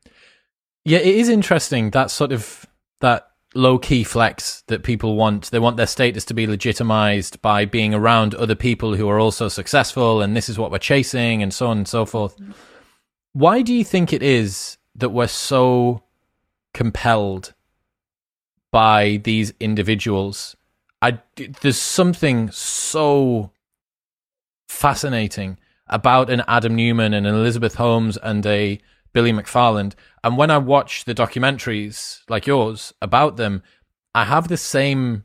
Yeah, 0.85 0.99
it 0.99 1.15
is 1.15 1.29
interesting 1.29 1.91
that 1.91 2.11
sort 2.11 2.33
of 2.33 2.67
that 3.01 3.29
low 3.57 3.79
key 3.79 4.05
flex 4.05 4.63
that 4.67 4.83
people 4.83 5.17
want. 5.17 5.51
They 5.51 5.59
want 5.59 5.77
their 5.77 5.87
status 5.87 6.25
to 6.27 6.35
be 6.35 6.47
legitimized 6.47 7.41
by 7.43 7.65
being 7.65 7.95
around 7.95 8.35
other 8.35 8.55
people 8.55 8.95
who 8.95 9.09
are 9.09 9.19
also 9.19 9.49
successful, 9.49 10.23
and 10.23 10.37
this 10.37 10.49
is 10.49 10.59
what 10.59 10.71
we're 10.71 10.79
chasing, 10.79 11.43
and 11.43 11.53
so 11.53 11.69
on 11.69 11.79
and 11.79 11.89
so 11.89 12.05
forth. 12.05 12.37
Why 13.33 13.63
do 13.63 13.75
you 13.75 13.85
think 13.85 14.13
it 14.13 14.23
is 14.23 14.79
that 14.95 15.11
we're 15.11 15.27
so 15.27 16.03
compelled 16.73 17.55
by 18.71 19.21
these 19.25 19.53
individuals? 19.61 20.57
I, 21.03 21.19
there's 21.61 21.79
something 21.79 22.51
so 22.51 23.51
fascinating 24.69 25.59
about 25.89 26.31
an 26.31 26.43
Adam 26.49 26.75
Neumann 26.75 27.15
and 27.15 27.27
an 27.27 27.35
Elizabeth 27.35 27.77
Holmes 27.77 28.17
and 28.17 28.45
a 28.47 28.81
Billy 29.17 29.33
McFarland. 29.33 29.95
And 30.23 30.37
when 30.37 30.51
I 30.51 30.59
watch 30.59 31.07
the 31.07 31.15
documentaries 31.15 32.21
like 32.29 32.47
yours 32.47 32.93
about 33.01 33.39
them, 33.39 33.63
I 34.15 34.27
have 34.27 34.49
the 34.49 34.59
same 34.59 35.25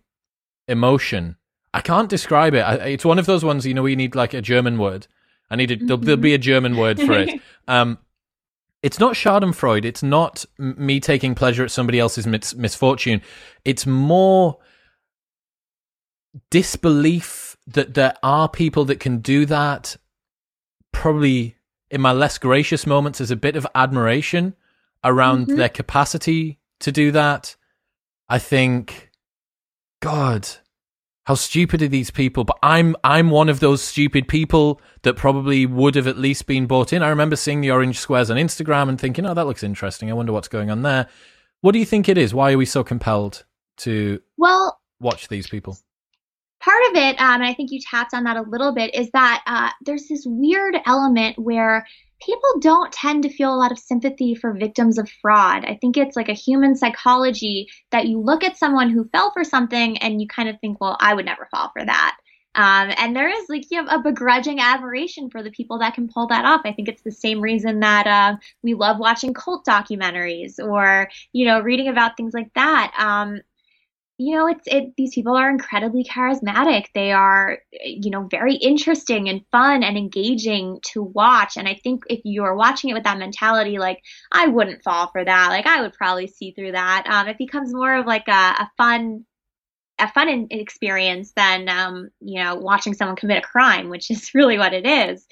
emotion. 0.66 1.36
I 1.74 1.82
can't 1.82 2.08
describe 2.08 2.54
it. 2.54 2.62
I, 2.62 2.76
it's 2.76 3.04
one 3.04 3.20
of 3.20 3.26
those 3.26 3.44
ones, 3.44 3.66
you 3.66 3.74
know, 3.74 3.86
you 3.86 3.98
need 3.98 4.16
like 4.16 4.34
a 4.34 4.42
German 4.42 4.78
word. 4.78 5.08
I 5.50 5.58
need 5.58 5.72
a, 5.72 5.76
there'll, 5.76 5.98
there'll 5.98 6.22
be 6.22 6.34
a 6.34 6.38
German 6.38 6.78
word 6.78 7.02
for 7.02 7.12
it. 7.12 7.42
Um, 7.68 8.00
it's 8.82 9.00
not 9.00 9.14
Schadenfreude. 9.14 9.86
It's 9.86 10.02
not 10.02 10.46
me 10.58 11.00
taking 11.00 11.36
pleasure 11.36 11.64
at 11.64 11.72
somebody 11.72 12.00
else's 12.00 12.26
mis- 12.26 12.56
misfortune. 12.56 13.22
It's 13.64 13.86
more 13.86 14.58
disbelief 16.50 17.58
that 17.68 17.94
there 17.94 18.16
are 18.24 18.48
people 18.48 18.86
that 18.86 19.00
can 19.02 19.20
do 19.20 19.46
that. 19.46 19.98
Probably 20.92 21.56
in 21.92 22.02
my 22.02 22.12
less 22.12 22.38
gracious 22.38 22.88
moments, 22.88 23.22
is 23.22 23.30
a 23.30 23.36
bit 23.36 23.56
of 23.56 23.68
admiration 23.76 24.56
around 25.04 25.48
mm-hmm. 25.48 25.58
their 25.58 25.70
capacity 25.70 26.60
to 26.80 26.92
do 26.92 27.12
that. 27.12 27.56
I 28.30 28.40
think, 28.40 29.12
God, 30.02 30.48
how 31.26 31.36
stupid 31.36 31.82
are 31.82 31.88
these 31.88 32.10
people? 32.10 32.44
But 32.44 32.58
I'm 32.64 32.96
I'm 33.04 33.30
one 33.30 33.50
of 33.50 33.60
those 33.60 33.82
stupid 33.82 34.28
people 34.28 34.82
that 35.04 35.16
probably 35.16 35.66
would 35.66 35.96
have 35.96 36.08
at 36.08 36.18
least 36.18 36.48
been 36.48 36.66
bought 36.66 36.94
in. 36.94 37.04
I 37.04 37.10
remember 37.10 37.36
seeing 37.36 37.62
the 37.62 37.72
orange 37.72 38.00
squares 38.00 38.32
on 38.32 38.38
Instagram 38.38 38.90
and 38.90 39.00
thinking, 39.00 39.26
oh, 39.26 39.34
that 39.34 39.46
looks 39.46 39.64
interesting. 39.64 40.10
I 40.10 40.14
wonder 40.14 40.34
what's 40.34 40.48
going 40.48 40.72
on 40.72 40.82
there. 40.82 41.08
What 41.62 41.74
do 41.74 41.80
you 41.80 41.86
think 41.86 42.10
it 42.10 42.18
is? 42.18 42.34
Why 42.34 42.54
are 42.54 42.58
we 42.58 42.66
so 42.66 42.84
compelled 42.84 43.46
to 43.78 44.22
well 44.38 44.80
watch 45.00 45.28
these 45.28 45.48
people? 45.48 45.78
Part 46.62 46.82
of 46.90 46.96
it, 46.96 47.20
um, 47.20 47.42
and 47.42 47.44
I 47.44 47.54
think 47.54 47.72
you 47.72 47.80
tapped 47.80 48.14
on 48.14 48.24
that 48.24 48.38
a 48.38 48.44
little 48.44 48.74
bit, 48.74 48.96
is 48.96 49.10
that 49.12 49.44
uh, 49.48 49.70
there's 49.86 50.08
this 50.08 50.24
weird 50.26 50.78
element 50.86 51.38
where 51.38 51.86
people 52.22 52.60
don't 52.60 52.92
tend 52.92 53.24
to 53.24 53.30
feel 53.30 53.54
a 53.54 53.58
lot 53.58 53.72
of 53.72 53.80
sympathy 53.80 54.36
for 54.36 54.54
victims 54.54 54.98
of 54.98 55.10
fraud. 55.22 55.66
I 55.66 55.78
think 55.82 55.98
it's 55.98 56.16
like 56.16 56.30
a 56.30 56.34
human 56.34 56.76
psychology 56.76 57.68
that 57.92 58.08
you 58.08 58.20
look 58.20 58.44
at 58.44 58.58
someone 58.58 58.90
who 58.90 59.10
fell 59.10 59.32
for 59.32 59.44
something 59.44 59.98
and 59.98 60.22
you 60.22 60.28
kind 60.28 60.48
of 60.48 60.60
think, 60.60 60.80
well, 60.80 60.98
I 61.00 61.14
would 61.14 61.26
never 61.26 61.48
fall 61.52 61.72
for 61.74 61.84
that. 61.84 62.18
Um, 62.54 62.92
and 62.98 63.16
there 63.16 63.30
is 63.30 63.46
like 63.48 63.64
you 63.72 63.78
have 63.78 63.88
a 63.90 64.04
begrudging 64.04 64.60
admiration 64.60 65.30
for 65.30 65.42
the 65.42 65.52
people 65.52 65.80
that 65.80 65.94
can 65.94 66.10
pull 66.10 66.28
that 66.28 66.44
off. 66.44 66.62
I 66.66 66.74
think 66.74 66.90
it's 66.90 67.02
the 67.02 67.12
same 67.12 67.40
reason 67.40 67.80
that 67.80 68.08
uh, 68.08 68.38
we 68.62 68.74
love 68.74 69.00
watching 69.00 69.34
cult 69.34 69.66
documentaries 69.66 70.60
or 70.60 71.10
you 71.32 71.46
know 71.46 71.62
reading 71.62 71.88
about 71.88 72.18
things 72.18 72.34
like 72.34 72.54
that. 72.56 72.94
Um, 73.00 73.40
you 74.22 74.36
know, 74.36 74.46
it's 74.46 74.68
it. 74.68 74.96
These 74.98 75.16
people 75.16 75.36
are 75.36 75.50
incredibly 75.50 76.04
charismatic. 76.04 76.86
They 76.94 77.12
are, 77.12 77.58
you 77.72 78.12
know, 78.12 78.28
very 78.30 78.54
interesting 78.54 79.30
and 79.30 79.42
fun 79.52 79.82
and 79.82 79.98
engaging 79.98 80.80
to 80.94 81.02
watch. 81.02 81.58
And 81.58 81.68
I 81.68 81.74
think 81.84 82.04
if 82.08 82.20
you're 82.24 82.54
watching 82.54 82.92
it 82.92 82.94
with 82.94 83.06
that 83.06 83.18
mentality, 83.18 83.80
like 83.80 84.04
I 84.32 84.46
wouldn't 84.46 84.84
fall 84.84 85.08
for 85.08 85.26
that. 85.26 85.48
Like 85.48 85.66
I 85.66 85.82
would 85.82 85.94
probably 85.94 86.28
see 86.28 86.52
through 86.52 86.74
that. 86.74 87.08
Um, 87.10 87.30
it 87.30 87.40
becomes 87.40 87.74
more 87.74 87.96
of 87.96 88.06
like 88.06 88.28
a, 88.28 88.32
a 88.32 88.72
fun, 88.78 89.26
a 89.98 90.08
fun 90.12 90.48
experience 90.52 91.34
than, 91.36 91.68
um, 91.68 92.10
you 92.20 92.44
know, 92.44 92.54
watching 92.54 92.94
someone 92.94 93.16
commit 93.16 93.40
a 93.40 93.48
crime, 93.48 93.90
which 93.90 94.12
is 94.12 94.32
really 94.36 94.60
what 94.60 94.74
it 94.74 94.86
is. 94.86 95.26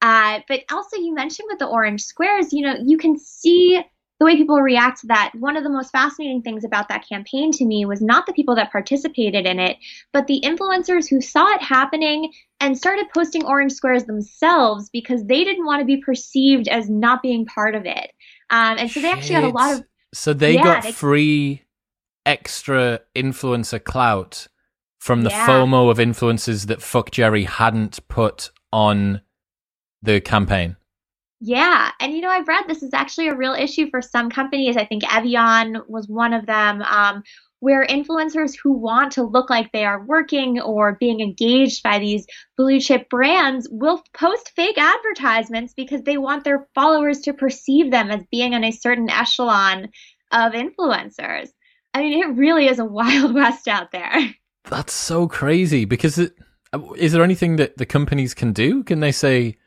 Uh, 0.00 0.40
but 0.48 0.60
also, 0.72 0.96
you 0.96 1.14
mentioned 1.14 1.48
with 1.50 1.58
the 1.58 1.66
orange 1.66 2.02
squares, 2.02 2.54
you 2.54 2.62
know, 2.62 2.76
you 2.86 2.96
can 2.96 3.18
see 3.18 3.84
the 4.20 4.24
way 4.26 4.36
people 4.36 4.60
react 4.60 5.00
to 5.00 5.08
that, 5.08 5.32
one 5.34 5.56
of 5.56 5.64
the 5.64 5.70
most 5.70 5.90
fascinating 5.90 6.40
things 6.42 6.64
about 6.64 6.88
that 6.88 7.06
campaign 7.08 7.50
to 7.52 7.64
me 7.64 7.84
was 7.84 8.00
not 8.00 8.26
the 8.26 8.32
people 8.32 8.54
that 8.54 8.70
participated 8.70 9.44
in 9.44 9.58
it, 9.58 9.76
but 10.12 10.26
the 10.28 10.40
influencers 10.44 11.08
who 11.10 11.20
saw 11.20 11.52
it 11.54 11.60
happening 11.60 12.32
and 12.60 12.78
started 12.78 13.06
posting 13.12 13.44
orange 13.44 13.72
squares 13.72 14.04
themselves 14.04 14.88
because 14.90 15.24
they 15.24 15.42
didn't 15.42 15.66
want 15.66 15.80
to 15.80 15.84
be 15.84 15.96
perceived 15.96 16.68
as 16.68 16.88
not 16.88 17.22
being 17.22 17.44
part 17.44 17.74
of 17.74 17.86
it. 17.86 18.12
Um, 18.50 18.78
and 18.78 18.90
so 18.90 19.00
they 19.00 19.10
actually 19.10 19.34
had 19.34 19.44
a 19.44 19.48
lot 19.48 19.74
of 19.74 19.84
So 20.14 20.32
they 20.32 20.54
Yeah, 20.54 20.62
got 20.62 20.82
they- 20.84 20.92
free 20.92 21.62
extra 22.24 23.00
influencer 23.16 23.82
clout 23.82 24.46
from 25.00 25.22
the 25.22 25.30
Yeah. 25.30 25.46
FOMO 25.46 25.90
of 25.90 25.98
influencers 25.98 26.66
that 26.66 26.80
Fuck 26.80 27.10
Jerry 27.10 27.44
hadn't 27.44 27.98
put 28.08 28.50
on 28.72 29.20
the 30.02 30.20
campaign. 30.20 30.76
Yeah, 31.46 31.90
and 32.00 32.14
you 32.14 32.22
know, 32.22 32.30
I've 32.30 32.48
read 32.48 32.64
this 32.66 32.82
is 32.82 32.94
actually 32.94 33.28
a 33.28 33.36
real 33.36 33.52
issue 33.52 33.90
for 33.90 34.00
some 34.00 34.30
companies. 34.30 34.78
I 34.78 34.86
think 34.86 35.02
Evian 35.14 35.82
was 35.88 36.08
one 36.08 36.32
of 36.32 36.46
them, 36.46 36.80
um, 36.80 37.22
where 37.60 37.84
influencers 37.84 38.54
who 38.62 38.72
want 38.72 39.12
to 39.12 39.22
look 39.22 39.50
like 39.50 39.70
they 39.70 39.84
are 39.84 40.06
working 40.06 40.58
or 40.58 40.96
being 40.98 41.20
engaged 41.20 41.82
by 41.82 41.98
these 41.98 42.26
blue 42.56 42.80
chip 42.80 43.10
brands 43.10 43.68
will 43.70 44.02
post 44.14 44.52
fake 44.56 44.78
advertisements 44.78 45.74
because 45.74 46.00
they 46.04 46.16
want 46.16 46.44
their 46.44 46.66
followers 46.74 47.20
to 47.20 47.34
perceive 47.34 47.90
them 47.90 48.10
as 48.10 48.24
being 48.30 48.54
on 48.54 48.64
a 48.64 48.70
certain 48.70 49.10
echelon 49.10 49.90
of 50.32 50.52
influencers. 50.52 51.50
I 51.92 52.00
mean, 52.00 52.22
it 52.22 52.34
really 52.38 52.68
is 52.68 52.78
a 52.78 52.84
wild 52.86 53.34
west 53.34 53.68
out 53.68 53.92
there. 53.92 54.34
That's 54.64 54.94
so 54.94 55.28
crazy 55.28 55.84
because 55.84 56.16
it, 56.16 56.32
is 56.96 57.12
there 57.12 57.22
anything 57.22 57.56
that 57.56 57.76
the 57.76 57.84
companies 57.84 58.32
can 58.32 58.54
do? 58.54 58.82
Can 58.82 59.00
they 59.00 59.12
say, 59.12 59.58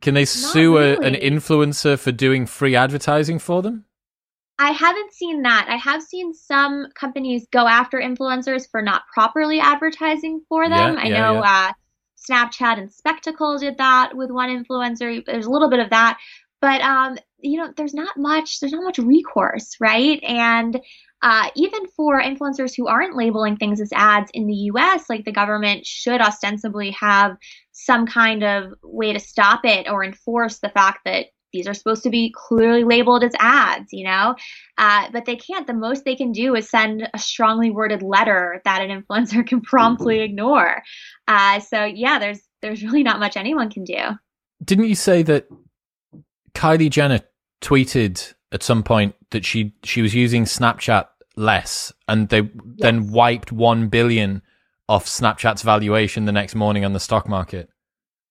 can 0.00 0.14
they 0.14 0.24
sue 0.24 0.78
a, 0.78 0.98
an 0.98 1.14
influencer 1.14 1.98
for 1.98 2.12
doing 2.12 2.46
free 2.46 2.74
advertising 2.74 3.38
for 3.38 3.62
them? 3.62 3.84
I 4.58 4.72
haven't 4.72 5.14
seen 5.14 5.42
that. 5.42 5.66
I 5.70 5.76
have 5.76 6.02
seen 6.02 6.34
some 6.34 6.88
companies 6.94 7.46
go 7.50 7.66
after 7.66 7.98
influencers 7.98 8.70
for 8.70 8.82
not 8.82 9.02
properly 9.12 9.58
advertising 9.58 10.42
for 10.48 10.68
them. 10.68 10.96
Yeah, 10.96 11.02
I 11.02 11.06
yeah, 11.06 11.20
know 11.20 11.32
yeah. 11.42 11.70
Uh, 11.70 11.72
Snapchat 12.30 12.78
and 12.78 12.92
Spectacle 12.92 13.58
did 13.58 13.78
that 13.78 14.14
with 14.14 14.30
one 14.30 14.50
influencer. 14.50 15.24
There's 15.24 15.46
a 15.46 15.50
little 15.50 15.70
bit 15.70 15.80
of 15.80 15.88
that, 15.90 16.18
but 16.60 16.82
um, 16.82 17.16
you 17.38 17.58
know, 17.58 17.72
there's 17.76 17.94
not 17.94 18.18
much. 18.18 18.60
There's 18.60 18.72
not 18.72 18.84
much 18.84 18.98
recourse, 18.98 19.76
right? 19.80 20.22
And 20.22 20.78
uh, 21.22 21.48
even 21.54 21.86
for 21.88 22.20
influencers 22.20 22.76
who 22.76 22.86
aren't 22.86 23.16
labeling 23.16 23.56
things 23.56 23.80
as 23.80 23.92
ads 23.94 24.30
in 24.32 24.46
the 24.46 24.54
U.S., 24.54 25.08
like 25.08 25.24
the 25.24 25.32
government 25.32 25.86
should 25.86 26.20
ostensibly 26.20 26.90
have 26.92 27.36
some 27.84 28.06
kind 28.06 28.44
of 28.44 28.74
way 28.82 29.12
to 29.12 29.20
stop 29.20 29.60
it 29.64 29.88
or 29.88 30.04
enforce 30.04 30.58
the 30.58 30.68
fact 30.68 31.00
that 31.04 31.26
these 31.52 31.66
are 31.66 31.74
supposed 31.74 32.04
to 32.04 32.10
be 32.10 32.32
clearly 32.34 32.84
labeled 32.84 33.24
as 33.24 33.32
ads, 33.40 33.92
you 33.92 34.04
know? 34.04 34.36
Uh, 34.78 35.08
but 35.12 35.24
they 35.24 35.36
can't. 35.36 35.66
The 35.66 35.74
most 35.74 36.04
they 36.04 36.14
can 36.14 36.32
do 36.32 36.54
is 36.54 36.68
send 36.68 37.08
a 37.12 37.18
strongly 37.18 37.70
worded 37.70 38.02
letter 38.02 38.60
that 38.64 38.82
an 38.82 39.02
influencer 39.02 39.46
can 39.46 39.60
promptly 39.60 40.20
ignore. 40.20 40.82
Uh, 41.26 41.60
so 41.60 41.84
yeah, 41.84 42.18
there's 42.18 42.40
there's 42.62 42.82
really 42.82 43.02
not 43.02 43.18
much 43.18 43.36
anyone 43.36 43.70
can 43.70 43.84
do. 43.84 43.98
Didn't 44.64 44.84
you 44.84 44.94
say 44.94 45.22
that 45.22 45.48
Kylie 46.54 46.90
Jenner 46.90 47.20
tweeted 47.60 48.34
at 48.52 48.62
some 48.62 48.82
point 48.82 49.14
that 49.30 49.44
she 49.44 49.72
she 49.82 50.02
was 50.02 50.14
using 50.14 50.44
Snapchat 50.44 51.06
less, 51.36 51.92
and 52.06 52.28
they 52.28 52.48
then 52.76 53.10
wiped 53.10 53.50
one 53.50 53.88
billion 53.88 54.42
off 54.88 55.06
Snapchat's 55.06 55.62
valuation 55.62 56.24
the 56.24 56.32
next 56.32 56.54
morning 56.54 56.84
on 56.84 56.92
the 56.92 57.00
stock 57.00 57.28
market? 57.28 57.69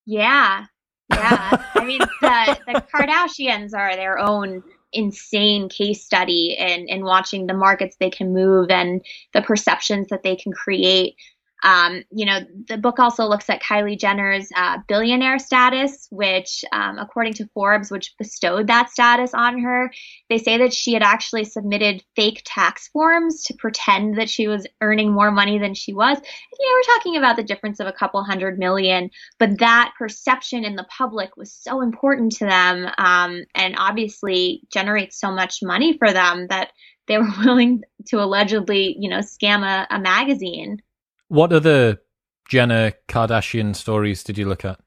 Yeah, 0.10 0.66
yeah. 1.12 1.64
I 1.76 1.86
mean, 1.86 2.00
the 2.22 2.60
the 2.66 2.84
Kardashians 2.92 3.76
are 3.76 3.96
their 3.96 4.18
own 4.18 4.64
insane 4.92 5.70
case 5.70 6.04
study 6.04 6.56
in 6.58 6.88
in 6.88 7.04
watching 7.04 7.46
the 7.46 7.54
markets 7.54 7.96
they 8.00 8.10
can 8.10 8.34
move 8.34 8.72
and 8.72 9.06
the 9.36 9.44
perceptions 9.44 10.08
that 10.08 10.24
they 10.24 10.36
can 10.36 10.52
create. 10.52 11.16
Um, 11.64 12.04
you 12.12 12.26
know, 12.26 12.40
the 12.68 12.78
book 12.78 13.00
also 13.00 13.26
looks 13.26 13.50
at 13.50 13.62
Kylie 13.62 14.00
Jenner's 14.00 14.48
uh, 14.56 14.78
billionaire 14.88 15.40
status, 15.40 16.08
which, 16.10 16.64
um, 16.72 16.98
according 16.98 17.34
to 17.34 17.50
Forbes, 17.54 17.92
which 17.92 18.14
bestowed 18.18 18.68
that 18.68 18.90
status 18.90 19.34
on 19.34 19.60
her, 19.60 19.92
they 20.30 20.38
say 20.38 20.58
that 20.60 20.74
she 20.74 20.94
had 20.94 21.04
actually 21.04 21.44
submitted 21.44 22.04
fake 22.16 22.42
tax 22.46 22.88
forms 22.90 23.44
to 23.44 23.54
pretend 23.56 24.18
that 24.18 24.30
she 24.30 24.48
was 24.48 24.66
earning 24.82 25.12
more 25.12 25.32
money 25.32 25.60
than 25.60 25.74
she 25.74 25.94
was. 25.94 26.18
You 26.18 26.68
know, 26.68 26.74
we're 26.74 26.96
talking 26.96 27.18
about 27.18 27.36
the 27.36 27.44
difference 27.44 27.80
of 27.80 27.88
a 27.88 27.94
couple 27.94 28.24
hundred 28.24 28.58
million, 28.58 29.10
but 29.38 29.60
that 29.60 29.94
perception 29.98 30.64
in 30.64 30.76
the 30.76 30.88
public 30.96 31.36
was 31.36 31.52
so 31.54 31.82
important 31.82 32.34
to 32.34 32.46
them, 32.46 32.88
um, 32.98 33.44
and 33.56 33.76
obviously 33.78 34.62
generates 34.72 35.20
so 35.20 35.32
much 35.32 35.60
money 35.62 35.98
for 35.98 36.12
them 36.12 36.48
that 36.48 36.72
they 37.10 37.18
were 37.18 37.28
willing 37.44 37.84
to 38.08 38.24
allegedly, 38.24 38.96
you 38.98 39.10
know, 39.10 39.20
scam 39.20 39.64
a, 39.64 39.88
a 39.94 40.00
magazine. 40.00 40.82
What 41.30 41.54
other 41.54 42.02
Jenner 42.50 42.94
Kardashian 43.08 43.76
stories 43.76 44.24
did 44.24 44.38
you 44.38 44.48
look 44.48 44.66
at? 44.66 44.80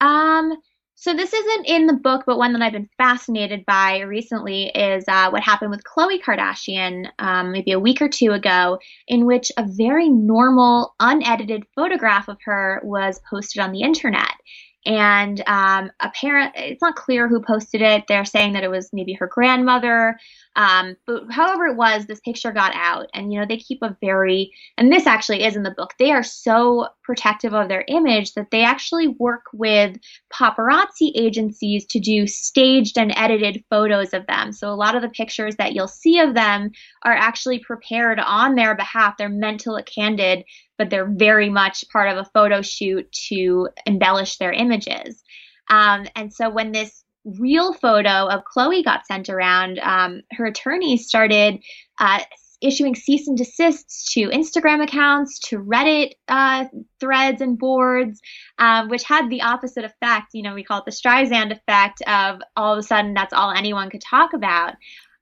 Um, 0.00 0.52
so 0.94 1.12
this 1.12 1.32
isn't 1.32 1.66
in 1.66 1.88
the 1.88 1.94
book, 1.94 2.22
but 2.26 2.38
one 2.38 2.52
that 2.52 2.62
I've 2.62 2.72
been 2.72 2.88
fascinated 2.96 3.66
by 3.66 4.02
recently 4.02 4.66
is 4.68 5.02
uh, 5.08 5.30
what 5.30 5.42
happened 5.42 5.72
with 5.72 5.82
Khloe 5.82 6.22
Kardashian 6.22 7.08
um, 7.18 7.50
maybe 7.50 7.72
a 7.72 7.80
week 7.80 8.00
or 8.00 8.08
two 8.08 8.30
ago, 8.30 8.78
in 9.08 9.26
which 9.26 9.50
a 9.58 9.66
very 9.66 10.08
normal, 10.08 10.94
unedited 11.00 11.64
photograph 11.74 12.28
of 12.28 12.38
her 12.44 12.80
was 12.84 13.20
posted 13.28 13.60
on 13.60 13.72
the 13.72 13.82
internet. 13.82 14.34
And 14.86 15.42
um, 15.48 15.90
apparent, 16.00 16.52
it's 16.56 16.82
not 16.82 16.96
clear 16.96 17.28
who 17.28 17.42
posted 17.42 17.82
it. 17.82 18.04
They're 18.06 18.24
saying 18.24 18.52
that 18.52 18.64
it 18.64 18.70
was 18.70 18.90
maybe 18.92 19.12
her 19.14 19.28
grandmother. 19.28 20.16
Um, 20.54 20.96
but 21.06 21.24
however 21.30 21.66
it 21.66 21.76
was, 21.76 22.04
this 22.04 22.20
picture 22.20 22.52
got 22.52 22.74
out, 22.74 23.06
and 23.14 23.32
you 23.32 23.40
know 23.40 23.46
they 23.46 23.56
keep 23.56 23.78
a 23.82 23.96
very, 24.00 24.52
and 24.76 24.92
this 24.92 25.06
actually 25.06 25.44
is 25.44 25.56
in 25.56 25.62
the 25.62 25.70
book. 25.70 25.94
They 25.98 26.12
are 26.12 26.22
so 26.22 26.88
protective 27.02 27.54
of 27.54 27.68
their 27.68 27.84
image 27.88 28.34
that 28.34 28.50
they 28.50 28.62
actually 28.62 29.08
work 29.08 29.44
with 29.52 29.96
paparazzi 30.32 31.12
agencies 31.14 31.86
to 31.86 32.00
do 32.00 32.26
staged 32.26 32.98
and 32.98 33.12
edited 33.16 33.64
photos 33.70 34.12
of 34.12 34.26
them. 34.26 34.52
So 34.52 34.68
a 34.68 34.76
lot 34.76 34.94
of 34.94 35.02
the 35.02 35.08
pictures 35.08 35.56
that 35.56 35.72
you'll 35.72 35.88
see 35.88 36.18
of 36.18 36.34
them 36.34 36.70
are 37.02 37.14
actually 37.14 37.60
prepared 37.60 38.20
on 38.20 38.54
their 38.54 38.74
behalf. 38.74 39.16
They're 39.16 39.28
meant 39.30 39.60
to 39.60 39.72
look 39.72 39.86
candid, 39.86 40.44
but 40.76 40.90
they're 40.90 41.10
very 41.10 41.48
much 41.48 41.84
part 41.90 42.10
of 42.10 42.18
a 42.18 42.30
photo 42.34 42.60
shoot 42.60 43.10
to 43.28 43.68
embellish 43.86 44.36
their 44.36 44.52
images. 44.52 45.22
Um, 45.70 46.06
and 46.14 46.32
so 46.32 46.50
when 46.50 46.72
this 46.72 47.01
real 47.24 47.72
photo 47.72 48.26
of 48.28 48.42
Khloe 48.44 48.84
got 48.84 49.06
sent 49.06 49.28
around, 49.28 49.78
um, 49.80 50.22
her 50.32 50.46
attorneys 50.46 51.06
started 51.06 51.60
uh, 51.98 52.20
issuing 52.62 52.94
cease 52.94 53.28
and 53.28 53.36
desists 53.36 54.12
to 54.14 54.28
Instagram 54.28 54.82
accounts, 54.82 55.38
to 55.40 55.58
Reddit 55.58 56.12
uh, 56.28 56.66
threads 57.00 57.40
and 57.40 57.58
boards, 57.58 58.20
um, 58.58 58.88
which 58.88 59.02
had 59.02 59.28
the 59.28 59.42
opposite 59.42 59.84
effect. 59.84 60.28
You 60.32 60.42
know, 60.42 60.54
we 60.54 60.64
call 60.64 60.78
it 60.78 60.84
the 60.84 60.92
Streisand 60.92 61.52
effect 61.52 62.02
of 62.02 62.40
all 62.56 62.72
of 62.72 62.78
a 62.78 62.82
sudden 62.82 63.14
that's 63.14 63.32
all 63.32 63.50
anyone 63.50 63.90
could 63.90 64.02
talk 64.02 64.32
about. 64.32 64.74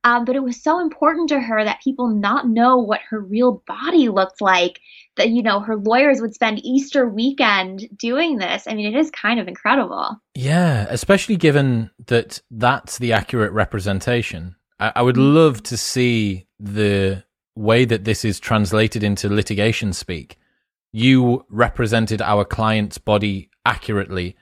Um, 0.03 0.25
but 0.25 0.35
it 0.35 0.43
was 0.43 0.63
so 0.63 0.81
important 0.81 1.29
to 1.29 1.41
her 1.41 1.63
that 1.63 1.83
people 1.83 2.09
not 2.09 2.49
know 2.49 2.79
what 2.79 3.01
her 3.11 3.21
real 3.21 3.63
body 3.67 4.09
looked 4.09 4.41
like. 4.41 4.81
That 5.17 5.31
you 5.31 5.43
know, 5.43 5.61
her 5.61 5.77
lawyers 5.77 6.21
would 6.21 6.35
spend 6.35 6.65
Easter 6.65 7.07
weekend 7.07 7.87
doing 7.99 8.39
this. 8.39 8.67
I 8.67 8.75
mean, 8.75 8.87
it 8.87 8.99
is 8.99 9.11
kind 9.11 9.39
of 9.39 9.49
incredible. 9.49 10.17
Yeah, 10.35 10.87
especially 10.89 11.37
given 11.37 11.91
that 12.07 12.41
that's 12.51 12.99
the 12.99 13.13
accurate 13.13 13.53
representation. 13.53 14.57
I, 14.79 14.93
I 14.97 15.03
would 15.03 15.19
love 15.19 15.63
to 15.65 15.77
see 15.77 16.47
the 16.59 17.25
way 17.55 17.85
that 17.85 18.05
this 18.05 18.25
is 18.25 18.41
translated 18.41 19.03
into 19.03 19.29
litigation 19.29 19.93
speak. 19.93 20.39
You 20.93 21.45
represented 21.51 22.23
our 22.23 22.45
client's 22.45 22.99
body 22.99 23.51
accurately, 23.67 24.37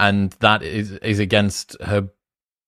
and 0.00 0.30
that 0.40 0.62
is 0.62 0.92
is 0.92 1.18
against 1.18 1.76
her 1.82 2.08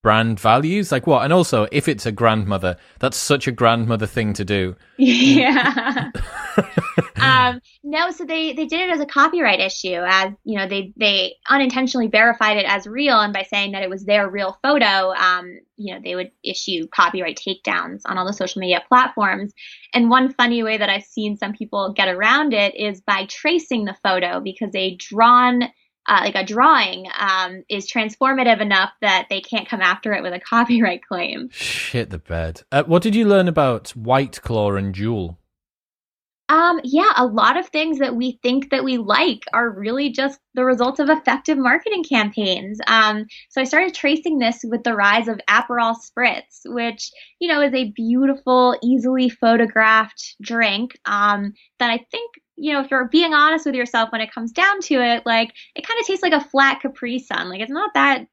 brand 0.04 0.38
values. 0.38 0.92
Like 0.92 1.06
what? 1.08 1.24
And 1.24 1.32
also, 1.32 1.66
if 1.72 1.88
it's 1.88 2.06
a 2.06 2.12
grandmother, 2.12 2.76
that's 3.00 3.16
such 3.16 3.48
a 3.48 3.52
grandmother 3.52 4.06
thing 4.06 4.34
to 4.34 4.44
do. 4.44 4.76
Yeah. 4.96 6.10
um, 7.16 7.60
no, 7.82 8.10
so 8.10 8.24
they 8.24 8.52
they 8.52 8.66
did 8.66 8.88
it 8.88 8.92
as 8.92 9.00
a 9.00 9.06
copyright 9.06 9.58
issue, 9.58 10.00
as 10.06 10.32
you 10.44 10.56
know, 10.58 10.68
they 10.68 10.92
they 10.96 11.34
unintentionally 11.48 12.06
verified 12.06 12.58
it 12.58 12.66
as 12.66 12.86
real, 12.86 13.18
and 13.18 13.32
by 13.32 13.42
saying 13.42 13.72
that 13.72 13.82
it 13.82 13.90
was 13.90 14.04
their 14.04 14.28
real 14.30 14.56
photo, 14.62 15.12
um, 15.14 15.58
you 15.76 15.92
know, 15.94 16.00
they 16.02 16.14
would 16.14 16.30
issue 16.44 16.86
copyright 16.86 17.38
takedowns 17.38 18.02
on 18.06 18.18
all 18.18 18.26
the 18.26 18.32
social 18.32 18.60
media 18.60 18.82
platforms. 18.88 19.52
And 19.92 20.10
one 20.10 20.32
funny 20.32 20.62
way 20.62 20.76
that 20.76 20.90
I've 20.90 21.04
seen 21.04 21.36
some 21.36 21.54
people 21.54 21.92
get 21.92 22.08
around 22.08 22.52
it 22.52 22.76
is 22.76 23.00
by 23.00 23.26
tracing 23.26 23.84
the 23.84 23.96
photo 24.02 24.40
because 24.40 24.74
a 24.74 24.94
drawn 24.96 25.64
uh, 26.06 26.20
like 26.22 26.34
a 26.34 26.44
drawing 26.44 27.06
um, 27.18 27.64
is 27.68 27.90
transformative 27.90 28.60
enough 28.60 28.92
that 29.00 29.26
they 29.30 29.40
can't 29.40 29.68
come 29.68 29.80
after 29.80 30.12
it 30.12 30.22
with 30.22 30.32
a 30.32 30.40
copyright 30.48 31.04
claim. 31.06 31.48
Shit 31.50 32.10
the 32.10 32.18
bed. 32.18 32.62
Uh, 32.70 32.84
what 32.84 33.02
did 33.02 33.14
you 33.14 33.26
learn 33.26 33.48
about 33.48 33.90
White 33.90 34.40
Claw 34.42 34.74
and 34.74 34.94
Juul? 34.94 35.36
Um, 36.50 36.78
yeah, 36.84 37.10
a 37.16 37.24
lot 37.24 37.56
of 37.56 37.68
things 37.68 37.98
that 38.00 38.16
we 38.16 38.38
think 38.42 38.70
that 38.70 38.84
we 38.84 38.98
like 38.98 39.44
are 39.54 39.70
really 39.70 40.10
just 40.10 40.38
the 40.52 40.64
results 40.64 41.00
of 41.00 41.08
effective 41.08 41.56
marketing 41.56 42.04
campaigns. 42.04 42.78
Um, 42.86 43.24
so 43.48 43.62
I 43.62 43.64
started 43.64 43.94
tracing 43.94 44.38
this 44.38 44.60
with 44.62 44.84
the 44.84 44.94
rise 44.94 45.26
of 45.26 45.40
Aperol 45.48 45.96
Spritz, 45.96 46.60
which, 46.66 47.10
you 47.38 47.48
know, 47.48 47.62
is 47.62 47.72
a 47.72 47.92
beautiful, 47.92 48.76
easily 48.82 49.30
photographed 49.30 50.36
drink 50.42 50.98
um, 51.06 51.54
that 51.78 51.90
I 51.90 52.04
think, 52.10 52.30
you 52.56 52.72
know, 52.72 52.80
if 52.80 52.90
you're 52.90 53.08
being 53.08 53.34
honest 53.34 53.66
with 53.66 53.74
yourself 53.74 54.12
when 54.12 54.20
it 54.20 54.32
comes 54.32 54.52
down 54.52 54.80
to 54.82 54.94
it, 54.94 55.26
like 55.26 55.52
it 55.74 55.86
kind 55.86 56.00
of 56.00 56.06
tastes 56.06 56.22
like 56.22 56.32
a 56.32 56.48
flat 56.48 56.80
Capri 56.80 57.18
Sun. 57.18 57.48
Like 57.48 57.60
it's 57.60 57.70
not 57.70 57.94
that 57.94 58.26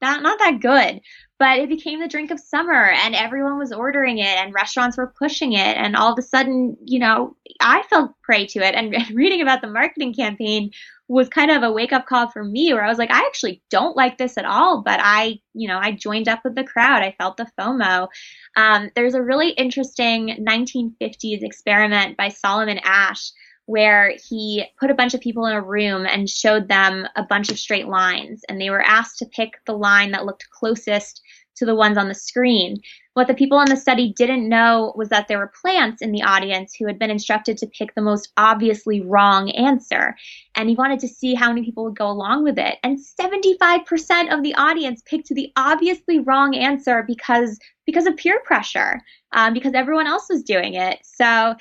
that 0.00 0.22
not 0.22 0.38
that 0.38 0.60
good. 0.60 1.00
But 1.38 1.58
it 1.58 1.68
became 1.68 2.00
the 2.00 2.08
drink 2.08 2.30
of 2.30 2.40
summer 2.40 2.90
and 2.90 3.14
everyone 3.14 3.58
was 3.58 3.70
ordering 3.70 4.18
it 4.18 4.24
and 4.24 4.54
restaurants 4.54 4.96
were 4.96 5.12
pushing 5.18 5.52
it. 5.52 5.76
And 5.76 5.94
all 5.94 6.12
of 6.12 6.18
a 6.18 6.22
sudden, 6.22 6.78
you 6.82 6.98
know, 6.98 7.36
I 7.60 7.82
fell 7.90 8.16
prey 8.22 8.46
to 8.46 8.60
it. 8.60 8.74
And 8.74 8.94
reading 9.14 9.42
about 9.42 9.60
the 9.60 9.68
marketing 9.68 10.14
campaign 10.14 10.70
was 11.08 11.28
kind 11.28 11.50
of 11.50 11.62
a 11.62 11.70
wake 11.70 11.92
up 11.92 12.06
call 12.06 12.30
for 12.30 12.42
me 12.42 12.72
where 12.72 12.82
I 12.82 12.88
was 12.88 12.96
like, 12.96 13.10
I 13.10 13.18
actually 13.26 13.62
don't 13.68 13.94
like 13.94 14.16
this 14.16 14.38
at 14.38 14.46
all. 14.46 14.80
But 14.82 14.98
I, 15.02 15.40
you 15.52 15.68
know, 15.68 15.78
I 15.78 15.92
joined 15.92 16.26
up 16.26 16.40
with 16.42 16.54
the 16.54 16.64
crowd. 16.64 17.02
I 17.02 17.14
felt 17.18 17.36
the 17.36 17.50
FOMO. 17.58 18.08
Um, 18.56 18.90
there's 18.94 19.14
a 19.14 19.22
really 19.22 19.50
interesting 19.50 20.42
1950s 20.48 21.42
experiment 21.42 22.16
by 22.16 22.30
Solomon 22.30 22.80
Asch 22.82 23.30
where 23.66 24.14
he 24.28 24.64
put 24.78 24.90
a 24.90 24.94
bunch 24.94 25.12
of 25.12 25.20
people 25.20 25.44
in 25.46 25.52
a 25.52 25.60
room 25.60 26.06
and 26.06 26.30
showed 26.30 26.68
them 26.68 27.06
a 27.16 27.22
bunch 27.22 27.50
of 27.50 27.58
straight 27.58 27.88
lines. 27.88 28.42
And 28.48 28.60
they 28.60 28.70
were 28.70 28.82
asked 28.82 29.18
to 29.18 29.26
pick 29.26 29.60
the 29.66 29.76
line 29.76 30.12
that 30.12 30.24
looked 30.24 30.48
closest 30.50 31.20
to 31.56 31.64
the 31.64 31.74
ones 31.74 31.98
on 31.98 32.08
the 32.08 32.14
screen. 32.14 32.76
What 33.14 33.28
the 33.28 33.34
people 33.34 33.60
in 33.60 33.70
the 33.70 33.76
study 33.76 34.12
didn't 34.12 34.48
know 34.48 34.92
was 34.94 35.08
that 35.08 35.26
there 35.26 35.38
were 35.38 35.52
plants 35.62 36.02
in 36.02 36.12
the 36.12 36.22
audience 36.22 36.74
who 36.74 36.86
had 36.86 36.98
been 36.98 37.10
instructed 37.10 37.56
to 37.58 37.66
pick 37.66 37.94
the 37.94 38.02
most 38.02 38.30
obviously 38.36 39.00
wrong 39.00 39.50
answer. 39.52 40.14
And 40.54 40.68
he 40.68 40.74
wanted 40.74 41.00
to 41.00 41.08
see 41.08 41.34
how 41.34 41.48
many 41.48 41.64
people 41.64 41.84
would 41.84 41.96
go 41.96 42.08
along 42.08 42.44
with 42.44 42.58
it. 42.58 42.76
And 42.82 42.98
75% 42.98 44.34
of 44.34 44.42
the 44.42 44.54
audience 44.54 45.02
picked 45.06 45.28
the 45.28 45.50
obviously 45.56 46.20
wrong 46.20 46.54
answer 46.54 47.04
because 47.06 47.58
because 47.86 48.06
of 48.06 48.16
peer 48.16 48.40
pressure, 48.44 49.00
um, 49.32 49.54
because 49.54 49.72
everyone 49.72 50.08
else 50.08 50.26
was 50.28 50.42
doing 50.42 50.74
it. 50.74 50.98
So 51.04 51.54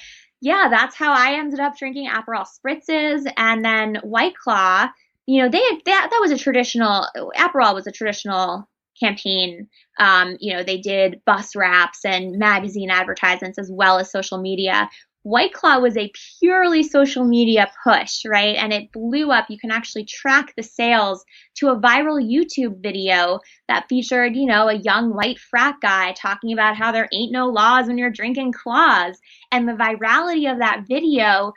yeah, 0.46 0.68
that's 0.70 0.96
how 0.96 1.12
I 1.12 1.40
ended 1.40 1.60
up 1.60 1.76
drinking 1.76 2.08
Aperol 2.08 2.46
spritzes 2.46 3.26
and 3.36 3.66
then 3.66 3.96
White 4.04 4.38
Claw. 4.38 4.88
You 5.26 5.42
know, 5.42 5.50
they 5.50 5.60
that 5.86 6.08
that 6.12 6.20
was 6.22 6.30
a 6.30 6.38
traditional 6.38 7.08
Aperol 7.36 7.74
was 7.74 7.88
a 7.88 7.92
traditional 7.92 8.70
campaign. 9.00 9.68
Um, 9.98 10.38
you 10.40 10.54
know, 10.54 10.62
they 10.62 10.78
did 10.78 11.24
bus 11.26 11.56
wraps 11.56 12.06
and 12.06 12.38
magazine 12.38 12.92
advertisements 12.92 13.58
as 13.58 13.72
well 13.74 13.98
as 13.98 14.12
social 14.12 14.38
media. 14.38 14.88
White 15.26 15.54
Claw 15.54 15.80
was 15.80 15.98
a 15.98 16.12
purely 16.40 16.84
social 16.84 17.26
media 17.26 17.72
push, 17.84 18.26
right? 18.28 18.56
And 18.58 18.72
it 18.72 18.92
blew 18.92 19.32
up. 19.32 19.48
You 19.50 19.58
can 19.58 19.72
actually 19.72 20.06
track 20.06 20.54
the 20.56 20.62
sales 20.62 21.26
to 21.56 21.70
a 21.70 21.80
viral 21.80 22.24
YouTube 22.24 22.80
video 22.80 23.40
that 23.68 23.88
featured, 23.90 24.36
you 24.36 24.46
know, 24.46 24.68
a 24.68 24.76
young 24.76 25.16
white 25.16 25.40
frat 25.40 25.78
guy 25.82 26.12
talking 26.12 26.54
about 26.54 26.76
how 26.76 26.92
there 26.92 27.10
ain't 27.12 27.32
no 27.32 27.48
laws 27.48 27.88
when 27.88 27.98
you're 27.98 28.12
drinking 28.12 28.52
claws. 28.52 29.18
And 29.52 29.68
the 29.68 29.74
virality 29.74 30.52
of 30.52 30.60
that 30.60 30.84
video 30.88 31.54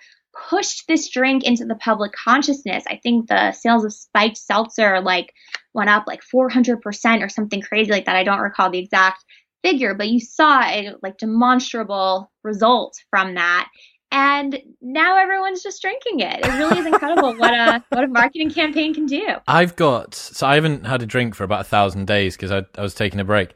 pushed 0.49 0.89
this 0.89 1.11
drink 1.11 1.45
into 1.45 1.66
the 1.66 1.75
public 1.75 2.12
consciousness. 2.12 2.85
I 2.89 2.97
think 2.97 3.29
the 3.29 3.53
sales 3.53 3.85
of 3.85 3.93
spiked 3.93 4.39
seltzer 4.39 5.03
like 5.03 5.35
went 5.75 5.91
up 5.91 6.05
like 6.07 6.23
400% 6.23 7.23
or 7.23 7.29
something 7.29 7.61
crazy 7.61 7.91
like 7.91 8.07
that. 8.07 8.16
I 8.16 8.25
don't 8.25 8.41
recall 8.41 8.71
the 8.71 8.79
exact 8.79 9.27
figure, 9.62 9.94
but 9.94 10.09
you 10.09 10.20
saw 10.20 10.61
a 10.62 10.94
like 11.02 11.18
demonstrable 11.18 12.30
result 12.42 12.96
from 13.11 13.34
that. 13.34 13.68
And 14.11 14.59
now 14.80 15.18
everyone's 15.18 15.62
just 15.62 15.82
drinking 15.82 16.20
it. 16.20 16.40
It 16.44 16.59
really 16.59 16.78
is 16.78 16.86
incredible 16.86 17.34
what 17.36 17.52
a 17.52 17.84
what 17.90 18.04
a 18.04 18.09
marketing 18.09 18.50
campaign 18.50 18.94
can 18.94 19.06
do. 19.06 19.26
I've 19.46 19.76
got 19.76 20.14
so 20.14 20.46
I 20.46 20.54
haven't 20.54 20.86
had 20.86 21.02
a 21.02 21.06
drink 21.06 21.34
for 21.34 21.44
about 21.44 21.61
a 21.62 21.64
thousand 21.64 22.06
days 22.06 22.36
because 22.36 22.50
I, 22.50 22.64
I 22.76 22.82
was 22.82 22.94
taking 22.94 23.20
a 23.20 23.24
break. 23.24 23.54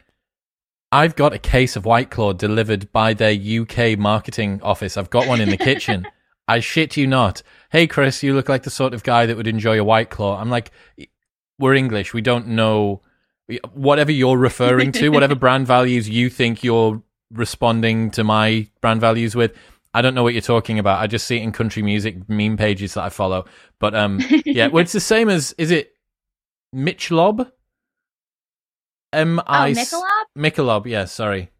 I've 0.90 1.16
got 1.16 1.32
a 1.32 1.38
case 1.38 1.74
of 1.74 1.86
White 1.86 2.10
Claw 2.10 2.34
delivered 2.34 2.92
by 2.92 3.14
their 3.14 3.32
UK 3.32 3.98
marketing 3.98 4.60
office. 4.62 4.98
I've 4.98 5.08
got 5.08 5.26
one 5.26 5.40
in 5.40 5.48
the 5.48 5.56
kitchen. 5.56 6.06
I 6.48 6.60
shit 6.60 6.98
you 6.98 7.06
not. 7.06 7.42
Hey, 7.70 7.86
Chris, 7.86 8.22
you 8.22 8.34
look 8.34 8.50
like 8.50 8.64
the 8.64 8.70
sort 8.70 8.92
of 8.92 9.02
guy 9.02 9.24
that 9.24 9.36
would 9.38 9.46
enjoy 9.46 9.80
a 9.80 9.84
White 9.84 10.10
Claw. 10.10 10.38
I'm 10.38 10.50
like, 10.50 10.70
we're 11.58 11.74
English. 11.74 12.12
We 12.12 12.20
don't 12.20 12.48
know 12.48 13.00
whatever 13.72 14.12
you're 14.12 14.38
referring 14.38 14.92
to, 14.92 15.08
whatever 15.10 15.34
brand 15.34 15.66
values 15.66 16.08
you 16.08 16.30
think 16.30 16.62
you're 16.62 17.02
responding 17.32 18.10
to 18.12 18.24
my 18.24 18.68
brand 18.80 19.00
values 19.00 19.34
with. 19.34 19.54
I 19.94 20.00
don't 20.00 20.14
know 20.14 20.22
what 20.22 20.32
you're 20.32 20.40
talking 20.40 20.78
about. 20.78 21.00
I 21.00 21.06
just 21.06 21.26
see 21.26 21.36
it 21.36 21.42
in 21.42 21.52
country 21.52 21.82
music 21.82 22.26
meme 22.28 22.56
pages 22.56 22.94
that 22.94 23.02
I 23.04 23.08
follow. 23.10 23.44
But 23.78 23.94
um, 23.94 24.20
yeah, 24.46 24.68
well, 24.68 24.82
it's 24.82 24.92
the 24.92 25.00
same 25.00 25.28
as 25.28 25.54
is 25.58 25.70
it 25.70 25.92
Michelob? 26.74 27.50
M 29.12 29.40
I 29.46 29.70
oh, 29.70 29.74
Michelob. 29.74 30.24
Michelob, 30.38 30.86
yeah. 30.86 31.04
Sorry. 31.04 31.50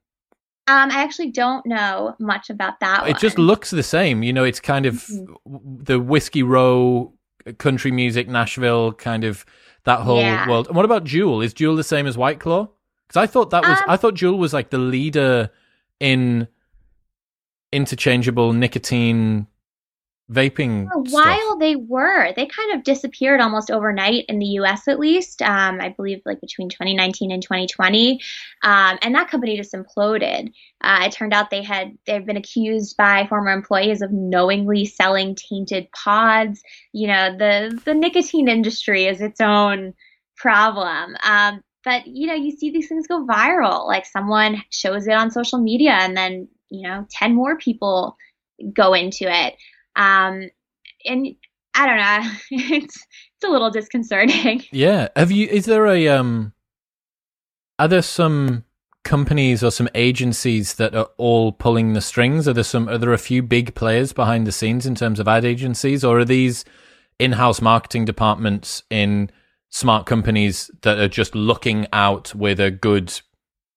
Um, 0.68 0.90
I 0.90 1.02
actually 1.02 1.30
don't 1.30 1.66
know 1.66 2.14
much 2.18 2.48
about 2.48 2.80
that. 2.80 3.06
It 3.06 3.12
one. 3.12 3.20
just 3.20 3.38
looks 3.38 3.70
the 3.70 3.82
same. 3.82 4.22
You 4.22 4.32
know, 4.32 4.44
it's 4.44 4.60
kind 4.60 4.86
of 4.86 4.94
mm-hmm. 4.94 5.82
the 5.82 6.00
whiskey 6.00 6.42
row 6.42 7.12
country 7.58 7.90
music, 7.90 8.28
Nashville 8.28 8.92
kind 8.92 9.24
of 9.24 9.44
that 9.84 10.00
whole 10.00 10.18
yeah. 10.20 10.48
world. 10.48 10.66
And 10.68 10.76
what 10.76 10.84
about 10.84 11.04
Juul? 11.04 11.44
Is 11.44 11.54
Juul 11.54 11.76
the 11.76 11.84
same 11.84 12.06
as 12.06 12.16
White 12.16 12.40
Claw? 12.40 12.68
Because 13.06 13.22
I 13.22 13.26
thought 13.26 13.50
that 13.50 13.62
was 13.62 13.78
um, 13.78 13.84
I 13.88 13.96
thought 13.96 14.14
Juul 14.14 14.38
was 14.38 14.52
like 14.52 14.70
the 14.70 14.78
leader 14.78 15.50
in 16.00 16.48
interchangeable 17.72 18.52
nicotine 18.52 19.46
vaping. 20.32 20.88
For 20.88 20.98
a 20.98 21.02
while 21.02 21.58
they 21.58 21.76
were. 21.76 22.32
They 22.32 22.46
kind 22.46 22.72
of 22.72 22.84
disappeared 22.84 23.40
almost 23.40 23.70
overnight 23.70 24.24
in 24.28 24.38
the 24.38 24.46
US 24.46 24.88
at 24.88 24.98
least. 24.98 25.42
Um, 25.42 25.80
I 25.80 25.90
believe 25.90 26.22
like 26.24 26.40
between 26.40 26.68
2019 26.68 27.30
and 27.30 27.42
2020. 27.42 28.20
Um, 28.62 28.98
and 29.02 29.14
that 29.14 29.28
company 29.30 29.56
just 29.56 29.74
imploded. 29.74 30.52
Uh, 30.80 31.00
it 31.04 31.12
turned 31.12 31.32
out 31.32 31.50
they 31.50 31.62
had 31.62 31.96
they've 32.06 32.26
been 32.26 32.36
accused 32.36 32.96
by 32.96 33.26
former 33.28 33.52
employees 33.52 34.02
of 34.02 34.12
knowingly 34.12 34.84
selling 34.84 35.34
tainted 35.34 35.88
pods. 35.92 36.62
You 36.92 37.08
know, 37.08 37.36
the 37.36 37.80
the 37.84 37.94
nicotine 37.94 38.48
industry 38.48 39.06
is 39.06 39.20
its 39.20 39.40
own 39.40 39.94
problem. 40.36 41.16
Um, 41.24 41.62
but 41.84 42.06
you 42.06 42.26
know, 42.26 42.34
you 42.34 42.52
see 42.52 42.70
these 42.70 42.88
things 42.88 43.06
go 43.06 43.26
viral. 43.26 43.86
Like 43.86 44.06
someone 44.06 44.62
shows 44.70 45.06
it 45.06 45.14
on 45.14 45.30
social 45.30 45.58
media 45.58 45.92
and 45.92 46.16
then, 46.16 46.48
you 46.70 46.88
know, 46.88 47.06
10 47.10 47.34
more 47.34 47.56
people 47.56 48.16
go 48.74 48.94
into 48.94 49.24
it. 49.24 49.54
Um, 49.96 50.48
and 51.04 51.28
I 51.74 51.86
don't 51.86 51.96
know, 51.96 52.32
it's 52.74 52.96
it's 52.96 53.48
a 53.48 53.50
little 53.50 53.70
disconcerting. 53.70 54.62
Yeah. 54.72 55.08
Have 55.16 55.30
you? 55.30 55.48
Is 55.48 55.66
there 55.66 55.86
a 55.86 56.08
um? 56.08 56.52
Are 57.78 57.88
there 57.88 58.02
some 58.02 58.64
companies 59.04 59.64
or 59.64 59.70
some 59.70 59.88
agencies 59.94 60.74
that 60.74 60.94
are 60.94 61.08
all 61.16 61.50
pulling 61.50 61.92
the 61.92 62.00
strings? 62.00 62.46
Are 62.46 62.52
there 62.52 62.64
some? 62.64 62.88
Are 62.88 62.98
there 62.98 63.12
a 63.12 63.18
few 63.18 63.42
big 63.42 63.74
players 63.74 64.12
behind 64.12 64.46
the 64.46 64.52
scenes 64.52 64.86
in 64.86 64.94
terms 64.94 65.18
of 65.18 65.26
ad 65.28 65.44
agencies, 65.44 66.04
or 66.04 66.20
are 66.20 66.24
these 66.24 66.64
in-house 67.18 67.60
marketing 67.60 68.04
departments 68.04 68.82
in 68.90 69.30
smart 69.70 70.06
companies 70.06 70.70
that 70.82 70.98
are 70.98 71.08
just 71.08 71.34
looking 71.34 71.86
out 71.92 72.34
with 72.34 72.60
a 72.60 72.70
good 72.70 73.20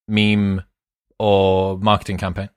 meme 0.07 0.61
or 1.17 1.77
marketing 1.79 2.17
campaign? 2.17 2.49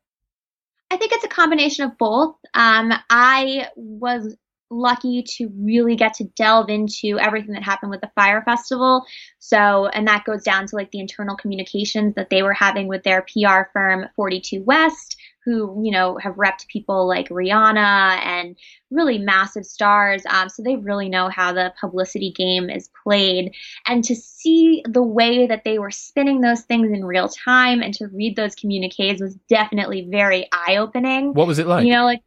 I 0.90 0.96
think 0.96 1.12
combination 1.39 1.84
of 1.84 1.97
both. 1.99 2.36
Um, 2.55 2.93
I 3.11 3.68
was 3.76 4.36
lucky 4.70 5.22
to 5.22 5.51
really 5.59 5.97
get 5.97 6.14
to 6.14 6.24
delve 6.36 6.68
into 6.68 7.18
everything 7.18 7.53
that 7.53 7.62
happened 7.62 7.91
with 7.91 8.01
the 8.01 8.11
Fyre 8.14 8.43
Festival. 8.45 9.05
So, 9.39 9.86
and 9.86 10.07
that 10.09 10.24
goes 10.24 10.43
down 10.43 10.66
to 10.66 10.76
like 10.76 10.91
the 10.91 11.01
internal 11.01 11.36
communications 11.36 12.14
that 12.16 12.28
they 12.30 12.43
were 12.43 12.53
having 12.53 12.89
with 12.89 13.03
their 13.03 13.22
PR 13.22 13.70
firm 13.72 14.07
42 14.16 14.62
West, 14.64 15.16
who, 15.49 15.82
you 15.82 15.90
know, 15.90 16.18
have 16.18 16.34
repped 16.34 16.68
people 16.68 17.09
like 17.09 17.30
Rihanna 17.30 18.18
and 18.22 18.55
really 18.90 19.16
massive 19.16 19.64
stars. 19.64 20.22
Um, 20.28 20.51
so 20.51 20.62
they 20.62 20.76
really 20.76 21.09
know 21.09 21.30
how 21.30 21.55
the 21.55 21.72
publicity 21.80 22.30
game 22.32 22.68
is 22.68 22.90
played. 23.03 23.55
And 23.86 24.05
to 24.05 24.14
see 24.14 24.82
the 24.86 25.03
way 25.03 25.46
that 25.46 25.64
they 25.64 25.78
were 25.78 25.90
spinning 25.90 26.42
those 26.42 26.61
things 26.62 26.92
in 26.92 27.03
real 27.03 27.30
time 27.30 27.80
and 27.80 27.94
to 27.94 28.09
read 28.09 28.36
those 28.36 28.55
communiques 28.55 29.22
was 29.22 29.36
definitely 29.49 30.07
very 30.11 30.46
eye 30.53 30.76
opening. 30.76 31.32
What 31.32 31.46
was 31.46 31.59
it 31.59 31.66
like? 31.66 31.86
You 31.86 31.94
know, 31.94 32.05
like, 32.05 32.20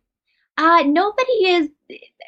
uh, 0.57 0.83
nobody 0.87 1.45
is 1.45 1.69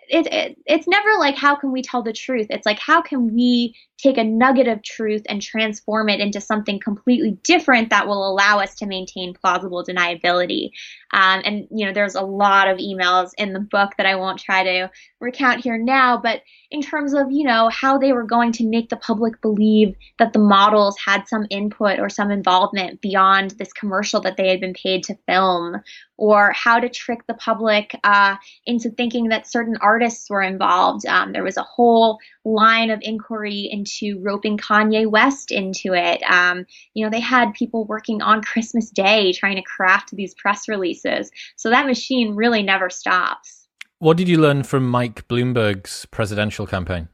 it, 0.09 0.27
it, 0.31 0.57
it's 0.65 0.87
never 0.87 1.09
like 1.19 1.35
how 1.35 1.55
can 1.55 1.71
we 1.71 1.81
tell 1.81 2.03
the 2.03 2.13
truth? 2.13 2.47
It's 2.49 2.65
like 2.65 2.79
how 2.79 3.01
can 3.01 3.33
we 3.33 3.75
take 3.97 4.17
a 4.17 4.23
nugget 4.23 4.67
of 4.67 4.83
truth 4.83 5.23
and 5.29 5.41
transform 5.41 6.09
it 6.09 6.19
into 6.19 6.41
something 6.41 6.79
completely 6.79 7.37
different 7.43 7.89
that 7.89 8.07
will 8.07 8.29
allow 8.29 8.59
us 8.59 8.75
to 8.75 8.85
maintain 8.85 9.33
plausible 9.33 9.83
deniability? 9.83 10.71
Um, 11.13 11.41
and 11.45 11.67
you 11.71 11.85
know 11.85 11.93
there's 11.93 12.15
a 12.15 12.21
lot 12.21 12.67
of 12.67 12.77
emails 12.77 13.31
in 13.37 13.53
the 13.53 13.59
book 13.59 13.91
that 13.97 14.05
i 14.05 14.15
won't 14.15 14.39
try 14.39 14.63
to 14.63 14.89
recount 15.19 15.63
here 15.63 15.77
now 15.77 16.17
but 16.17 16.41
in 16.71 16.81
terms 16.81 17.13
of 17.13 17.31
you 17.31 17.45
know 17.45 17.69
how 17.69 17.97
they 17.97 18.13
were 18.13 18.23
going 18.23 18.51
to 18.53 18.67
make 18.67 18.89
the 18.89 18.97
public 18.97 19.39
believe 19.41 19.95
that 20.17 20.33
the 20.33 20.39
models 20.39 20.97
had 21.05 21.27
some 21.27 21.45
input 21.49 21.99
or 21.99 22.09
some 22.09 22.31
involvement 22.31 22.99
beyond 22.99 23.51
this 23.51 23.71
commercial 23.73 24.21
that 24.21 24.37
they 24.37 24.49
had 24.49 24.59
been 24.59 24.73
paid 24.73 25.03
to 25.03 25.15
film 25.27 25.81
or 26.17 26.51
how 26.51 26.79
to 26.79 26.89
trick 26.89 27.25
the 27.27 27.33
public 27.33 27.99
uh, 28.03 28.35
into 28.65 28.89
thinking 28.89 29.29
that 29.29 29.47
certain 29.53 29.77
artists 29.81 30.29
were 30.29 30.41
involved. 30.41 31.05
Um, 31.05 31.31
there 31.31 31.43
was 31.43 31.57
a 31.57 31.63
whole 31.63 32.19
line 32.43 32.89
of 32.89 32.99
inquiry 33.03 33.69
into 33.71 34.19
roping 34.21 34.57
Kanye 34.57 35.07
West 35.09 35.51
into 35.51 35.93
it. 35.93 36.21
Um, 36.23 36.65
you 36.95 37.05
know, 37.05 37.11
they 37.11 37.21
had 37.21 37.53
people 37.53 37.85
working 37.85 38.21
on 38.21 38.41
Christmas 38.41 38.89
Day 38.89 39.31
trying 39.31 39.55
to 39.55 39.61
craft 39.61 40.09
these 40.11 40.33
press 40.33 40.67
releases. 40.67 41.31
So 41.55 41.69
that 41.69 41.85
machine 41.85 42.35
really 42.35 42.63
never 42.63 42.89
stops. 42.89 43.67
What 43.99 44.17
did 44.17 44.27
you 44.27 44.41
learn 44.41 44.63
from 44.63 44.89
Mike 44.89 45.27
Bloomberg's 45.27 46.05
presidential 46.07 46.67
campaign? 46.67 47.07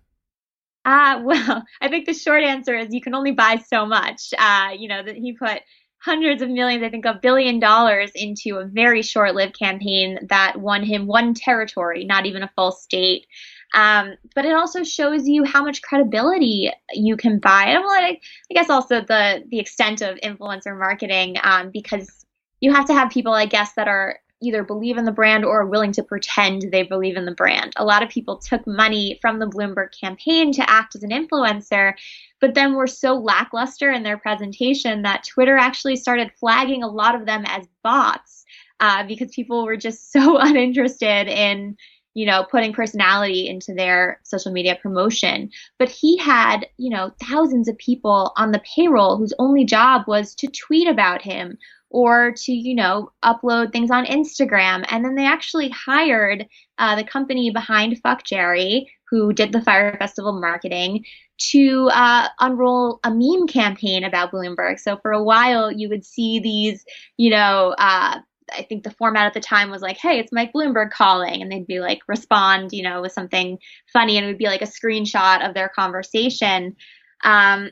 Uh, 0.85 1.21
well, 1.23 1.63
I 1.81 1.89
think 1.89 2.05
the 2.05 2.13
short 2.13 2.43
answer 2.43 2.75
is 2.75 2.93
you 2.93 3.01
can 3.01 3.13
only 3.13 3.31
buy 3.31 3.61
so 3.67 3.85
much. 3.85 4.33
Uh, 4.37 4.69
you 4.77 4.87
know, 4.87 5.03
that 5.03 5.15
he 5.15 5.33
put 5.33 5.61
hundreds 6.01 6.41
of 6.41 6.49
millions, 6.49 6.83
I 6.83 6.89
think 6.89 7.05
a 7.05 7.19
billion 7.21 7.59
dollars 7.59 8.11
into 8.15 8.57
a 8.57 8.65
very 8.65 9.01
short 9.01 9.35
lived 9.35 9.57
campaign 9.57 10.19
that 10.29 10.59
won 10.59 10.83
him 10.83 11.07
one 11.07 11.33
territory, 11.33 12.05
not 12.05 12.25
even 12.25 12.43
a 12.43 12.51
full 12.55 12.71
state. 12.71 13.27
Um, 13.73 14.15
but 14.33 14.45
it 14.45 14.53
also 14.53 14.83
shows 14.83 15.27
you 15.27 15.43
how 15.43 15.63
much 15.63 15.81
credibility 15.81 16.71
you 16.93 17.15
can 17.17 17.39
buy. 17.39 17.65
And 17.65 17.83
I 17.85 18.19
guess 18.49 18.69
also 18.69 19.01
the 19.01 19.43
the 19.49 19.59
extent 19.59 20.01
of 20.01 20.17
influencer 20.23 20.77
marketing, 20.77 21.35
um, 21.43 21.69
because 21.71 22.25
you 22.61 22.73
have 22.73 22.85
to 22.87 22.93
have 22.93 23.11
people, 23.11 23.33
I 23.33 23.45
guess, 23.45 23.73
that 23.73 23.87
are 23.87 24.19
either 24.41 24.63
believe 24.63 24.97
in 24.97 25.05
the 25.05 25.11
brand 25.11 25.43
or 25.43 25.61
are 25.61 25.65
willing 25.65 25.91
to 25.91 26.03
pretend 26.03 26.63
they 26.71 26.83
believe 26.83 27.17
in 27.17 27.25
the 27.25 27.35
brand. 27.35 27.73
A 27.75 27.85
lot 27.85 28.03
of 28.03 28.09
people 28.09 28.37
took 28.37 28.65
money 28.65 29.19
from 29.21 29.39
the 29.39 29.47
Bloomberg 29.47 29.89
campaign 29.99 30.51
to 30.53 30.69
act 30.69 30.95
as 30.95 31.03
an 31.03 31.09
influencer, 31.09 31.93
but 32.39 32.53
then 32.53 32.73
were 32.73 32.87
so 32.87 33.15
lackluster 33.15 33.91
in 33.91 34.03
their 34.03 34.17
presentation 34.17 35.01
that 35.01 35.25
Twitter 35.27 35.57
actually 35.57 35.97
started 35.97 36.31
flagging 36.39 36.83
a 36.83 36.87
lot 36.87 37.15
of 37.15 37.25
them 37.25 37.43
as 37.47 37.67
bots 37.83 38.45
uh, 38.79 39.05
because 39.05 39.31
people 39.31 39.65
were 39.65 39.77
just 39.77 40.11
so 40.13 40.37
uninterested 40.37 41.27
in 41.27 41.75
you 42.15 42.25
know, 42.25 42.45
putting 42.49 42.73
personality 42.73 43.47
into 43.47 43.73
their 43.73 44.19
social 44.23 44.51
media 44.51 44.77
promotion. 44.81 45.49
But 45.77 45.89
he 45.89 46.17
had, 46.17 46.65
you 46.77 46.89
know, 46.89 47.11
thousands 47.29 47.67
of 47.67 47.77
people 47.77 48.33
on 48.35 48.51
the 48.51 48.61
payroll 48.75 49.17
whose 49.17 49.33
only 49.39 49.63
job 49.63 50.03
was 50.07 50.33
to 50.35 50.47
tweet 50.47 50.87
about 50.87 51.21
him 51.21 51.57
or 51.89 52.31
to, 52.31 52.51
you 52.51 52.75
know, 52.75 53.11
upload 53.23 53.71
things 53.71 53.91
on 53.91 54.05
Instagram. 54.05 54.85
And 54.89 55.03
then 55.03 55.15
they 55.15 55.25
actually 55.25 55.69
hired 55.69 56.47
uh, 56.77 56.95
the 56.95 57.03
company 57.03 57.49
behind 57.49 57.99
Fuck 58.01 58.23
Jerry, 58.23 58.91
who 59.09 59.33
did 59.33 59.51
the 59.51 59.61
Fyre 59.61 59.97
Festival 59.97 60.39
marketing, 60.39 61.03
to 61.39 61.89
uh, 61.93 62.27
unroll 62.39 62.99
a 63.03 63.11
meme 63.11 63.47
campaign 63.47 64.03
about 64.03 64.31
Bloomberg. 64.31 64.79
So 64.79 64.97
for 64.97 65.11
a 65.11 65.23
while, 65.23 65.71
you 65.71 65.89
would 65.89 66.05
see 66.05 66.39
these, 66.39 66.85
you 67.17 67.31
know, 67.31 67.73
uh, 67.77 68.19
I 68.51 68.63
think 68.63 68.83
the 68.83 68.91
format 68.91 69.25
at 69.25 69.33
the 69.33 69.39
time 69.39 69.69
was 69.69 69.81
like, 69.81 69.97
hey, 69.97 70.19
it's 70.19 70.31
Mike 70.31 70.51
Bloomberg 70.53 70.91
calling. 70.91 71.41
And 71.41 71.51
they'd 71.51 71.67
be 71.67 71.79
like, 71.79 71.99
respond, 72.07 72.71
you 72.73 72.83
know, 72.83 73.01
with 73.01 73.11
something 73.11 73.57
funny. 73.91 74.17
And 74.17 74.25
it 74.25 74.29
would 74.29 74.37
be 74.37 74.47
like 74.47 74.61
a 74.61 74.65
screenshot 74.65 75.47
of 75.47 75.53
their 75.53 75.69
conversation. 75.69 76.75
Um, 77.23 77.71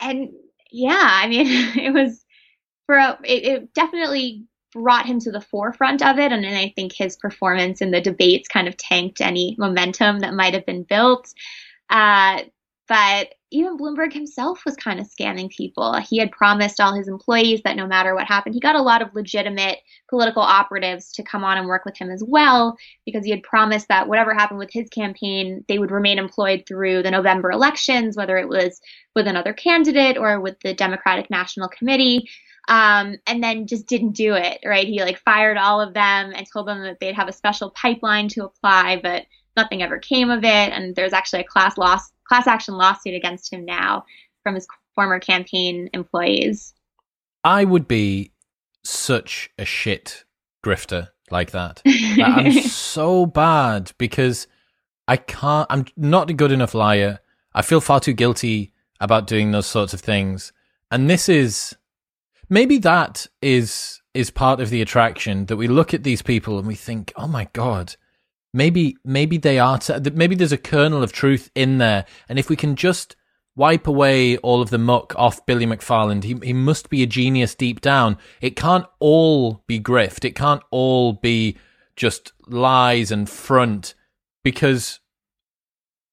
and 0.00 0.30
yeah, 0.70 1.00
I 1.02 1.28
mean, 1.28 1.46
it 1.78 1.92
was 1.92 2.24
a, 2.96 3.18
it, 3.24 3.44
it 3.44 3.74
definitely 3.74 4.44
brought 4.72 5.06
him 5.06 5.18
to 5.18 5.32
the 5.32 5.40
forefront 5.40 6.00
of 6.00 6.18
it. 6.18 6.30
And, 6.32 6.44
and 6.44 6.56
I 6.56 6.72
think 6.76 6.92
his 6.92 7.16
performance 7.16 7.80
in 7.80 7.90
the 7.90 8.00
debates 8.00 8.48
kind 8.48 8.68
of 8.68 8.76
tanked 8.76 9.20
any 9.20 9.56
momentum 9.58 10.20
that 10.20 10.34
might 10.34 10.54
have 10.54 10.64
been 10.64 10.84
built. 10.84 11.32
Uh, 11.88 12.42
but 12.86 13.34
even 13.52 13.78
Bloomberg 13.78 14.12
himself 14.12 14.64
was 14.64 14.74
kind 14.76 14.98
of 14.98 15.08
scamming 15.08 15.48
people. 15.48 15.96
He 16.08 16.18
had 16.18 16.32
promised 16.32 16.80
all 16.80 16.94
his 16.94 17.06
employees 17.08 17.60
that 17.64 17.76
no 17.76 17.86
matter 17.86 18.14
what 18.14 18.26
happened, 18.26 18.54
he 18.54 18.60
got 18.60 18.74
a 18.74 18.82
lot 18.82 19.00
of 19.02 19.14
legitimate 19.14 19.78
political 20.08 20.42
operatives 20.42 21.12
to 21.12 21.22
come 21.22 21.44
on 21.44 21.56
and 21.56 21.66
work 21.66 21.84
with 21.84 21.96
him 21.96 22.10
as 22.10 22.22
well, 22.26 22.76
because 23.06 23.24
he 23.24 23.30
had 23.30 23.44
promised 23.44 23.88
that 23.88 24.08
whatever 24.08 24.34
happened 24.34 24.58
with 24.58 24.72
his 24.72 24.88
campaign, 24.88 25.64
they 25.68 25.78
would 25.78 25.92
remain 25.92 26.18
employed 26.18 26.64
through 26.66 27.02
the 27.02 27.10
November 27.10 27.50
elections, 27.50 28.16
whether 28.16 28.36
it 28.36 28.48
was 28.48 28.80
with 29.14 29.28
another 29.28 29.52
candidate 29.52 30.16
or 30.16 30.40
with 30.40 30.58
the 30.60 30.74
Democratic 30.74 31.30
National 31.30 31.68
Committee. 31.68 32.28
Um, 32.70 33.16
and 33.26 33.42
then 33.42 33.66
just 33.66 33.86
didn't 33.88 34.12
do 34.12 34.34
it, 34.34 34.60
right? 34.64 34.86
He 34.86 35.02
like 35.02 35.18
fired 35.18 35.58
all 35.58 35.80
of 35.80 35.92
them 35.92 36.32
and 36.34 36.46
told 36.50 36.68
them 36.68 36.82
that 36.84 37.00
they'd 37.00 37.16
have 37.16 37.28
a 37.28 37.32
special 37.32 37.70
pipeline 37.70 38.28
to 38.28 38.44
apply, 38.44 39.00
but 39.02 39.26
nothing 39.56 39.82
ever 39.82 39.98
came 39.98 40.30
of 40.30 40.44
it. 40.44 40.46
And 40.72 40.94
there's 40.94 41.12
actually 41.12 41.40
a 41.40 41.44
class 41.44 41.76
loss 41.76 42.12
class 42.28 42.46
action 42.46 42.74
lawsuit 42.74 43.14
against 43.14 43.52
him 43.52 43.64
now 43.64 44.04
from 44.44 44.54
his 44.54 44.68
former 44.94 45.18
campaign 45.18 45.90
employees. 45.92 46.72
I 47.42 47.64
would 47.64 47.88
be 47.88 48.32
such 48.84 49.50
a 49.58 49.64
shit 49.64 50.24
grifter 50.64 51.08
like 51.30 51.50
that. 51.50 51.82
I'm 51.86 52.52
so 52.62 53.26
bad 53.26 53.92
because 53.98 54.46
I 55.08 55.16
can't, 55.16 55.66
I'm 55.70 55.86
not 55.96 56.30
a 56.30 56.34
good 56.34 56.52
enough 56.52 56.74
liar. 56.74 57.18
I 57.52 57.62
feel 57.62 57.80
far 57.80 57.98
too 57.98 58.12
guilty 58.12 58.72
about 59.00 59.26
doing 59.26 59.50
those 59.50 59.66
sorts 59.66 59.92
of 59.92 60.00
things. 60.00 60.52
And 60.90 61.10
this 61.10 61.28
is, 61.28 61.74
maybe 62.50 62.78
that 62.78 63.26
is, 63.40 64.02
is 64.12 64.30
part 64.30 64.60
of 64.60 64.68
the 64.68 64.82
attraction 64.82 65.46
that 65.46 65.56
we 65.56 65.68
look 65.68 65.94
at 65.94 66.02
these 66.02 66.20
people 66.20 66.58
and 66.58 66.66
we 66.66 66.74
think, 66.74 67.12
oh 67.16 67.28
my 67.28 67.48
God, 67.52 67.96
maybe 68.52 68.96
maybe 69.04 69.38
they 69.38 69.58
are 69.58 69.78
t- 69.78 69.94
maybe 70.12 70.34
there's 70.34 70.52
a 70.52 70.58
kernel 70.58 71.02
of 71.02 71.12
truth 71.12 71.50
in 71.54 71.78
there. 71.78 72.04
And 72.28 72.38
if 72.38 72.48
we 72.48 72.56
can 72.56 72.76
just 72.76 73.16
wipe 73.56 73.86
away 73.86 74.36
all 74.38 74.62
of 74.62 74.70
the 74.70 74.78
muck 74.78 75.12
off 75.16 75.44
Billy 75.44 75.66
McFarland 75.66 76.22
he 76.22 76.34
he 76.42 76.52
must 76.52 76.88
be 76.88 77.02
a 77.02 77.06
genius 77.06 77.54
deep 77.54 77.80
down. 77.80 78.18
It 78.40 78.56
can't 78.56 78.86
all 78.98 79.62
be 79.66 79.80
grift. 79.80 80.24
It 80.24 80.34
can't 80.34 80.62
all 80.70 81.12
be 81.12 81.56
just 81.96 82.32
lies 82.46 83.10
and 83.10 83.28
front 83.28 83.94
because 84.42 85.00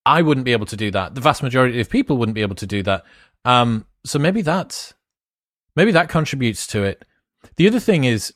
I 0.05 0.21
wouldn't 0.21 0.45
be 0.45 0.53
able 0.53 0.65
to 0.67 0.77
do 0.77 0.91
that. 0.91 1.15
The 1.15 1.21
vast 1.21 1.43
majority 1.43 1.79
of 1.79 1.89
people 1.89 2.17
wouldn't 2.17 2.35
be 2.35 2.41
able 2.41 2.55
to 2.55 2.67
do 2.67 2.83
that. 2.83 3.03
Um 3.45 3.85
so 4.05 4.19
maybe 4.19 4.41
that's 4.41 4.93
maybe 5.77 5.93
that 5.93 6.09
contributes 6.09 6.67
to 6.67 6.83
it 6.83 7.05
the 7.55 7.67
other 7.67 7.79
thing 7.79 8.03
is 8.03 8.33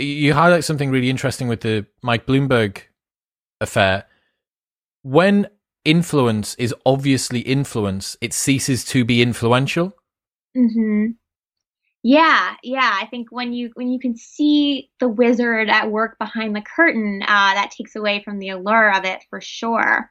you 0.00 0.34
highlight 0.34 0.64
something 0.64 0.90
really 0.90 1.10
interesting 1.10 1.48
with 1.48 1.60
the 1.60 1.86
Mike 2.02 2.26
Bloomberg 2.26 2.82
affair. 3.60 4.04
When 5.02 5.48
influence 5.84 6.54
is 6.56 6.74
obviously 6.86 7.40
influence, 7.40 8.16
it 8.20 8.32
ceases 8.32 8.84
to 8.86 9.04
be 9.04 9.22
influential. 9.22 9.94
Hmm. 10.54 11.06
Yeah, 12.02 12.54
yeah. 12.62 12.98
I 13.00 13.06
think 13.06 13.28
when 13.30 13.52
you 13.52 13.70
when 13.74 13.88
you 13.88 14.00
can 14.00 14.16
see 14.16 14.90
the 15.00 15.08
wizard 15.08 15.68
at 15.68 15.90
work 15.90 16.18
behind 16.18 16.56
the 16.56 16.62
curtain, 16.62 17.20
uh, 17.22 17.54
that 17.54 17.72
takes 17.76 17.94
away 17.94 18.22
from 18.24 18.38
the 18.38 18.48
allure 18.48 18.90
of 18.94 19.04
it 19.04 19.22
for 19.28 19.40
sure. 19.42 20.10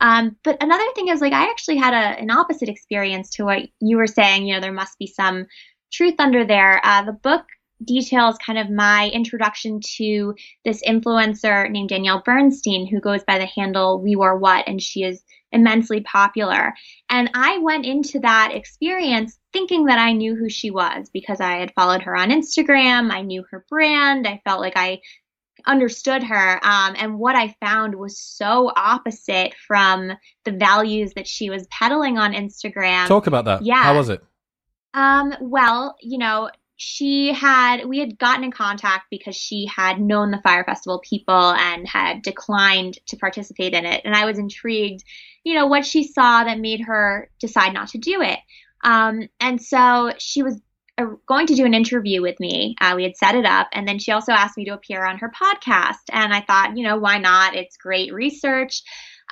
Um, 0.00 0.36
but 0.42 0.62
another 0.62 0.84
thing 0.94 1.08
is 1.08 1.20
like 1.20 1.32
I 1.32 1.50
actually 1.50 1.76
had 1.76 1.92
a, 1.92 2.20
an 2.20 2.30
opposite 2.30 2.68
experience 2.68 3.30
to 3.36 3.44
what 3.44 3.62
you 3.80 3.96
were 3.96 4.06
saying. 4.06 4.46
You 4.46 4.54
know, 4.54 4.60
there 4.60 4.72
must 4.72 4.98
be 4.98 5.06
some 5.06 5.46
truth 5.92 6.14
under 6.18 6.44
there. 6.44 6.80
Uh, 6.84 7.02
the 7.02 7.12
book 7.12 7.44
details 7.84 8.36
kind 8.44 8.58
of 8.58 8.70
my 8.70 9.08
introduction 9.08 9.80
to 9.96 10.34
this 10.64 10.82
influencer 10.86 11.70
named 11.70 11.88
Danielle 11.88 12.22
Bernstein, 12.24 12.86
who 12.86 13.00
goes 13.00 13.24
by 13.24 13.38
the 13.38 13.46
handle 13.46 14.00
We 14.00 14.16
Wore 14.16 14.38
What, 14.38 14.68
and 14.68 14.80
she 14.80 15.02
is 15.02 15.22
immensely 15.52 16.00
popular. 16.02 16.74
And 17.08 17.30
I 17.34 17.58
went 17.58 17.86
into 17.86 18.20
that 18.20 18.52
experience 18.54 19.38
thinking 19.52 19.86
that 19.86 19.98
I 19.98 20.12
knew 20.12 20.36
who 20.36 20.48
she 20.48 20.70
was 20.70 21.10
because 21.10 21.40
I 21.40 21.56
had 21.56 21.72
followed 21.74 22.02
her 22.02 22.16
on 22.16 22.30
Instagram, 22.30 23.10
I 23.10 23.22
knew 23.22 23.44
her 23.50 23.64
brand, 23.68 24.26
I 24.26 24.40
felt 24.44 24.60
like 24.60 24.76
I 24.76 25.00
understood 25.66 26.22
her. 26.22 26.64
Um, 26.64 26.94
and 26.98 27.18
what 27.18 27.36
I 27.36 27.54
found 27.60 27.94
was 27.94 28.18
so 28.18 28.72
opposite 28.74 29.54
from 29.66 30.12
the 30.44 30.52
values 30.52 31.12
that 31.14 31.26
she 31.26 31.50
was 31.50 31.66
peddling 31.68 32.18
on 32.18 32.32
Instagram. 32.32 33.06
Talk 33.06 33.26
about 33.26 33.44
that. 33.46 33.62
Yeah. 33.62 33.82
How 33.82 33.96
was 33.96 34.08
it? 34.08 34.22
Um, 34.94 35.34
well, 35.40 35.96
you 36.00 36.18
know, 36.18 36.50
she 36.82 37.30
had 37.34 37.84
we 37.84 37.98
had 37.98 38.18
gotten 38.18 38.42
in 38.42 38.50
contact 38.50 39.04
because 39.10 39.36
she 39.36 39.66
had 39.66 40.00
known 40.00 40.30
the 40.30 40.40
Fyre 40.42 40.64
Festival 40.64 40.98
people 41.00 41.52
and 41.52 41.86
had 41.86 42.22
declined 42.22 42.98
to 43.08 43.18
participate 43.18 43.74
in 43.74 43.84
it 43.84 44.00
and 44.06 44.14
i 44.16 44.24
was 44.24 44.38
intrigued 44.38 45.04
you 45.44 45.54
know 45.54 45.66
what 45.66 45.84
she 45.84 46.04
saw 46.04 46.42
that 46.42 46.58
made 46.58 46.80
her 46.80 47.28
decide 47.38 47.74
not 47.74 47.88
to 47.88 47.98
do 47.98 48.22
it 48.22 48.38
um, 48.82 49.28
and 49.40 49.60
so 49.60 50.10
she 50.16 50.42
was 50.42 50.58
going 51.26 51.46
to 51.46 51.54
do 51.54 51.64
an 51.64 51.74
interview 51.74 52.22
with 52.22 52.38
me 52.40 52.74
uh, 52.80 52.92
we 52.96 53.02
had 53.02 53.16
set 53.16 53.34
it 53.34 53.44
up 53.44 53.68
and 53.72 53.86
then 53.86 53.98
she 53.98 54.12
also 54.12 54.32
asked 54.32 54.56
me 54.56 54.64
to 54.64 54.74
appear 54.74 55.04
on 55.04 55.18
her 55.18 55.30
podcast 55.30 56.02
and 56.10 56.32
i 56.32 56.40
thought 56.40 56.76
you 56.76 56.84
know 56.84 56.98
why 56.98 57.18
not 57.18 57.54
it's 57.54 57.76
great 57.76 58.12
research 58.12 58.82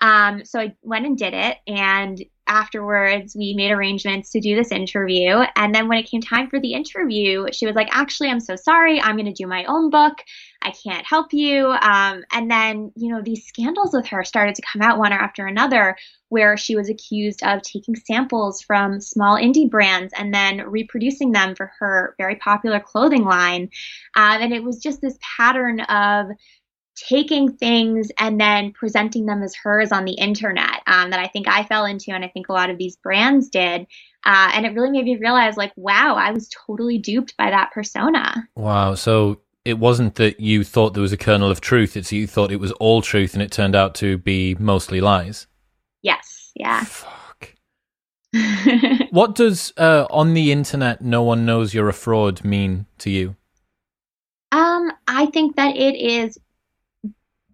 um, 0.00 0.44
so 0.44 0.60
I 0.60 0.74
went 0.82 1.06
and 1.06 1.18
did 1.18 1.34
it. 1.34 1.58
And 1.66 2.22
afterwards, 2.46 3.34
we 3.36 3.54
made 3.54 3.70
arrangements 3.70 4.30
to 4.30 4.40
do 4.40 4.56
this 4.56 4.72
interview. 4.72 5.42
And 5.56 5.74
then 5.74 5.88
when 5.88 5.98
it 5.98 6.10
came 6.10 6.20
time 6.20 6.48
for 6.48 6.60
the 6.60 6.72
interview, 6.72 7.46
she 7.52 7.66
was 7.66 7.74
like, 7.74 7.88
Actually, 7.90 8.30
I'm 8.30 8.40
so 8.40 8.56
sorry. 8.56 9.00
I'm 9.00 9.16
going 9.16 9.26
to 9.26 9.32
do 9.32 9.46
my 9.46 9.64
own 9.64 9.90
book. 9.90 10.18
I 10.68 10.72
can't 10.72 11.06
help 11.06 11.32
you. 11.32 11.68
Um, 11.68 12.24
and 12.30 12.50
then, 12.50 12.92
you 12.94 13.10
know, 13.10 13.22
these 13.22 13.46
scandals 13.46 13.90
with 13.94 14.06
her 14.08 14.22
started 14.22 14.54
to 14.56 14.62
come 14.70 14.82
out 14.82 14.98
one 14.98 15.12
after 15.12 15.46
another, 15.46 15.96
where 16.28 16.58
she 16.58 16.76
was 16.76 16.90
accused 16.90 17.42
of 17.42 17.62
taking 17.62 17.96
samples 17.96 18.60
from 18.60 19.00
small 19.00 19.36
indie 19.36 19.70
brands 19.70 20.12
and 20.16 20.34
then 20.34 20.68
reproducing 20.68 21.32
them 21.32 21.54
for 21.54 21.72
her 21.78 22.14
very 22.18 22.36
popular 22.36 22.80
clothing 22.80 23.24
line. 23.24 23.70
Um, 24.14 24.42
and 24.42 24.52
it 24.52 24.62
was 24.62 24.82
just 24.82 25.00
this 25.00 25.18
pattern 25.38 25.80
of 25.80 26.26
taking 26.96 27.56
things 27.56 28.10
and 28.18 28.40
then 28.40 28.72
presenting 28.72 29.24
them 29.24 29.42
as 29.42 29.54
hers 29.54 29.92
on 29.92 30.04
the 30.04 30.14
internet 30.14 30.82
um, 30.86 31.10
that 31.10 31.20
I 31.20 31.28
think 31.28 31.48
I 31.48 31.64
fell 31.64 31.86
into, 31.86 32.10
and 32.10 32.24
I 32.24 32.28
think 32.28 32.48
a 32.48 32.52
lot 32.52 32.70
of 32.70 32.76
these 32.76 32.96
brands 32.96 33.48
did. 33.48 33.86
Uh, 34.26 34.50
and 34.52 34.66
it 34.66 34.74
really 34.74 34.90
made 34.90 35.04
me 35.04 35.16
realize, 35.16 35.56
like, 35.56 35.72
wow, 35.76 36.16
I 36.16 36.32
was 36.32 36.50
totally 36.66 36.98
duped 36.98 37.36
by 37.38 37.50
that 37.50 37.70
persona. 37.72 38.48
Wow. 38.56 38.96
So 38.96 39.40
it 39.68 39.78
wasn't 39.78 40.14
that 40.14 40.40
you 40.40 40.64
thought 40.64 40.94
there 40.94 41.02
was 41.02 41.12
a 41.12 41.18
kernel 41.18 41.50
of 41.50 41.60
truth, 41.60 41.94
it's 41.94 42.10
you 42.10 42.26
thought 42.26 42.50
it 42.50 42.58
was 42.58 42.72
all 42.72 43.02
truth 43.02 43.34
and 43.34 43.42
it 43.42 43.52
turned 43.52 43.76
out 43.76 43.94
to 43.96 44.16
be 44.16 44.54
mostly 44.54 44.98
lies. 44.98 45.46
Yes. 46.00 46.52
Yeah. 46.54 46.84
Fuck. 46.84 47.54
what 49.10 49.34
does 49.34 49.74
uh, 49.76 50.06
on 50.08 50.32
the 50.32 50.52
internet 50.52 51.02
no 51.02 51.22
one 51.22 51.44
knows 51.44 51.74
you're 51.74 51.90
a 51.90 51.92
fraud 51.92 52.42
mean 52.44 52.86
to 52.96 53.10
you? 53.10 53.36
Um, 54.52 54.90
I 55.06 55.26
think 55.26 55.56
that 55.56 55.76
it 55.76 55.96
is 55.96 56.38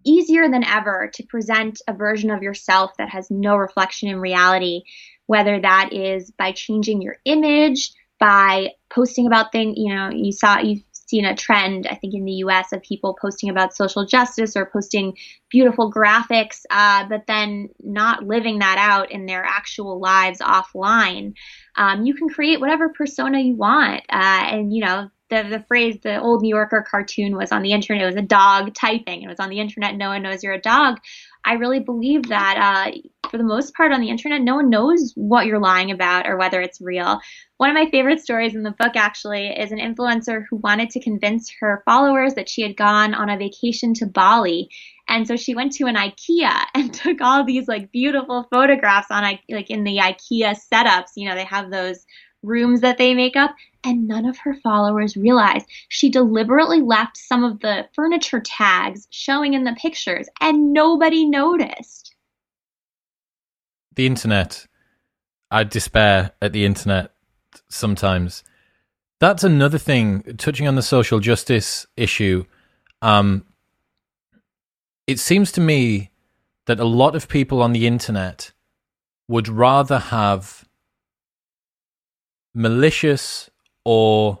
easier 0.05 0.49
than 0.49 0.63
ever 0.63 1.11
to 1.15 1.23
present 1.23 1.81
a 1.89 1.93
version 1.93 2.31
of 2.31 2.41
yourself 2.41 2.91
that 2.97 3.09
has 3.09 3.29
no 3.29 3.57
reflection 3.57 4.07
in 4.07 4.21
reality, 4.21 4.83
whether 5.25 5.59
that 5.59 5.91
is 5.91 6.31
by 6.31 6.53
changing 6.53 7.01
your 7.01 7.17
image, 7.25 7.91
by 8.21 8.69
posting 8.89 9.27
about 9.27 9.51
things, 9.51 9.73
you 9.77 9.93
know, 9.93 10.09
you 10.11 10.31
saw 10.31 10.59
you've 10.59 10.83
seen 11.05 11.25
a 11.25 11.35
trend, 11.35 11.87
I 11.87 11.95
think, 11.95 12.13
in 12.13 12.25
the 12.25 12.33
US 12.33 12.71
of 12.71 12.81
people 12.81 13.17
posting 13.19 13.49
about 13.49 13.75
social 13.75 14.05
justice 14.05 14.55
or 14.55 14.65
posting 14.65 15.17
beautiful 15.49 15.91
graphics, 15.91 16.61
uh, 16.69 17.07
but 17.07 17.27
then 17.27 17.69
not 17.79 18.25
living 18.25 18.59
that 18.59 18.77
out 18.77 19.11
in 19.11 19.25
their 19.25 19.43
actual 19.43 19.99
lives 19.99 20.39
offline. 20.39 21.33
Um, 21.75 22.05
you 22.05 22.13
can 22.13 22.29
create 22.29 22.59
whatever 22.59 22.89
persona 22.89 23.39
you 23.39 23.55
want. 23.55 24.01
Uh, 24.09 24.47
and, 24.49 24.73
you 24.73 24.83
know, 24.83 25.09
the, 25.29 25.43
the 25.49 25.63
phrase, 25.67 25.97
the 26.03 26.21
old 26.21 26.41
New 26.41 26.53
Yorker 26.53 26.85
cartoon 26.87 27.35
was 27.35 27.51
on 27.51 27.63
the 27.63 27.71
internet. 27.71 28.03
It 28.03 28.07
was 28.07 28.15
a 28.15 28.21
dog 28.21 28.73
typing. 28.73 29.23
It 29.23 29.27
was 29.27 29.39
on 29.39 29.49
the 29.49 29.59
internet. 29.59 29.95
No 29.95 30.09
one 30.09 30.21
knows 30.21 30.43
you're 30.43 30.53
a 30.53 30.61
dog. 30.61 30.99
I 31.45 31.53
really 31.53 31.79
believe 31.79 32.29
that 32.29 32.57
uh, 32.57 32.97
for 33.29 33.37
the 33.37 33.43
most 33.43 33.75
part 33.75 33.91
on 33.91 34.01
the 34.01 34.09
internet, 34.09 34.41
no 34.41 34.55
one 34.55 34.69
knows 34.69 35.13
what 35.15 35.45
you're 35.45 35.59
lying 35.59 35.91
about 35.91 36.27
or 36.27 36.37
whether 36.37 36.59
it's 36.59 36.81
real. 36.81 37.19
One 37.57 37.69
of 37.69 37.75
my 37.75 37.89
favorite 37.89 38.19
stories 38.19 38.55
in 38.55 38.63
the 38.63 38.71
book 38.71 38.95
actually 38.95 39.47
is 39.47 39.71
an 39.71 39.77
influencer 39.77 40.45
who 40.49 40.57
wanted 40.57 40.89
to 40.91 41.03
convince 41.03 41.51
her 41.59 41.83
followers 41.85 42.33
that 42.33 42.49
she 42.49 42.61
had 42.61 42.75
gone 42.75 43.13
on 43.13 43.29
a 43.29 43.37
vacation 43.37 43.93
to 43.95 44.05
Bali. 44.05 44.69
And 45.07 45.27
so 45.27 45.35
she 45.35 45.53
went 45.53 45.73
to 45.73 45.85
an 45.85 45.95
IKEA 45.95 46.65
and 46.73 46.93
took 46.93 47.21
all 47.21 47.45
these 47.45 47.67
like 47.67 47.91
beautiful 47.91 48.47
photographs 48.51 49.11
on 49.11 49.23
like 49.49 49.69
in 49.69 49.83
the 49.83 49.97
IKEA 49.97 50.57
setups. 50.73 51.11
You 51.15 51.29
know, 51.29 51.35
they 51.35 51.45
have 51.45 51.69
those 51.69 52.05
rooms 52.45 52.81
that 52.81 52.97
they 52.97 53.13
make 53.13 53.35
up, 53.35 53.55
and 53.83 54.07
none 54.07 54.25
of 54.25 54.37
her 54.39 54.55
followers 54.63 55.17
realized 55.17 55.65
she 55.89 56.09
deliberately 56.09 56.81
left 56.81 57.17
some 57.17 57.43
of 57.43 57.59
the 57.59 57.87
furniture 57.93 58.41
tags 58.43 59.07
showing 59.09 59.53
in 59.53 59.63
the 59.63 59.75
pictures, 59.81 60.27
and 60.41 60.73
nobody 60.73 61.25
noticed. 61.25 62.15
The 63.95 64.05
internet. 64.05 64.67
I 65.51 65.63
despair 65.63 66.31
at 66.41 66.53
the 66.53 66.65
internet 66.65 67.11
sometimes. 67.69 68.43
That's 69.19 69.43
another 69.43 69.77
thing, 69.77 70.23
touching 70.37 70.67
on 70.67 70.75
the 70.75 70.81
social 70.81 71.19
justice 71.19 71.85
issue. 71.95 72.45
Um, 73.01 73.45
it 75.07 75.19
seems 75.19 75.51
to 75.53 75.61
me 75.61 76.11
that 76.65 76.79
a 76.79 76.85
lot 76.85 77.15
of 77.15 77.27
people 77.27 77.61
on 77.61 77.71
the 77.71 77.87
internet 77.87 78.51
would 79.27 79.47
rather 79.47 79.99
have 79.99 80.65
malicious 82.55 83.49
or 83.83 84.39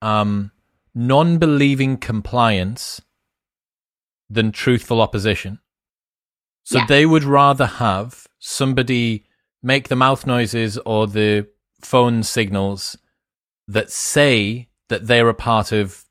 um, 0.00 0.52
non 0.94 1.36
believing 1.36 1.98
compliance 1.98 3.02
than 4.30 4.52
truthful 4.52 5.00
opposition. 5.00 5.58
So 6.62 6.78
yes. 6.78 6.88
they 6.88 7.04
would 7.04 7.24
rather 7.24 7.66
have 7.66 8.26
somebody 8.38 9.26
make 9.62 9.88
the 9.88 9.96
mouth 9.96 10.26
noises 10.26 10.78
or 10.78 11.06
the 11.06 11.48
phone 11.82 12.22
signals 12.22 12.96
that 13.66 13.90
say 13.90 14.68
that 14.88 15.06
they're 15.06 15.28
a 15.28 15.34
part 15.34 15.72
of 15.72 16.04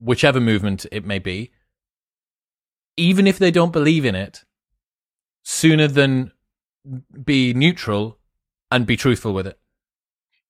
whichever 0.00 0.40
movement 0.40 0.86
it 0.90 1.04
may 1.04 1.18
be, 1.18 1.52
even 2.96 3.26
if 3.26 3.38
they 3.38 3.50
don't 3.50 3.72
believe 3.72 4.04
in 4.04 4.14
it, 4.14 4.44
sooner 5.42 5.86
than 5.86 6.32
be 7.24 7.54
neutral 7.54 8.18
and 8.70 8.86
be 8.86 8.96
truthful 8.96 9.32
with 9.32 9.46
it. 9.46 9.58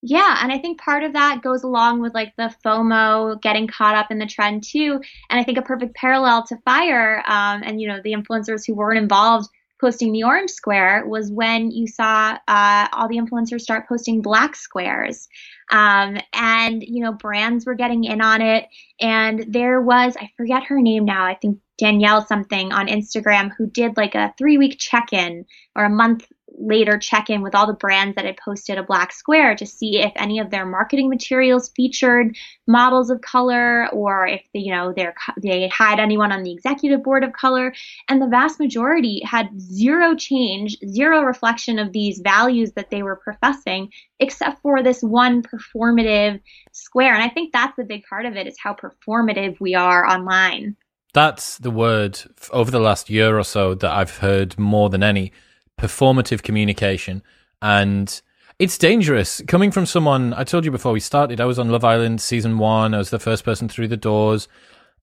Yeah, 0.03 0.39
and 0.43 0.51
I 0.51 0.59
think 0.59 0.81
part 0.81 1.03
of 1.03 1.13
that 1.13 1.43
goes 1.43 1.63
along 1.63 2.01
with 2.01 2.15
like 2.15 2.35
the 2.37 2.55
FOMO, 2.65 3.41
getting 3.43 3.67
caught 3.67 3.97
up 3.97 4.11
in 4.11 4.19
the 4.19 4.27
trend 4.27 4.65
too. 4.67 5.01
And 5.29 5.39
I 5.39 5.45
think 5.45 5.59
a 5.59 5.63
perfect 5.63 5.95
parallel 5.95 6.47
to 6.47 6.57
Fyre 6.65 7.23
um, 7.27 7.63
and 7.65 7.81
you 7.81 7.89
know 7.89 8.01
the 8.03 8.15
influencers 8.15 8.67
who 8.67 8.75
weren't 8.75 8.99
involved 8.99 9.51
posting 9.81 10.13
the 10.13 10.25
orange 10.25 10.51
square 10.51 11.07
was 11.07 11.33
when 11.33 11.71
you 11.71 11.87
saw 11.87 12.37
uh, 12.47 12.89
all 12.93 13.09
the 13.09 13.17
influencers 13.17 13.63
start 13.63 13.89
posting 13.89 14.21
black 14.21 14.55
squares. 14.55 15.29
Um, 15.71 16.19
and, 16.33 16.83
you 16.83 17.03
know, 17.03 17.13
brands 17.13 17.65
were 17.65 17.75
getting 17.75 18.05
in 18.05 18.21
on 18.21 18.43
it. 18.43 18.67
And 19.01 19.47
there 19.49 19.81
was, 19.81 20.17
I 20.17 20.31
forget 20.37 20.65
her 20.65 20.81
name 20.81 21.05
now, 21.05 21.25
I 21.25 21.35
think 21.35 21.59
Danielle 21.79 22.27
something 22.27 22.73
on 22.73 22.89
Instagram 22.89 23.53
who 23.57 23.67
did 23.71 23.97
like 23.97 24.15
a 24.15 24.35
three 24.37 24.59
week 24.59 24.77
check 24.79 25.13
in 25.13 25.47
or 25.75 25.85
a 25.85 25.91
month 25.91 26.27
later 26.61 26.99
check 26.99 27.31
in 27.31 27.43
with 27.43 27.55
all 27.55 27.67
the 27.67 27.73
brands 27.73 28.15
that 28.15 28.25
had 28.25 28.37
posted 28.37 28.79
a 28.79 28.83
black 28.83 29.13
square 29.13 29.55
to 29.57 29.67
see 29.67 30.01
if 30.01 30.13
any 30.17 30.39
of 30.39 30.51
their 30.51 30.67
marketing 30.67 31.09
materials 31.09 31.71
featured 31.75 32.37
models 32.67 33.11
of 33.11 33.21
color 33.23 33.89
or 33.93 34.27
if 34.27 34.43
they, 34.53 34.61
you 34.61 34.73
know 34.73 34.95
they 35.43 35.69
had 35.73 35.99
anyone 35.99 36.33
on 36.33 36.43
the 36.43 36.53
executive 36.53 37.03
board 37.03 37.25
of 37.25 37.33
color. 37.33 37.73
And 38.09 38.21
the 38.21 38.29
vast 38.29 38.61
majority 38.61 39.23
had 39.25 39.49
zero 39.59 40.15
change 40.15 40.77
zero 40.87 41.23
reflection 41.23 41.79
of 41.79 41.93
these 41.93 42.21
values 42.21 42.73
that 42.73 42.91
they 42.91 43.03
were 43.03 43.17
professing 43.17 43.91
except 44.19 44.61
for 44.61 44.83
this 44.83 45.03
one 45.03 45.43
performative 45.43 46.41
square. 46.73 47.15
And 47.15 47.23
i 47.23 47.29
think 47.29 47.53
that's 47.53 47.79
a 47.79 47.85
big 47.85 48.05
part 48.05 48.27
of 48.27 48.37
it 48.37 48.47
is 48.47 48.57
how 48.63 48.75
performative 48.75 49.59
we 49.61 49.75
are 49.75 50.07
online. 50.07 50.77
That's 51.13 51.59
the 51.59 51.73
word 51.73 52.21
over 52.53 52.71
the 52.71 52.79
last 52.79 53.11
year 53.11 53.37
or 53.37 53.43
so 53.43 53.75
that 53.75 53.91
i've 53.91 54.19
heard 54.19 54.59
more 54.59 54.89
than 54.91 55.03
any 55.03 55.33
performative 55.81 56.43
communication. 56.43 57.23
And 57.63 58.21
it's 58.59 58.77
dangerous. 58.77 59.43
Coming 59.49 59.71
from 59.71 59.87
someone 59.87 60.35
i 60.35 60.45
told 60.45 60.65
you 60.65 60.71
before 60.71 60.93
we 60.93 61.01
started 61.01 61.41
i 61.41 61.47
was 61.47 61.59
on 61.59 61.71
love 61.71 61.85
island 61.85 62.21
season 62.21 62.59
one. 62.59 62.95
I 62.95 62.99
was 62.99 63.11
the 63.11 63.19
first 63.19 63.45
person 63.45 63.69
through 63.69 63.89
the 63.89 63.97
doors. 63.97 64.49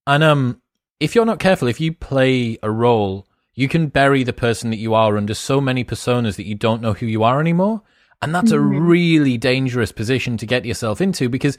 And 0.05 0.23
um 0.23 0.61
if 0.99 1.15
you're 1.15 1.25
not 1.25 1.39
careful 1.39 1.67
if 1.67 1.81
you 1.81 1.91
play 1.93 2.57
a 2.61 2.71
role 2.71 3.27
you 3.55 3.67
can 3.67 3.87
bury 3.87 4.23
the 4.23 4.33
person 4.33 4.69
that 4.69 4.77
you 4.77 4.93
are 4.93 5.17
under 5.17 5.33
so 5.33 5.59
many 5.59 5.83
personas 5.83 6.35
that 6.35 6.45
you 6.45 6.53
don't 6.53 6.81
know 6.81 6.93
who 6.93 7.07
you 7.07 7.23
are 7.23 7.39
anymore. 7.41 7.81
And 8.21 8.33
that's 8.33 8.51
mm-hmm. 8.51 8.75
a 8.77 8.79
really 8.81 9.37
dangerous 9.37 9.91
position 9.91 10.37
to 10.37 10.45
get 10.45 10.63
yourself 10.63 11.01
into 11.01 11.27
because 11.27 11.57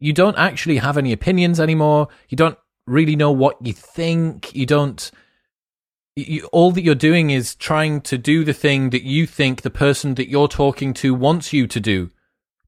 you 0.00 0.12
don't 0.12 0.36
actually 0.36 0.78
have 0.78 0.98
any 0.98 1.12
opinions 1.12 1.60
anymore. 1.60 2.08
You 2.28 2.36
don't 2.36 2.58
really 2.86 3.14
know 3.14 3.30
what 3.30 3.64
you 3.64 3.72
think. 3.72 4.54
You 4.56 4.66
don't 4.66 5.10
you, 6.16 6.48
all 6.50 6.72
that 6.72 6.82
you're 6.82 6.94
doing 6.94 7.30
is 7.30 7.54
trying 7.54 8.00
to 8.02 8.18
do 8.18 8.42
the 8.42 8.54
thing 8.54 8.90
that 8.90 9.04
you 9.04 9.26
think 9.26 9.62
the 9.62 9.70
person 9.70 10.14
that 10.14 10.30
you're 10.30 10.48
talking 10.48 10.94
to 10.94 11.14
wants 11.14 11.52
you 11.52 11.66
to 11.66 11.78
do. 11.78 12.10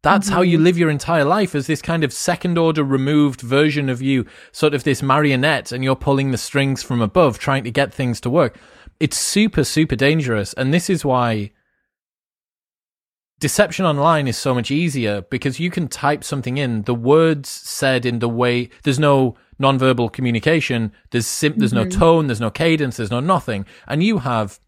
That's 0.03 0.27
mm-hmm. 0.27 0.37
how 0.37 0.43
you 0.43 0.59
mm-hmm. 0.59 0.65
live 0.65 0.79
your 0.79 0.91
entire 0.91 1.25
life 1.25 1.55
as 1.55 1.67
this 1.67 1.83
kind 1.83 2.05
of 2.05 2.13
second 2.13 2.59
order 2.59 2.85
removed 2.85 3.41
version 3.41 3.89
of 3.89 4.03
you, 4.03 4.27
sort 4.53 4.75
of 4.75 4.85
this 4.85 5.03
marionette, 5.03 5.73
and 5.73 5.83
you're 5.83 5.97
pulling 5.97 6.31
the 6.31 6.39
strings 6.39 6.83
from 6.83 7.01
above, 7.01 7.39
trying 7.39 7.65
to 7.65 7.71
get 7.71 7.93
things 7.93 8.21
to 8.21 8.31
work. 8.31 8.59
It's 9.01 9.17
super, 9.17 9.65
super 9.65 9.97
dangerous. 9.97 10.53
And 10.53 10.73
this 10.73 10.91
is 10.91 11.05
why 11.05 11.53
deception 13.41 13.87
online 13.87 14.29
is 14.29 14.37
so 14.37 14.55
much 14.55 14.71
easier 14.71 15.23
because 15.23 15.61
you 15.61 15.71
can 15.71 15.89
type 15.89 16.23
something 16.23 16.59
in, 16.59 16.83
the 16.83 16.95
words 16.95 17.49
said 17.49 18.05
in 18.05 18.19
the 18.19 18.29
way, 18.29 18.69
there's 18.83 18.99
no 18.99 19.37
nonverbal 19.61 20.13
communication. 20.13 20.93
There's 21.11 21.27
sim- 21.27 21.55
there's 21.57 21.73
mm-hmm. 21.73 21.89
no 21.89 21.97
tone, 21.97 22.27
there's 22.27 22.41
no 22.41 22.51
cadence, 22.51 22.97
there's 22.97 23.11
no 23.11 23.21
nothing, 23.21 23.67
and 23.87 24.03
you 24.03 24.19
have 24.19 24.61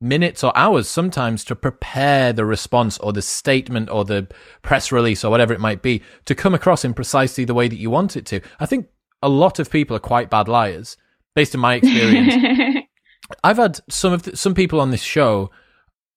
minutes 0.00 0.44
or 0.44 0.56
hours 0.56 0.88
sometimes 0.88 1.44
to 1.44 1.56
prepare 1.56 2.32
the 2.32 2.44
response 2.44 2.98
or 2.98 3.12
the 3.12 3.22
statement 3.22 3.88
or 3.88 4.04
the 4.04 4.28
press 4.62 4.92
release 4.92 5.24
or 5.24 5.30
whatever 5.30 5.54
it 5.54 5.60
might 5.60 5.82
be 5.82 6.02
to 6.26 6.34
come 6.34 6.54
across 6.54 6.84
in 6.84 6.92
precisely 6.92 7.44
the 7.44 7.54
way 7.54 7.68
that 7.68 7.78
you 7.78 7.90
want 7.90 8.16
it 8.16 8.26
to. 8.26 8.40
I 8.60 8.66
think 8.66 8.88
a 9.22 9.28
lot 9.28 9.58
of 9.58 9.70
people 9.70 9.96
are 9.96 10.00
quite 10.00 10.28
bad 10.28 10.48
liars 10.48 10.96
based 11.34 11.54
on 11.54 11.60
my 11.60 11.74
experience. 11.74 12.84
I've 13.44 13.56
had 13.56 13.80
some 13.88 14.12
of 14.12 14.24
the, 14.24 14.36
some 14.36 14.54
people 14.54 14.80
on 14.80 14.90
this 14.90 15.02
show. 15.02 15.50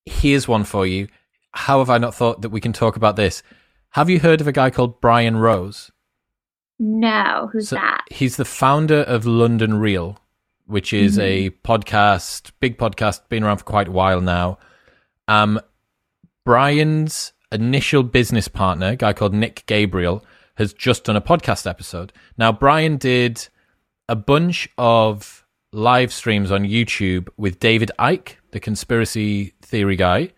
Here's 0.05 0.47
one 0.47 0.65
for 0.65 0.85
you. 0.85 1.07
How 1.51 1.79
have 1.79 1.89
I 1.89 1.97
not 1.97 2.13
thought 2.13 2.41
that 2.41 2.49
we 2.49 2.61
can 2.61 2.73
talk 2.73 2.97
about 2.97 3.15
this? 3.15 3.41
Have 3.91 4.09
you 4.09 4.19
heard 4.19 4.41
of 4.41 4.47
a 4.47 4.51
guy 4.51 4.69
called 4.69 4.99
Brian 4.99 5.37
Rose? 5.37 5.91
No, 6.79 7.49
who's 7.51 7.69
so 7.69 7.75
that? 7.75 8.05
He's 8.09 8.37
the 8.37 8.45
founder 8.45 9.01
of 9.01 9.25
London 9.25 9.79
Real, 9.79 10.19
which 10.65 10.93
is 10.93 11.17
mm-hmm. 11.17 11.21
a 11.21 11.49
podcast, 11.49 12.51
big 12.59 12.77
podcast, 12.77 13.21
been 13.29 13.43
around 13.43 13.57
for 13.57 13.63
quite 13.63 13.87
a 13.87 13.91
while 13.91 14.21
now. 14.21 14.59
Um, 15.27 15.59
Brian's 16.45 17.33
initial 17.51 18.03
business 18.03 18.47
partner, 18.47 18.89
a 18.89 18.95
guy 18.95 19.13
called 19.13 19.33
Nick 19.33 19.65
Gabriel, 19.65 20.23
has 20.55 20.73
just 20.73 21.05
done 21.05 21.15
a 21.15 21.21
podcast 21.21 21.69
episode. 21.69 22.13
Now, 22.37 22.51
Brian 22.51 22.97
did 22.97 23.47
a 24.07 24.15
bunch 24.15 24.69
of 24.77 25.45
live 25.71 26.13
streams 26.13 26.51
on 26.51 26.63
YouTube 26.63 27.27
with 27.37 27.59
David 27.59 27.91
Icke, 27.99 28.35
the 28.51 28.59
conspiracy 28.59 29.53
theory 29.61 29.95
guy. 29.95 30.31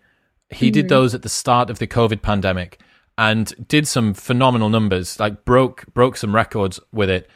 He 0.50 0.66
mm-hmm. 0.66 0.72
did 0.72 0.88
those 0.88 1.14
at 1.14 1.22
the 1.22 1.28
start 1.28 1.70
of 1.70 1.78
the 1.78 1.86
COVID 1.86 2.22
pandemic 2.22 2.80
and 3.20 3.52
did 3.68 3.86
some 3.86 4.14
phenomenal 4.14 4.70
numbers, 4.70 5.20
like 5.20 5.44
broke 5.44 5.84
broke 5.92 6.16
some 6.16 6.34
records 6.34 6.80
with 6.90 7.10
it. 7.10 7.28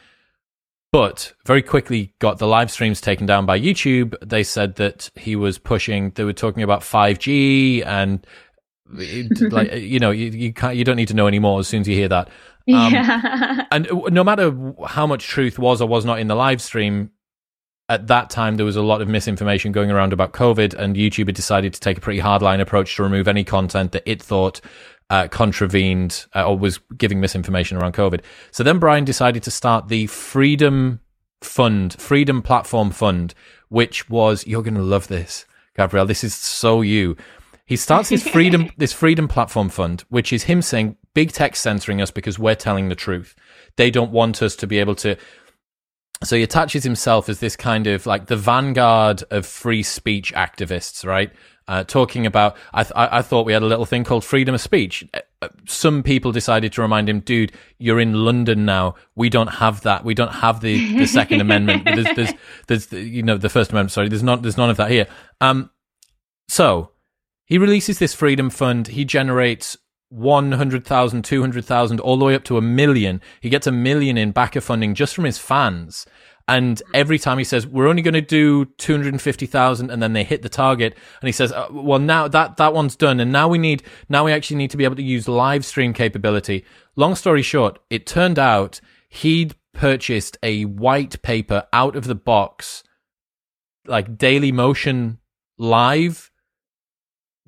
but 0.90 1.34
very 1.44 1.60
quickly 1.60 2.14
got 2.20 2.38
the 2.38 2.46
live 2.46 2.70
streams 2.70 3.02
taken 3.02 3.26
down 3.26 3.44
by 3.44 3.60
YouTube. 3.60 4.14
They 4.22 4.44
said 4.44 4.76
that 4.76 5.10
he 5.14 5.36
was 5.36 5.58
pushing. 5.58 6.10
They 6.12 6.24
were 6.24 6.32
talking 6.32 6.62
about 6.62 6.80
5G 6.80 7.84
and 7.84 8.26
like 9.52 9.74
you 9.74 9.98
know 9.98 10.10
you, 10.10 10.30
you 10.30 10.52
can't 10.54 10.76
you 10.76 10.84
don't 10.84 10.96
need 10.96 11.08
to 11.08 11.14
know 11.14 11.26
anymore 11.26 11.60
as 11.60 11.68
soon 11.68 11.82
as 11.82 11.88
you 11.88 11.94
hear 11.94 12.08
that. 12.08 12.28
Um, 12.72 12.94
yeah. 12.94 13.66
and 13.70 13.86
no 14.10 14.24
matter 14.24 14.56
how 14.86 15.06
much 15.06 15.26
truth 15.26 15.58
was 15.58 15.82
or 15.82 15.88
was 15.88 16.06
not 16.06 16.18
in 16.18 16.28
the 16.28 16.34
live 16.34 16.62
stream, 16.62 17.10
at 17.90 18.06
that 18.06 18.30
time 18.30 18.56
there 18.56 18.64
was 18.64 18.76
a 18.76 18.82
lot 18.82 19.02
of 19.02 19.08
misinformation 19.08 19.70
going 19.70 19.90
around 19.90 20.14
about 20.14 20.32
COVID, 20.32 20.72
and 20.72 20.96
YouTube 20.96 21.26
had 21.26 21.34
decided 21.34 21.74
to 21.74 21.80
take 21.80 21.98
a 21.98 22.00
pretty 22.00 22.20
hardline 22.20 22.60
approach 22.60 22.96
to 22.96 23.02
remove 23.02 23.28
any 23.28 23.44
content 23.44 23.92
that 23.92 24.02
it 24.06 24.22
thought 24.22 24.62
uh, 25.10 25.28
contravened 25.28 26.26
uh, 26.34 26.48
or 26.48 26.58
was 26.58 26.78
giving 26.96 27.20
misinformation 27.20 27.76
around 27.76 27.94
COVID. 27.94 28.20
So 28.50 28.62
then 28.62 28.78
Brian 28.78 29.04
decided 29.04 29.42
to 29.44 29.50
start 29.50 29.88
the 29.88 30.06
Freedom 30.06 31.00
Fund, 31.42 31.94
Freedom 32.00 32.42
Platform 32.42 32.90
Fund, 32.90 33.34
which 33.68 34.08
was 34.08 34.46
you're 34.46 34.62
going 34.62 34.74
to 34.74 34.82
love 34.82 35.08
this, 35.08 35.46
Gabrielle. 35.76 36.06
This 36.06 36.24
is 36.24 36.34
so 36.34 36.80
you. 36.80 37.16
He 37.66 37.76
starts 37.76 38.10
this 38.10 38.26
freedom 38.26 38.70
this 38.76 38.92
freedom 38.92 39.26
platform 39.26 39.70
fund, 39.70 40.04
which 40.10 40.32
is 40.32 40.44
him 40.44 40.60
saying 40.60 40.96
big 41.14 41.32
tech 41.32 41.56
censoring 41.56 42.02
us 42.02 42.10
because 42.10 42.38
we're 42.38 42.54
telling 42.54 42.88
the 42.88 42.94
truth. 42.94 43.34
They 43.76 43.90
don't 43.90 44.10
want 44.10 44.42
us 44.42 44.54
to 44.56 44.66
be 44.66 44.78
able 44.78 44.94
to 44.96 45.16
so 46.22 46.36
he 46.36 46.42
attaches 46.42 46.84
himself 46.84 47.28
as 47.28 47.40
this 47.40 47.56
kind 47.56 47.86
of 47.86 48.06
like 48.06 48.26
the 48.26 48.36
vanguard 48.36 49.24
of 49.30 49.46
free 49.46 49.82
speech 49.82 50.32
activists, 50.34 51.04
right? 51.04 51.32
Uh, 51.66 51.82
talking 51.82 52.26
about, 52.26 52.58
I, 52.74 52.82
th- 52.82 52.92
I 52.94 53.22
thought 53.22 53.46
we 53.46 53.54
had 53.54 53.62
a 53.62 53.66
little 53.66 53.86
thing 53.86 54.04
called 54.04 54.22
freedom 54.22 54.54
of 54.54 54.60
speech. 54.60 55.02
Uh, 55.14 55.20
uh, 55.40 55.48
some 55.66 56.02
people 56.02 56.30
decided 56.30 56.74
to 56.74 56.82
remind 56.82 57.08
him, 57.08 57.20
dude, 57.20 57.52
you're 57.78 58.00
in 58.00 58.12
London 58.12 58.66
now. 58.66 58.96
We 59.14 59.30
don't 59.30 59.46
have 59.46 59.80
that. 59.82 60.04
We 60.04 60.12
don't 60.12 60.32
have 60.32 60.60
the, 60.60 60.98
the 60.98 61.06
Second 61.06 61.40
Amendment. 61.40 61.86
There's, 61.86 62.16
there's, 62.16 62.32
there's, 62.66 62.92
you 62.92 63.22
know, 63.22 63.38
the 63.38 63.48
First 63.48 63.70
Amendment. 63.70 63.92
Sorry, 63.92 64.10
there's 64.10 64.22
not, 64.22 64.42
there's 64.42 64.58
none 64.58 64.68
of 64.68 64.76
that 64.76 64.90
here. 64.90 65.06
Um, 65.40 65.70
so 66.48 66.90
he 67.46 67.58
releases 67.58 67.98
this 67.98 68.14
freedom 68.14 68.50
fund. 68.50 68.88
He 68.88 69.06
generates 69.06 69.76
100,000, 70.10 71.24
200,000, 71.24 72.00
all 72.00 72.16
the 72.16 72.24
way 72.24 72.34
up 72.34 72.44
to 72.44 72.56
a 72.56 72.62
million. 72.62 73.20
He 73.40 73.48
gets 73.48 73.66
a 73.66 73.72
million 73.72 74.16
in 74.16 74.32
backer 74.32 74.60
funding 74.60 74.94
just 74.94 75.14
from 75.14 75.24
his 75.24 75.38
fans. 75.38 76.06
And 76.46 76.82
every 76.92 77.18
time 77.18 77.38
he 77.38 77.44
says, 77.44 77.66
we're 77.66 77.86
only 77.86 78.02
going 78.02 78.14
to 78.14 78.20
do 78.20 78.66
250,000 78.66 79.90
and 79.90 80.02
then 80.02 80.12
they 80.12 80.24
hit 80.24 80.42
the 80.42 80.50
target. 80.50 80.94
And 81.20 81.28
he 81.28 81.32
says, 81.32 81.52
uh, 81.52 81.68
well, 81.70 81.98
now 81.98 82.28
that, 82.28 82.58
that 82.58 82.74
one's 82.74 82.96
done. 82.96 83.18
And 83.18 83.32
now 83.32 83.48
we 83.48 83.56
need, 83.56 83.82
now 84.10 84.24
we 84.24 84.32
actually 84.32 84.56
need 84.56 84.70
to 84.70 84.76
be 84.76 84.84
able 84.84 84.96
to 84.96 85.02
use 85.02 85.26
live 85.26 85.64
stream 85.64 85.94
capability. 85.94 86.64
Long 86.96 87.14
story 87.14 87.42
short, 87.42 87.78
it 87.88 88.06
turned 88.06 88.38
out 88.38 88.80
he'd 89.08 89.54
purchased 89.72 90.36
a 90.42 90.64
white 90.66 91.22
paper 91.22 91.66
out 91.72 91.96
of 91.96 92.04
the 92.04 92.14
box, 92.14 92.84
like 93.86 94.18
Daily 94.18 94.52
Motion 94.52 95.18
live 95.56 96.30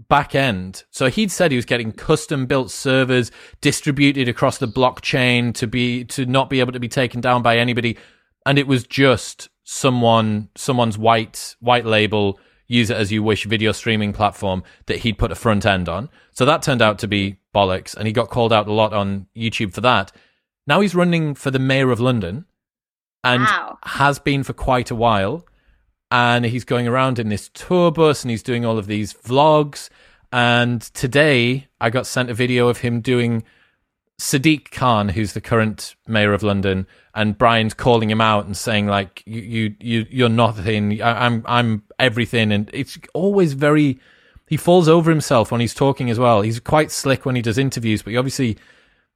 back 0.09 0.34
end. 0.34 0.84
So 0.90 1.09
he'd 1.09 1.30
said 1.30 1.51
he 1.51 1.57
was 1.57 1.64
getting 1.64 1.92
custom 1.92 2.47
built 2.47 2.70
servers 2.70 3.30
distributed 3.61 4.28
across 4.28 4.59
the 4.59 4.68
blockchain 4.68 5.55
to 5.55 5.66
be 5.66 6.05
to 6.07 6.26
not 6.26 6.51
be 6.51 6.61
able 6.61 6.72
to 6.72 6.80
be 6.80 6.88
taken 6.88 7.20
down 7.20 7.42
by 7.42 7.59
anybody 7.59 7.97
and 8.47 8.59
it 8.59 8.66
was 8.66 8.86
just 8.86 9.51
someone 9.64 10.49
someone's 10.55 10.97
white 10.97 11.57
white 11.61 11.84
label 11.84 12.38
use 12.68 12.88
it 12.88 12.97
as 12.97 13.12
you 13.12 13.22
wish 13.22 13.44
video 13.44 13.72
streaming 13.72 14.12
platform 14.12 14.62
that 14.86 14.99
he'd 14.99 15.18
put 15.18 15.30
a 15.30 15.36
front 15.36 15.66
end 15.66 15.88
on. 15.88 16.09
So 16.32 16.44
that 16.44 16.62
turned 16.62 16.82
out 16.82 16.99
to 17.01 17.09
be 17.09 17.38
bollocks 17.55 17.97
and 17.97 18.07
he 18.07 18.12
got 18.12 18.30
called 18.30 18.53
out 18.53 18.66
a 18.66 18.72
lot 18.72 18.92
on 18.92 19.26
YouTube 19.36 19.72
for 19.72 19.80
that. 19.82 20.11
Now 20.66 20.80
he's 20.80 20.94
running 20.94 21.34
for 21.34 21.51
the 21.51 21.59
mayor 21.59 21.90
of 21.92 22.01
London 22.01 22.44
and 23.22 23.42
wow. 23.42 23.78
has 23.84 24.18
been 24.18 24.42
for 24.42 24.53
quite 24.53 24.90
a 24.90 24.97
while 24.97 25.47
and 26.11 26.44
he's 26.44 26.64
going 26.64 26.88
around 26.88 27.18
in 27.18 27.28
this 27.28 27.49
tour 27.51 27.92
bus 27.92 28.24
and 28.24 28.30
he's 28.30 28.42
doing 28.42 28.64
all 28.64 28.78
of 28.78 28.86
these 28.86 29.14
vlogs. 29.14 29.88
And 30.32 30.80
today 30.82 31.68
I 31.80 31.90
got 31.90 32.07
sent 32.07 32.30
a 32.30 32.34
video 32.34 32.68
of 32.68 32.78
him 32.78 33.01
doing 33.01 33.44
Sadiq 34.20 34.70
Khan, 34.70 35.10
who's 35.10 35.34
the 35.34 35.40
current 35.40 35.94
mayor 36.06 36.32
of 36.32 36.42
London, 36.42 36.86
and 37.14 37.36
Brian's 37.36 37.74
calling 37.74 38.10
him 38.10 38.20
out 38.20 38.46
and 38.46 38.56
saying 38.56 38.86
like, 38.86 39.22
"You, 39.26 39.40
you, 39.40 39.76
you 39.80 40.06
you're 40.10 40.28
nothing. 40.28 41.02
I'm, 41.02 41.44
I'm 41.46 41.82
everything." 41.98 42.52
And 42.52 42.70
it's 42.72 42.98
always 43.12 43.52
very. 43.52 44.00
He 44.48 44.56
falls 44.56 44.88
over 44.88 45.10
himself 45.10 45.50
when 45.50 45.60
he's 45.60 45.74
talking 45.74 46.08
as 46.08 46.18
well. 46.18 46.40
He's 46.40 46.60
quite 46.60 46.90
slick 46.90 47.26
when 47.26 47.36
he 47.36 47.42
does 47.42 47.58
interviews, 47.58 48.02
but 48.02 48.12
he 48.12 48.16
obviously 48.16 48.56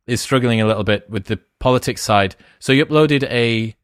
is 0.07 0.21
struggling 0.21 0.61
a 0.61 0.67
little 0.67 0.85
bit 0.85 1.09
with 1.09 1.27
the 1.27 1.39
politics 1.61 2.03
side. 2.03 2.35
So 2.59 2.73
he 2.73 2.83
uploaded 2.83 3.23
a 3.25 3.77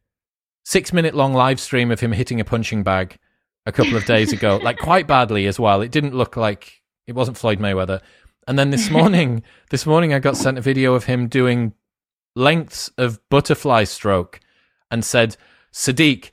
six 0.65 0.91
minute 0.91 1.15
long 1.15 1.33
live 1.33 1.59
stream 1.59 1.89
of 1.89 1.99
him 1.99 2.11
hitting 2.11 2.39
a 2.39 2.45
punching 2.45 2.83
bag 2.83 3.17
a 3.65 3.71
couple 3.71 3.95
of 3.95 4.05
days 4.05 4.33
ago, 4.33 4.57
like 4.57 4.77
quite 4.77 5.07
badly 5.07 5.47
as 5.47 5.59
well. 5.59 5.81
It 5.81 5.91
didn't 5.91 6.13
look 6.13 6.37
like 6.37 6.81
it 7.07 7.15
wasn't 7.15 7.37
Floyd 7.37 7.59
Mayweather. 7.59 8.01
And 8.47 8.57
then 8.57 8.69
this 8.69 8.89
morning, 8.91 9.43
this 9.69 9.85
morning 9.85 10.13
I 10.13 10.19
got 10.19 10.37
sent 10.37 10.57
a 10.57 10.61
video 10.61 10.93
of 10.93 11.05
him 11.05 11.27
doing 11.27 11.73
lengths 12.35 12.89
of 12.97 13.19
butterfly 13.29 13.83
stroke 13.83 14.39
and 14.89 15.03
said, 15.03 15.35
Sadiq, 15.73 16.31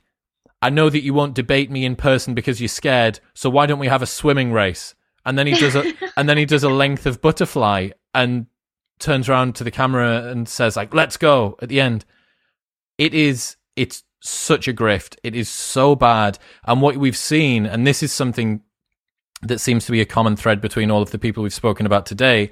I 0.61 0.69
know 0.69 0.89
that 0.89 1.03
you 1.03 1.13
won't 1.13 1.35
debate 1.35 1.69
me 1.69 1.85
in 1.85 1.95
person 1.95 2.33
because 2.33 2.59
you're 2.59 2.67
scared, 2.67 3.19
so 3.33 3.49
why 3.49 3.65
don't 3.65 3.79
we 3.79 3.87
have 3.87 4.01
a 4.01 4.07
swimming 4.07 4.51
race? 4.51 4.95
And 5.25 5.37
then 5.37 5.47
he 5.47 5.53
does 5.53 5.75
a 5.75 5.93
and 6.17 6.29
then 6.29 6.37
he 6.37 6.45
does 6.45 6.63
a 6.63 6.69
length 6.69 7.05
of 7.05 7.21
butterfly 7.21 7.89
and 8.13 8.47
turns 8.99 9.27
around 9.27 9.55
to 9.55 9.63
the 9.63 9.71
camera 9.71 10.29
and 10.29 10.47
says 10.47 10.75
like, 10.75 10.93
"Let's 10.93 11.17
go." 11.17 11.57
At 11.61 11.69
the 11.69 11.81
end, 11.81 12.05
it 12.97 13.13
is 13.13 13.57
it's 13.75 14.03
such 14.21 14.67
a 14.67 14.73
grift. 14.73 15.17
It 15.23 15.35
is 15.35 15.49
so 15.49 15.95
bad. 15.95 16.39
And 16.63 16.81
what 16.81 16.97
we've 16.97 17.17
seen, 17.17 17.65
and 17.65 17.85
this 17.85 18.01
is 18.01 18.11
something 18.11 18.61
that 19.41 19.59
seems 19.59 19.85
to 19.85 19.91
be 19.91 20.01
a 20.01 20.05
common 20.05 20.35
thread 20.35 20.61
between 20.61 20.91
all 20.91 21.01
of 21.01 21.11
the 21.11 21.19
people 21.19 21.43
we've 21.43 21.53
spoken 21.53 21.85
about 21.85 22.05
today, 22.05 22.51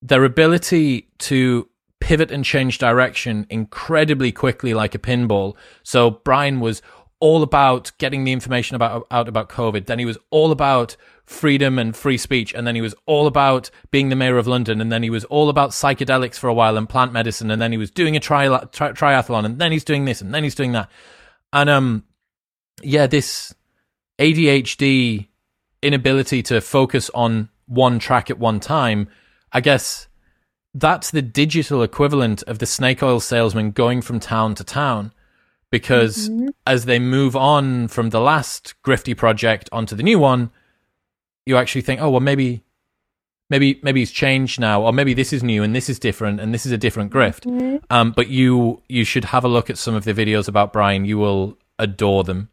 their 0.00 0.24
ability 0.24 1.08
to 1.18 1.68
pivot 2.00 2.32
and 2.32 2.44
change 2.44 2.78
direction 2.78 3.46
incredibly 3.48 4.32
quickly 4.32 4.74
like 4.74 4.94
a 4.94 4.98
pinball. 4.98 5.54
So 5.84 6.10
Brian 6.10 6.58
was 6.58 6.82
all 7.20 7.44
about 7.44 7.92
getting 7.98 8.24
the 8.24 8.32
information 8.32 8.74
about 8.74 9.06
out 9.12 9.28
about 9.28 9.48
COVID. 9.48 9.86
Then 9.86 10.00
he 10.00 10.04
was 10.04 10.18
all 10.30 10.50
about 10.50 10.96
freedom 11.24 11.78
and 11.78 11.96
free 11.96 12.18
speech. 12.18 12.52
And 12.54 12.66
then 12.66 12.74
he 12.74 12.80
was 12.80 12.94
all 13.06 13.26
about 13.26 13.70
being 13.90 14.08
the 14.08 14.16
mayor 14.16 14.38
of 14.38 14.46
London. 14.46 14.80
And 14.80 14.90
then 14.90 15.02
he 15.02 15.10
was 15.10 15.24
all 15.26 15.48
about 15.48 15.70
psychedelics 15.70 16.36
for 16.36 16.48
a 16.48 16.54
while 16.54 16.76
and 16.76 16.88
plant 16.88 17.12
medicine. 17.12 17.50
And 17.50 17.62
then 17.62 17.72
he 17.72 17.78
was 17.78 17.90
doing 17.90 18.16
a 18.16 18.20
tri- 18.20 18.48
tri- 18.72 18.92
triathlon. 18.92 19.44
And 19.44 19.58
then 19.58 19.72
he's 19.72 19.84
doing 19.84 20.04
this. 20.04 20.20
And 20.20 20.34
then 20.34 20.42
he's 20.42 20.54
doing 20.54 20.72
that. 20.72 20.90
And, 21.52 21.70
um, 21.70 22.04
yeah, 22.82 23.06
this 23.06 23.54
ADHD 24.18 25.28
inability 25.82 26.42
to 26.44 26.60
focus 26.60 27.10
on 27.14 27.48
one 27.66 27.98
track 27.98 28.30
at 28.30 28.38
one 28.38 28.60
time, 28.60 29.08
I 29.52 29.60
guess 29.60 30.08
that's 30.74 31.10
the 31.10 31.22
digital 31.22 31.82
equivalent 31.82 32.42
of 32.44 32.58
the 32.58 32.66
snake 32.66 33.02
oil 33.02 33.20
salesman 33.20 33.72
going 33.72 34.00
from 34.00 34.20
town 34.20 34.54
to 34.56 34.64
town. 34.64 35.12
Because 35.70 36.28
mm-hmm. 36.28 36.48
as 36.66 36.84
they 36.84 36.98
move 36.98 37.34
on 37.34 37.88
from 37.88 38.10
the 38.10 38.20
last 38.20 38.74
grifty 38.86 39.16
project 39.16 39.70
onto 39.72 39.96
the 39.96 40.02
new 40.02 40.18
one, 40.18 40.50
you 41.46 41.56
actually 41.56 41.80
think, 41.80 42.00
oh 42.00 42.10
well, 42.10 42.20
maybe, 42.20 42.62
maybe, 43.48 43.80
maybe 43.82 44.00
he's 44.00 44.10
changed 44.10 44.60
now, 44.60 44.82
or 44.82 44.92
maybe 44.92 45.14
this 45.14 45.32
is 45.32 45.42
new 45.42 45.62
and 45.62 45.74
this 45.74 45.88
is 45.88 45.98
different 45.98 46.40
and 46.40 46.52
this 46.52 46.66
is 46.66 46.72
a 46.72 46.78
different 46.78 47.10
grift. 47.10 47.46
Mm-hmm. 47.46 47.76
Um, 47.88 48.12
but 48.12 48.28
you 48.28 48.82
you 48.86 49.04
should 49.04 49.24
have 49.26 49.44
a 49.44 49.48
look 49.48 49.70
at 49.70 49.78
some 49.78 49.94
of 49.94 50.04
the 50.04 50.12
videos 50.12 50.46
about 50.46 50.74
Brian. 50.74 51.06
You 51.06 51.16
will 51.16 51.56
adore 51.78 52.22
them. 52.22 52.50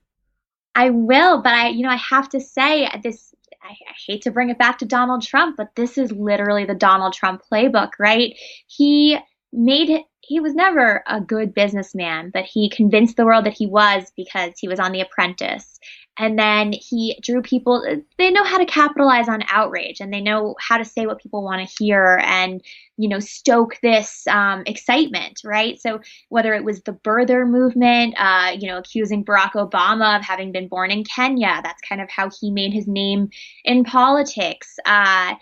I 0.75 0.91
will, 0.91 1.41
but 1.41 1.53
I, 1.53 1.69
you 1.69 1.83
know, 1.83 1.89
I 1.89 1.99
have 2.09 2.29
to 2.29 2.39
say 2.39 2.89
this. 3.03 3.33
I, 3.61 3.71
I 3.71 3.93
hate 4.07 4.21
to 4.23 4.31
bring 4.31 4.49
it 4.49 4.57
back 4.57 4.77
to 4.79 4.85
Donald 4.85 5.21
Trump, 5.21 5.57
but 5.57 5.75
this 5.75 5.97
is 5.97 6.11
literally 6.11 6.65
the 6.65 6.75
Donald 6.75 7.13
Trump 7.13 7.41
playbook, 7.51 7.91
right? 7.99 8.35
He 8.67 9.17
made 9.51 10.03
he 10.21 10.39
was 10.39 10.53
never 10.53 11.03
a 11.07 11.19
good 11.19 11.55
businessman, 11.55 12.29
but 12.31 12.45
he 12.45 12.69
convinced 12.69 13.17
the 13.17 13.25
world 13.25 13.45
that 13.45 13.57
he 13.57 13.65
was 13.65 14.11
because 14.15 14.53
he 14.59 14.67
was 14.67 14.79
on 14.79 14.91
The 14.91 15.01
Apprentice 15.01 15.79
and 16.19 16.37
then 16.37 16.73
he 16.73 17.17
drew 17.23 17.41
people 17.41 17.83
they 18.17 18.29
know 18.29 18.43
how 18.43 18.57
to 18.57 18.65
capitalize 18.65 19.27
on 19.27 19.41
outrage 19.47 20.01
and 20.01 20.13
they 20.13 20.21
know 20.21 20.55
how 20.59 20.77
to 20.77 20.85
say 20.85 21.07
what 21.07 21.21
people 21.21 21.43
want 21.43 21.67
to 21.67 21.83
hear 21.83 22.21
and 22.23 22.61
you 22.97 23.07
know 23.07 23.19
stoke 23.19 23.77
this 23.81 24.27
um, 24.27 24.61
excitement 24.67 25.39
right? 25.43 25.79
So 25.81 26.01
whether 26.27 26.53
it 26.53 26.63
was 26.63 26.81
the 26.81 26.93
birther 26.93 27.49
movement 27.49 28.13
uh, 28.17 28.55
you 28.59 28.67
know 28.67 28.77
accusing 28.77 29.23
barack 29.23 29.53
obama 29.53 30.17
of 30.17 30.25
having 30.25 30.51
been 30.51 30.67
born 30.67 30.91
in 30.91 31.03
kenya 31.03 31.61
that's 31.63 31.81
kind 31.87 32.01
of 32.01 32.09
how 32.09 32.29
he 32.39 32.51
made 32.51 32.73
his 32.73 32.87
name 32.87 33.29
in 33.63 33.83
politics 33.83 34.75
uh, 34.85 35.33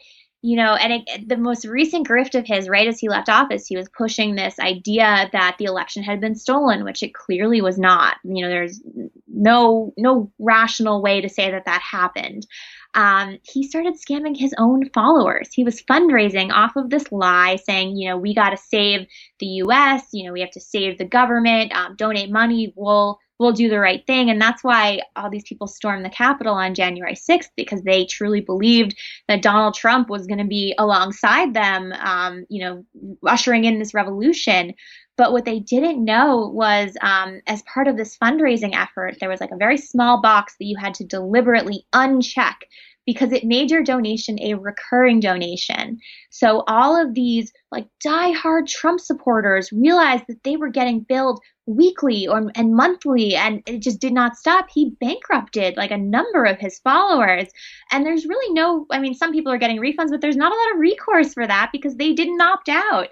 you 0.41 0.55
know, 0.55 0.75
and 0.75 1.03
it, 1.07 1.27
the 1.27 1.38
most 1.38 1.65
recent 1.65 2.07
grift 2.07 2.35
of 2.38 2.45
his, 2.45 2.69
right 2.69 2.88
as 2.88 2.99
he 2.99 3.09
left 3.09 3.29
office, 3.29 3.65
he 3.65 3.75
was 3.75 3.89
pushing 3.89 4.35
this 4.35 4.59
idea 4.59 5.29
that 5.33 5.55
the 5.57 5.65
election 5.65 6.03
had 6.03 6.21
been 6.21 6.35
stolen, 6.35 6.83
which 6.83 7.01
it 7.01 7.13
clearly 7.13 7.61
was 7.61 7.79
not. 7.79 8.17
You 8.23 8.43
know, 8.43 8.49
there's 8.49 8.81
no 9.27 9.93
no 9.97 10.31
rational 10.39 11.01
way 11.01 11.21
to 11.21 11.29
say 11.29 11.51
that 11.51 11.65
that 11.65 11.81
happened. 11.81 12.45
Um, 12.97 13.37
he 13.43 13.61
started 13.61 13.93
scamming 13.93 14.35
his 14.35 14.55
own 14.57 14.89
followers. 14.89 15.49
He 15.53 15.63
was 15.63 15.83
fundraising 15.83 16.51
off 16.51 16.75
of 16.75 16.89
this 16.89 17.11
lie 17.11 17.57
saying, 17.57 17.95
you 17.95 18.09
know, 18.09 18.17
we 18.17 18.33
got 18.33 18.49
to 18.49 18.57
save 18.57 19.05
the 19.39 19.45
US, 19.63 20.07
you 20.11 20.25
know, 20.25 20.33
we 20.33 20.41
have 20.41 20.51
to 20.51 20.59
save 20.59 20.97
the 20.97 21.05
government, 21.05 21.73
um, 21.75 21.95
donate 21.95 22.31
money, 22.31 22.73
we'll 22.75 23.19
we'll 23.39 23.51
do 23.51 23.69
the 23.69 23.79
right 23.79 24.03
thing. 24.07 24.31
And 24.31 24.41
that's 24.41 24.63
why 24.63 25.01
all 25.15 25.29
these 25.29 25.43
people 25.43 25.67
stormed 25.67 26.03
the 26.03 26.09
Capitol 26.09 26.55
on 26.55 26.73
January 26.73 27.13
6th 27.13 27.49
because 27.55 27.83
they 27.83 28.05
truly 28.05 28.41
believed 28.41 28.97
that 29.27 29.43
Donald 29.43 29.75
Trump 29.75 30.09
was 30.09 30.25
going 30.25 30.39
to 30.39 30.45
be 30.45 30.73
alongside 30.79 31.53
them, 31.53 31.93
um, 31.93 32.47
you 32.49 32.63
know, 32.65 32.83
ushering 33.27 33.65
in 33.65 33.77
this 33.77 33.93
revolution. 33.93 34.73
But 35.18 35.32
what 35.32 35.45
they 35.45 35.59
didn't 35.59 36.03
know 36.03 36.51
was, 36.53 36.95
um, 37.01 37.41
as 37.47 37.63
part 37.63 37.88
of 37.88 37.97
this 37.97 38.18
fundraising 38.18 38.76
effort, 38.76 39.18
there 39.20 39.30
was 39.30 39.41
like 39.41 39.51
a 39.51 39.57
very 39.57 39.78
small 39.78 40.22
box 40.22 40.55
that 40.59 40.65
you 40.65 40.78
had 40.78 40.93
to 40.95 41.03
deliberately 41.03 41.86
uncheck 41.93 42.55
because 43.07 43.32
it 43.32 43.45
made 43.45 43.72
your 43.72 43.84
donation 43.84 44.38
a 44.41 44.53
recurring 44.53 45.22
donation. 45.22 45.97
So 46.30 46.63
all 46.68 47.01
of 47.01 47.15
these 47.15 47.51
like 47.72 47.88
die-hard 48.03 48.68
Trump 48.68 48.99
supporters 48.99 49.72
realized 49.72 50.26
that 50.28 50.43
they 50.43 50.57
were 50.57 50.70
getting 50.70 50.99
billed 50.99 51.39
weekly 51.65 52.28
or 52.28 52.51
and 52.55 52.76
monthly 52.76 53.36
and 53.36 53.63
it 53.65 53.82
just 53.82 53.99
did 53.99 54.13
not 54.13 54.36
stop. 54.36 54.68
He 54.70 54.91
bankrupted 54.99 55.78
like 55.78 55.91
a 55.91 55.97
number 55.97 56.43
of 56.43 56.59
his 56.59 56.80
followers. 56.80 57.47
And 57.91 58.05
there's 58.05 58.26
really 58.26 58.53
no 58.53 58.86
I 58.91 58.99
mean 58.99 59.13
some 59.13 59.32
people 59.32 59.53
are 59.53 59.57
getting 59.57 59.80
refunds, 59.80 60.09
but 60.09 60.20
there's 60.20 60.36
not 60.36 60.51
a 60.51 60.55
lot 60.55 60.74
of 60.74 60.80
recourse 60.80 61.34
for 61.34 61.47
that 61.47 61.70
because 61.72 61.95
they 61.95 62.13
didn't 62.13 62.41
opt 62.41 62.70
out. 62.70 63.07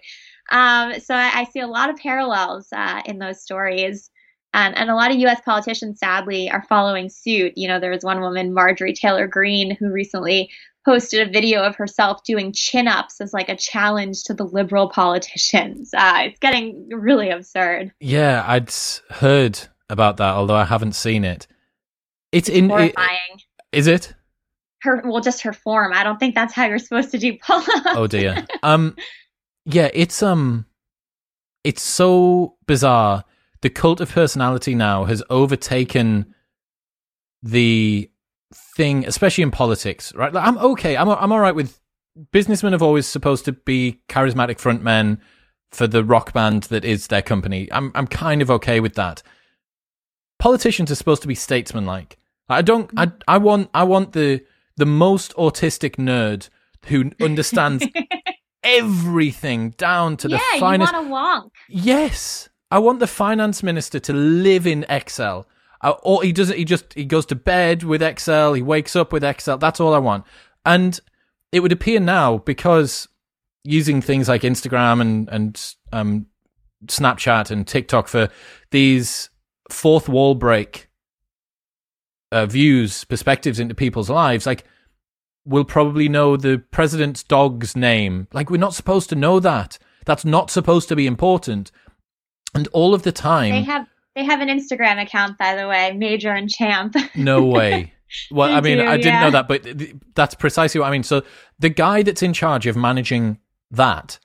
Um, 0.52 1.00
so 1.00 1.16
I, 1.16 1.42
I, 1.42 1.44
see 1.46 1.60
a 1.60 1.68
lot 1.68 1.90
of 1.90 1.96
parallels 1.98 2.68
uh, 2.72 3.02
in 3.06 3.18
those 3.18 3.42
stories. 3.42 4.12
And, 4.54 4.78
and 4.78 4.90
a 4.90 4.96
lot 4.96 5.12
of 5.12 5.18
U.S. 5.18 5.42
politicians, 5.44 6.00
sadly, 6.00 6.50
are 6.50 6.64
following 6.70 7.10
suit. 7.10 7.54
You 7.56 7.68
know, 7.68 7.80
there 7.80 7.92
was 7.92 8.04
one 8.04 8.22
woman, 8.22 8.54
Marjorie 8.54 8.94
Taylor 8.94 9.28
Greene, 9.28 9.76
who 9.76 9.92
recently 9.92 10.50
posted 10.86 11.28
a 11.28 11.32
video 11.32 11.64
of 11.64 11.76
herself 11.76 12.24
doing 12.24 12.54
chin 12.54 12.88
ups 12.88 13.20
as 13.20 13.34
like 13.34 13.50
a 13.50 13.58
challenge 13.58 14.24
to 14.24 14.34
the 14.34 14.46
liberal 14.46 14.90
politicians. 14.90 15.94
Uh, 16.06 16.26
it's 16.26 16.40
getting 16.40 16.88
really 16.90 17.30
absurd. 17.30 17.92
Yeah, 18.00 18.44
I'd 18.46 18.72
heard 19.10 19.60
about 19.90 20.18
that, 20.18 20.36
although 20.36 20.56
I 20.56 20.66
haven't 20.66 20.94
seen 20.94 21.24
it. 21.24 21.48
It's, 22.32 22.50
in 22.50 22.70
horrifying. 22.70 23.18
It, 23.34 23.44
is 23.72 23.88
it? 23.88 24.14
Her 24.82 25.02
well, 25.04 25.22
just 25.22 25.42
her 25.42 25.54
form. 25.54 25.94
I 25.94 26.04
don't 26.04 26.20
think 26.20 26.36
that's 26.36 26.54
how 26.54 26.66
you're 26.66 26.78
supposed 26.78 27.12
to 27.12 27.18
do 27.18 27.38
pull 27.46 27.58
ups. 27.58 27.88
Oh 27.88 28.08
dear. 28.08 28.46
Um, 28.62 28.96
yeah, 29.66 29.90
it's 29.94 30.24
um, 30.24 30.66
it's 31.64 31.82
so 31.84 32.56
bizarre 32.68 33.24
the 33.66 33.70
cult 33.72 34.00
of 34.00 34.12
personality 34.12 34.76
now 34.76 35.06
has 35.06 35.24
overtaken 35.28 36.36
the 37.42 38.08
thing, 38.76 39.04
especially 39.08 39.42
in 39.42 39.50
politics, 39.50 40.14
right? 40.14 40.32
Like, 40.32 40.46
I'm 40.46 40.60
okay. 40.60 40.96
I'm 40.96 41.10
I'm 41.10 41.32
all 41.32 41.40
right 41.40 41.56
with 41.56 41.80
businessmen 42.32 42.74
have 42.74 42.84
always 42.84 43.08
supposed 43.08 43.44
to 43.46 43.54
be 43.54 44.02
charismatic 44.08 44.58
frontmen 44.58 45.20
for 45.72 45.88
the 45.88 46.04
rock 46.04 46.32
band 46.32 46.64
that 46.64 46.86
is 46.86 47.08
their 47.08 47.24
company. 47.24 47.68
I'm 47.72 47.92
I'm 47.96 48.06
kind 48.06 48.44
of 48.44 48.52
okay 48.52 48.80
with 48.80 48.94
that. 48.96 49.24
Politicians 50.38 50.92
are 50.92 50.96
supposed 50.96 51.24
to 51.24 51.28
be 51.28 51.34
statesmanlike. 51.34 52.20
I 52.48 52.62
don't. 52.62 52.92
I 52.96 53.12
I 53.28 53.40
want 53.40 53.72
I 53.74 53.84
want 53.84 54.14
the 54.14 54.44
the 54.78 54.86
most 54.86 55.34
autistic 55.38 55.96
nerd 55.96 56.50
who 56.86 57.10
understands 57.20 57.84
everything 58.66 59.70
down 59.72 60.18
to 60.18 60.30
yeah, 60.30 60.38
the 60.38 60.60
finest. 60.60 60.92
Yeah, 60.92 61.02
you 61.02 61.10
want 61.10 61.44
a 61.44 61.48
wonk. 61.48 61.52
Yes, 61.70 62.50
I 62.72 62.80
want 62.80 63.00
the 63.00 63.08
finance 63.08 63.64
minister 63.64 64.00
to 64.00 64.14
live 64.14 64.68
in 64.68 64.86
Excel. 64.90 65.48
Uh, 65.82 65.94
or 66.04 66.24
he 66.24 66.32
doesn't. 66.32 66.58
He 66.58 66.66
just 66.66 66.94
he 66.94 67.06
goes 67.06 67.26
to 67.28 67.36
bed 67.36 67.84
with 67.84 68.02
Excel. 68.02 68.54
He 68.54 68.62
wakes 68.62 68.96
up 68.96 69.14
with 69.14 69.24
Excel. 69.24 69.58
That's 69.58 69.80
all 69.80 69.94
I 69.94 70.00
want. 70.00 70.26
And 70.66 71.00
it 71.52 71.60
would 71.60 71.72
appear 71.72 72.00
now 72.00 72.40
because 72.40 73.08
using 73.64 74.02
things 74.02 74.28
like 74.28 74.42
Instagram 74.42 75.02
and 75.02 75.30
and 75.30 75.76
um, 75.94 76.26
Snapchat 76.88 77.52
and 77.52 77.68
TikTok 77.68 78.08
for 78.08 78.30
these 78.72 79.30
fourth 79.70 80.10
wall 80.10 80.36
break 80.36 80.90
uh, 82.32 82.46
views, 82.46 83.04
perspectives 83.06 83.60
into 83.60 83.76
people's 83.76 84.10
lives, 84.10 84.46
like 84.46 84.66
we'll 85.46 85.64
probably 85.64 86.10
know 86.10 86.36
the 86.36 86.58
president's 86.72 87.24
dog's 87.24 87.76
name. 87.76 88.28
Like 88.34 88.50
we're 88.50 88.58
not 88.58 88.74
supposed 88.74 89.10
to 89.10 89.16
know 89.16 89.40
that. 89.40 89.78
That's 90.06 90.26
not 90.26 90.52
supposed 90.52 90.90
to 90.90 90.96
be 90.96 91.08
important. 91.08 91.72
And 92.54 92.68
all 92.70 92.94
of 92.94 93.04
the 93.04 93.12
time, 93.12 93.52
they 93.52 93.64
have 93.64 93.88
they 94.16 94.24
have 94.24 94.42
an 94.42 94.48
Instagram 94.48 95.02
account, 95.02 95.38
by 95.38 95.56
the 95.56 95.68
way, 95.68 95.92
Major 95.92 96.32
and 96.32 96.50
Champ. 96.50 96.96
no 97.16 97.44
way. 97.46 97.94
Well, 98.32 98.54
I 98.54 98.62
mean, 98.62 98.78
do, 98.78 98.86
I 98.86 98.98
didn't 98.98 99.14
yeah. 99.14 99.22
know 99.22 99.32
that, 99.32 99.48
but 99.48 99.68
that's 100.16 100.36
precisely 100.36 100.80
what 100.80 100.88
I 100.88 100.92
mean. 100.92 101.04
So 101.04 101.24
the 101.60 101.70
guy 101.70 102.02
that's 102.02 102.24
in 102.24 102.34
charge 102.34 102.66
of 102.66 102.78
managing 102.78 103.40
that, 103.72 104.20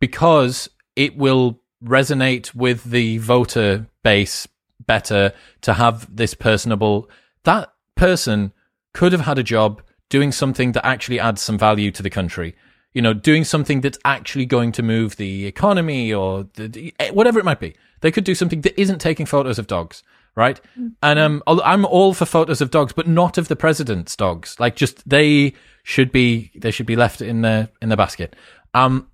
because 0.00 0.70
it 0.96 1.16
will 1.16 1.60
resonate 1.84 2.54
with 2.54 2.84
the 2.84 3.18
voter 3.18 3.86
base 4.02 4.48
better 4.86 5.32
to 5.62 5.74
have 5.74 6.14
this 6.14 6.32
personable, 6.32 7.10
that 7.42 7.72
person 7.96 8.52
could 8.94 9.12
have 9.12 9.22
had 9.22 9.38
a 9.38 9.42
job 9.42 9.82
doing 10.16 10.32
something 10.32 10.72
that 10.72 10.84
actually 10.86 11.18
adds 11.28 11.40
some 11.42 11.58
value 11.58 11.90
to 11.90 12.02
the 12.02 12.10
country 12.18 12.54
you 12.94 13.02
know, 13.02 13.12
doing 13.12 13.44
something 13.44 13.80
that's 13.80 13.98
actually 14.04 14.46
going 14.46 14.72
to 14.72 14.82
move 14.82 15.16
the 15.16 15.46
economy 15.46 16.14
or 16.14 16.46
the, 16.54 16.94
eh, 17.00 17.10
whatever 17.10 17.40
it 17.40 17.44
might 17.44 17.60
be. 17.60 17.74
They 18.00 18.12
could 18.12 18.24
do 18.24 18.36
something 18.36 18.60
that 18.62 18.80
isn't 18.80 19.00
taking 19.00 19.26
photos 19.26 19.58
of 19.58 19.66
dogs, 19.66 20.04
right? 20.36 20.60
Mm-hmm. 20.78 20.88
And 21.02 21.18
um, 21.18 21.42
I'm 21.46 21.84
all 21.84 22.14
for 22.14 22.24
photos 22.24 22.60
of 22.60 22.70
dogs, 22.70 22.92
but 22.92 23.08
not 23.08 23.36
of 23.36 23.48
the 23.48 23.56
president's 23.56 24.14
dogs. 24.14 24.56
Like, 24.60 24.76
just 24.76 25.06
they 25.08 25.54
should 25.82 26.12
be 26.12 26.52
they 26.54 26.70
should 26.70 26.86
be 26.86 26.96
left 26.96 27.20
in 27.20 27.42
the 27.42 27.68
in 27.82 27.88
the 27.88 27.96
basket. 27.96 28.36
Um, 28.74 29.08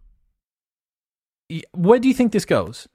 where 1.73 1.99
do 1.99 2.07
you 2.07 2.15
think 2.15 2.33
this 2.33 2.45
goes? 2.45 2.87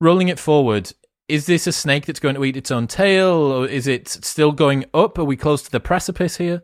Rolling 0.00 0.28
it 0.28 0.38
forward, 0.38 0.92
is 1.28 1.46
this 1.46 1.66
a 1.66 1.72
snake 1.72 2.04
that's 2.04 2.20
going 2.20 2.34
to 2.34 2.44
eat 2.44 2.56
its 2.56 2.70
own 2.70 2.86
tail, 2.88 3.28
or 3.28 3.66
is 3.66 3.86
it 3.86 4.08
still 4.08 4.52
going 4.52 4.84
up? 4.92 5.18
Are 5.18 5.24
we 5.24 5.36
close 5.36 5.62
to 5.62 5.70
the 5.70 5.80
precipice 5.80 6.36
here? 6.36 6.62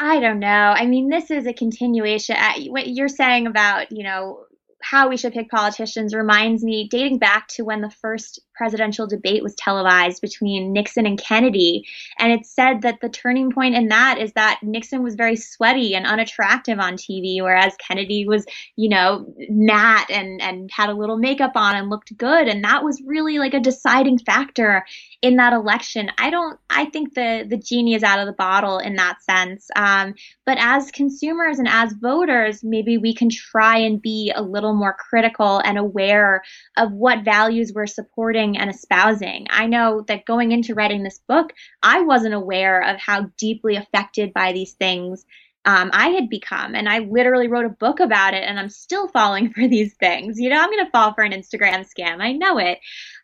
I 0.00 0.20
don't 0.20 0.40
know. 0.40 0.48
I 0.76 0.86
mean, 0.86 1.08
this 1.08 1.30
is 1.30 1.46
a 1.46 1.52
continuation. 1.52 2.36
What 2.68 2.88
you're 2.88 3.08
saying 3.08 3.46
about, 3.46 3.92
you 3.92 4.02
know, 4.02 4.44
how 4.84 5.08
we 5.08 5.16
should 5.16 5.32
pick 5.32 5.50
politicians 5.50 6.14
reminds 6.14 6.62
me 6.62 6.86
dating 6.90 7.18
back 7.18 7.48
to 7.48 7.64
when 7.64 7.80
the 7.80 7.90
first 7.90 8.38
presidential 8.54 9.06
debate 9.06 9.42
was 9.42 9.54
televised 9.54 10.20
between 10.20 10.72
Nixon 10.72 11.06
and 11.06 11.18
Kennedy. 11.18 11.86
And 12.18 12.30
it 12.30 12.44
said 12.44 12.82
that 12.82 13.00
the 13.00 13.08
turning 13.08 13.50
point 13.50 13.74
in 13.74 13.88
that 13.88 14.18
is 14.18 14.32
that 14.34 14.60
Nixon 14.62 15.02
was 15.02 15.14
very 15.14 15.36
sweaty 15.36 15.94
and 15.94 16.06
unattractive 16.06 16.78
on 16.78 16.94
TV, 16.94 17.40
whereas 17.40 17.74
Kennedy 17.76 18.26
was, 18.28 18.44
you 18.76 18.90
know, 18.90 19.34
matte 19.48 20.10
and, 20.10 20.40
and 20.42 20.70
had 20.70 20.90
a 20.90 20.94
little 20.94 21.16
makeup 21.16 21.52
on 21.54 21.76
and 21.76 21.88
looked 21.88 22.16
good. 22.18 22.46
And 22.46 22.62
that 22.64 22.84
was 22.84 23.02
really 23.06 23.38
like 23.38 23.54
a 23.54 23.60
deciding 23.60 24.18
factor 24.18 24.84
in 25.22 25.36
that 25.36 25.52
election. 25.52 26.10
I 26.18 26.30
don't, 26.30 26.58
I 26.70 26.86
think 26.86 27.14
the, 27.14 27.46
the 27.48 27.56
genie 27.56 27.94
is 27.94 28.02
out 28.02 28.18
of 28.18 28.26
the 28.26 28.32
bottle 28.32 28.78
in 28.78 28.96
that 28.96 29.22
sense. 29.22 29.68
Um, 29.76 30.14
but 30.46 30.58
as 30.60 30.90
consumers 30.90 31.58
and 31.58 31.68
as 31.68 31.92
voters, 31.92 32.62
maybe 32.62 32.98
we 32.98 33.14
can 33.14 33.28
try 33.30 33.78
and 33.78 34.00
be 34.00 34.32
a 34.34 34.42
little 34.42 34.74
more 34.74 34.96
critical 34.98 35.60
and 35.64 35.78
aware 35.78 36.42
of 36.76 36.92
what 36.92 37.24
values 37.24 37.72
we're 37.74 37.86
supporting 37.86 38.58
and 38.58 38.70
espousing. 38.70 39.46
I 39.50 39.66
know 39.66 40.04
that 40.08 40.26
going 40.26 40.52
into 40.52 40.74
writing 40.74 41.02
this 41.02 41.20
book, 41.28 41.52
I 41.82 42.00
wasn't 42.00 42.34
aware 42.34 42.80
of 42.82 43.00
how 43.00 43.30
deeply 43.38 43.76
affected 43.76 44.32
by 44.32 44.52
these 44.52 44.72
things 44.72 45.24
um, 45.64 45.90
I 45.92 46.08
had 46.08 46.28
become. 46.28 46.74
And 46.74 46.88
I 46.88 46.98
literally 46.98 47.48
wrote 47.48 47.64
a 47.64 47.70
book 47.70 48.00
about 48.00 48.34
it, 48.34 48.44
and 48.44 48.58
I'm 48.58 48.68
still 48.68 49.08
falling 49.08 49.52
for 49.54 49.66
these 49.66 49.94
things. 49.94 50.38
You 50.38 50.50
know, 50.50 50.60
I'm 50.60 50.70
going 50.70 50.84
to 50.84 50.90
fall 50.90 51.14
for 51.14 51.22
an 51.22 51.32
Instagram 51.32 51.86
scam. 51.86 52.20
I 52.20 52.32
know 52.32 52.58
it. 52.58 52.78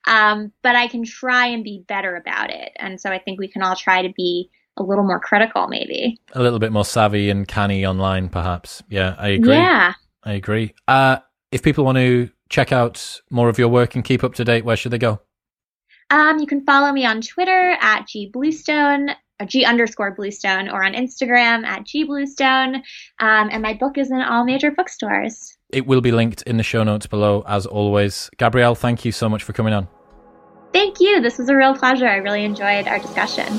Um, 0.07 0.53
but 0.62 0.76
I 0.76 0.86
can 0.86 1.05
try 1.05 1.47
and 1.47 1.62
be 1.62 1.84
better 1.86 2.16
about 2.16 2.51
it. 2.51 2.72
And 2.76 3.01
so 3.01 3.11
I 3.11 3.18
think 3.18 3.38
we 3.38 3.49
can 3.49 3.62
all 3.62 3.76
try 3.76 4.03
to 4.03 4.12
be 4.16 4.51
a 4.76 4.82
little 4.82 5.05
more 5.05 5.20
critical, 5.20 5.68
maybe. 5.68 6.18
A 6.32 6.43
little 6.43 6.59
bit 6.59 6.72
more 6.72 6.84
savvy 6.84 7.28
and 7.28 7.47
canny 7.47 7.84
online, 7.84 8.28
perhaps. 8.28 8.82
Yeah, 8.88 9.14
I 9.18 9.28
agree. 9.28 9.55
Yeah. 9.55 9.93
I 10.24 10.32
agree. 10.32 10.74
Uh, 10.88 11.18
if 11.53 11.62
people 11.62 11.84
want 11.84 11.99
to 11.99 12.30
check 12.49 12.72
out 12.72 13.20
more 13.30 13.49
of 13.49 13.59
your 13.59 13.68
work 13.68 13.95
and 13.95 14.05
keep 14.05 14.24
up 14.24 14.34
to 14.34 14.45
date, 14.45 14.64
where 14.64 14.76
should 14.76 14.93
they 14.93 14.99
go? 14.99 15.20
Um, 16.11 16.38
you 16.38 16.47
can 16.47 16.64
follow 16.64 16.93
me 16.93 17.05
on 17.05 17.20
Twitter 17.20 17.76
at 17.80 18.09
G 18.09 18.30
Bluestone, 18.32 19.11
or 19.11 19.14
G 19.47 19.64
underscore 19.64 20.14
Bluestone, 20.14 20.68
or 20.68 20.84
on 20.84 20.95
Instagram 20.95 21.64
at 21.64 21.84
G 21.84 22.05
Bluestone. 22.05 22.76
Um, 23.18 23.49
and 23.51 23.62
my 23.62 23.74
book 23.74 23.99
is 23.99 24.11
in 24.11 24.20
all 24.20 24.45
major 24.45 24.70
bookstores. 24.70 25.57
It 25.70 25.86
will 25.86 26.01
be 26.01 26.12
linked 26.12 26.43
in 26.43 26.57
the 26.57 26.62
show 26.62 26.82
notes 26.82 27.07
below, 27.07 27.45
as 27.47 27.66
always. 27.66 28.30
Gabrielle, 28.38 28.74
thank 28.74 29.05
you 29.05 29.12
so 29.12 29.28
much 29.28 29.43
for 29.43 29.53
coming 29.53 29.72
on. 29.72 29.88
Thank 30.72 31.01
you. 31.01 31.20
This 31.20 31.38
was 31.38 31.49
a 31.49 31.57
real 31.57 31.74
pleasure. 31.74 32.07
I 32.07 32.16
really 32.16 32.45
enjoyed 32.45 32.86
our 32.86 32.99
discussion. 32.99 33.59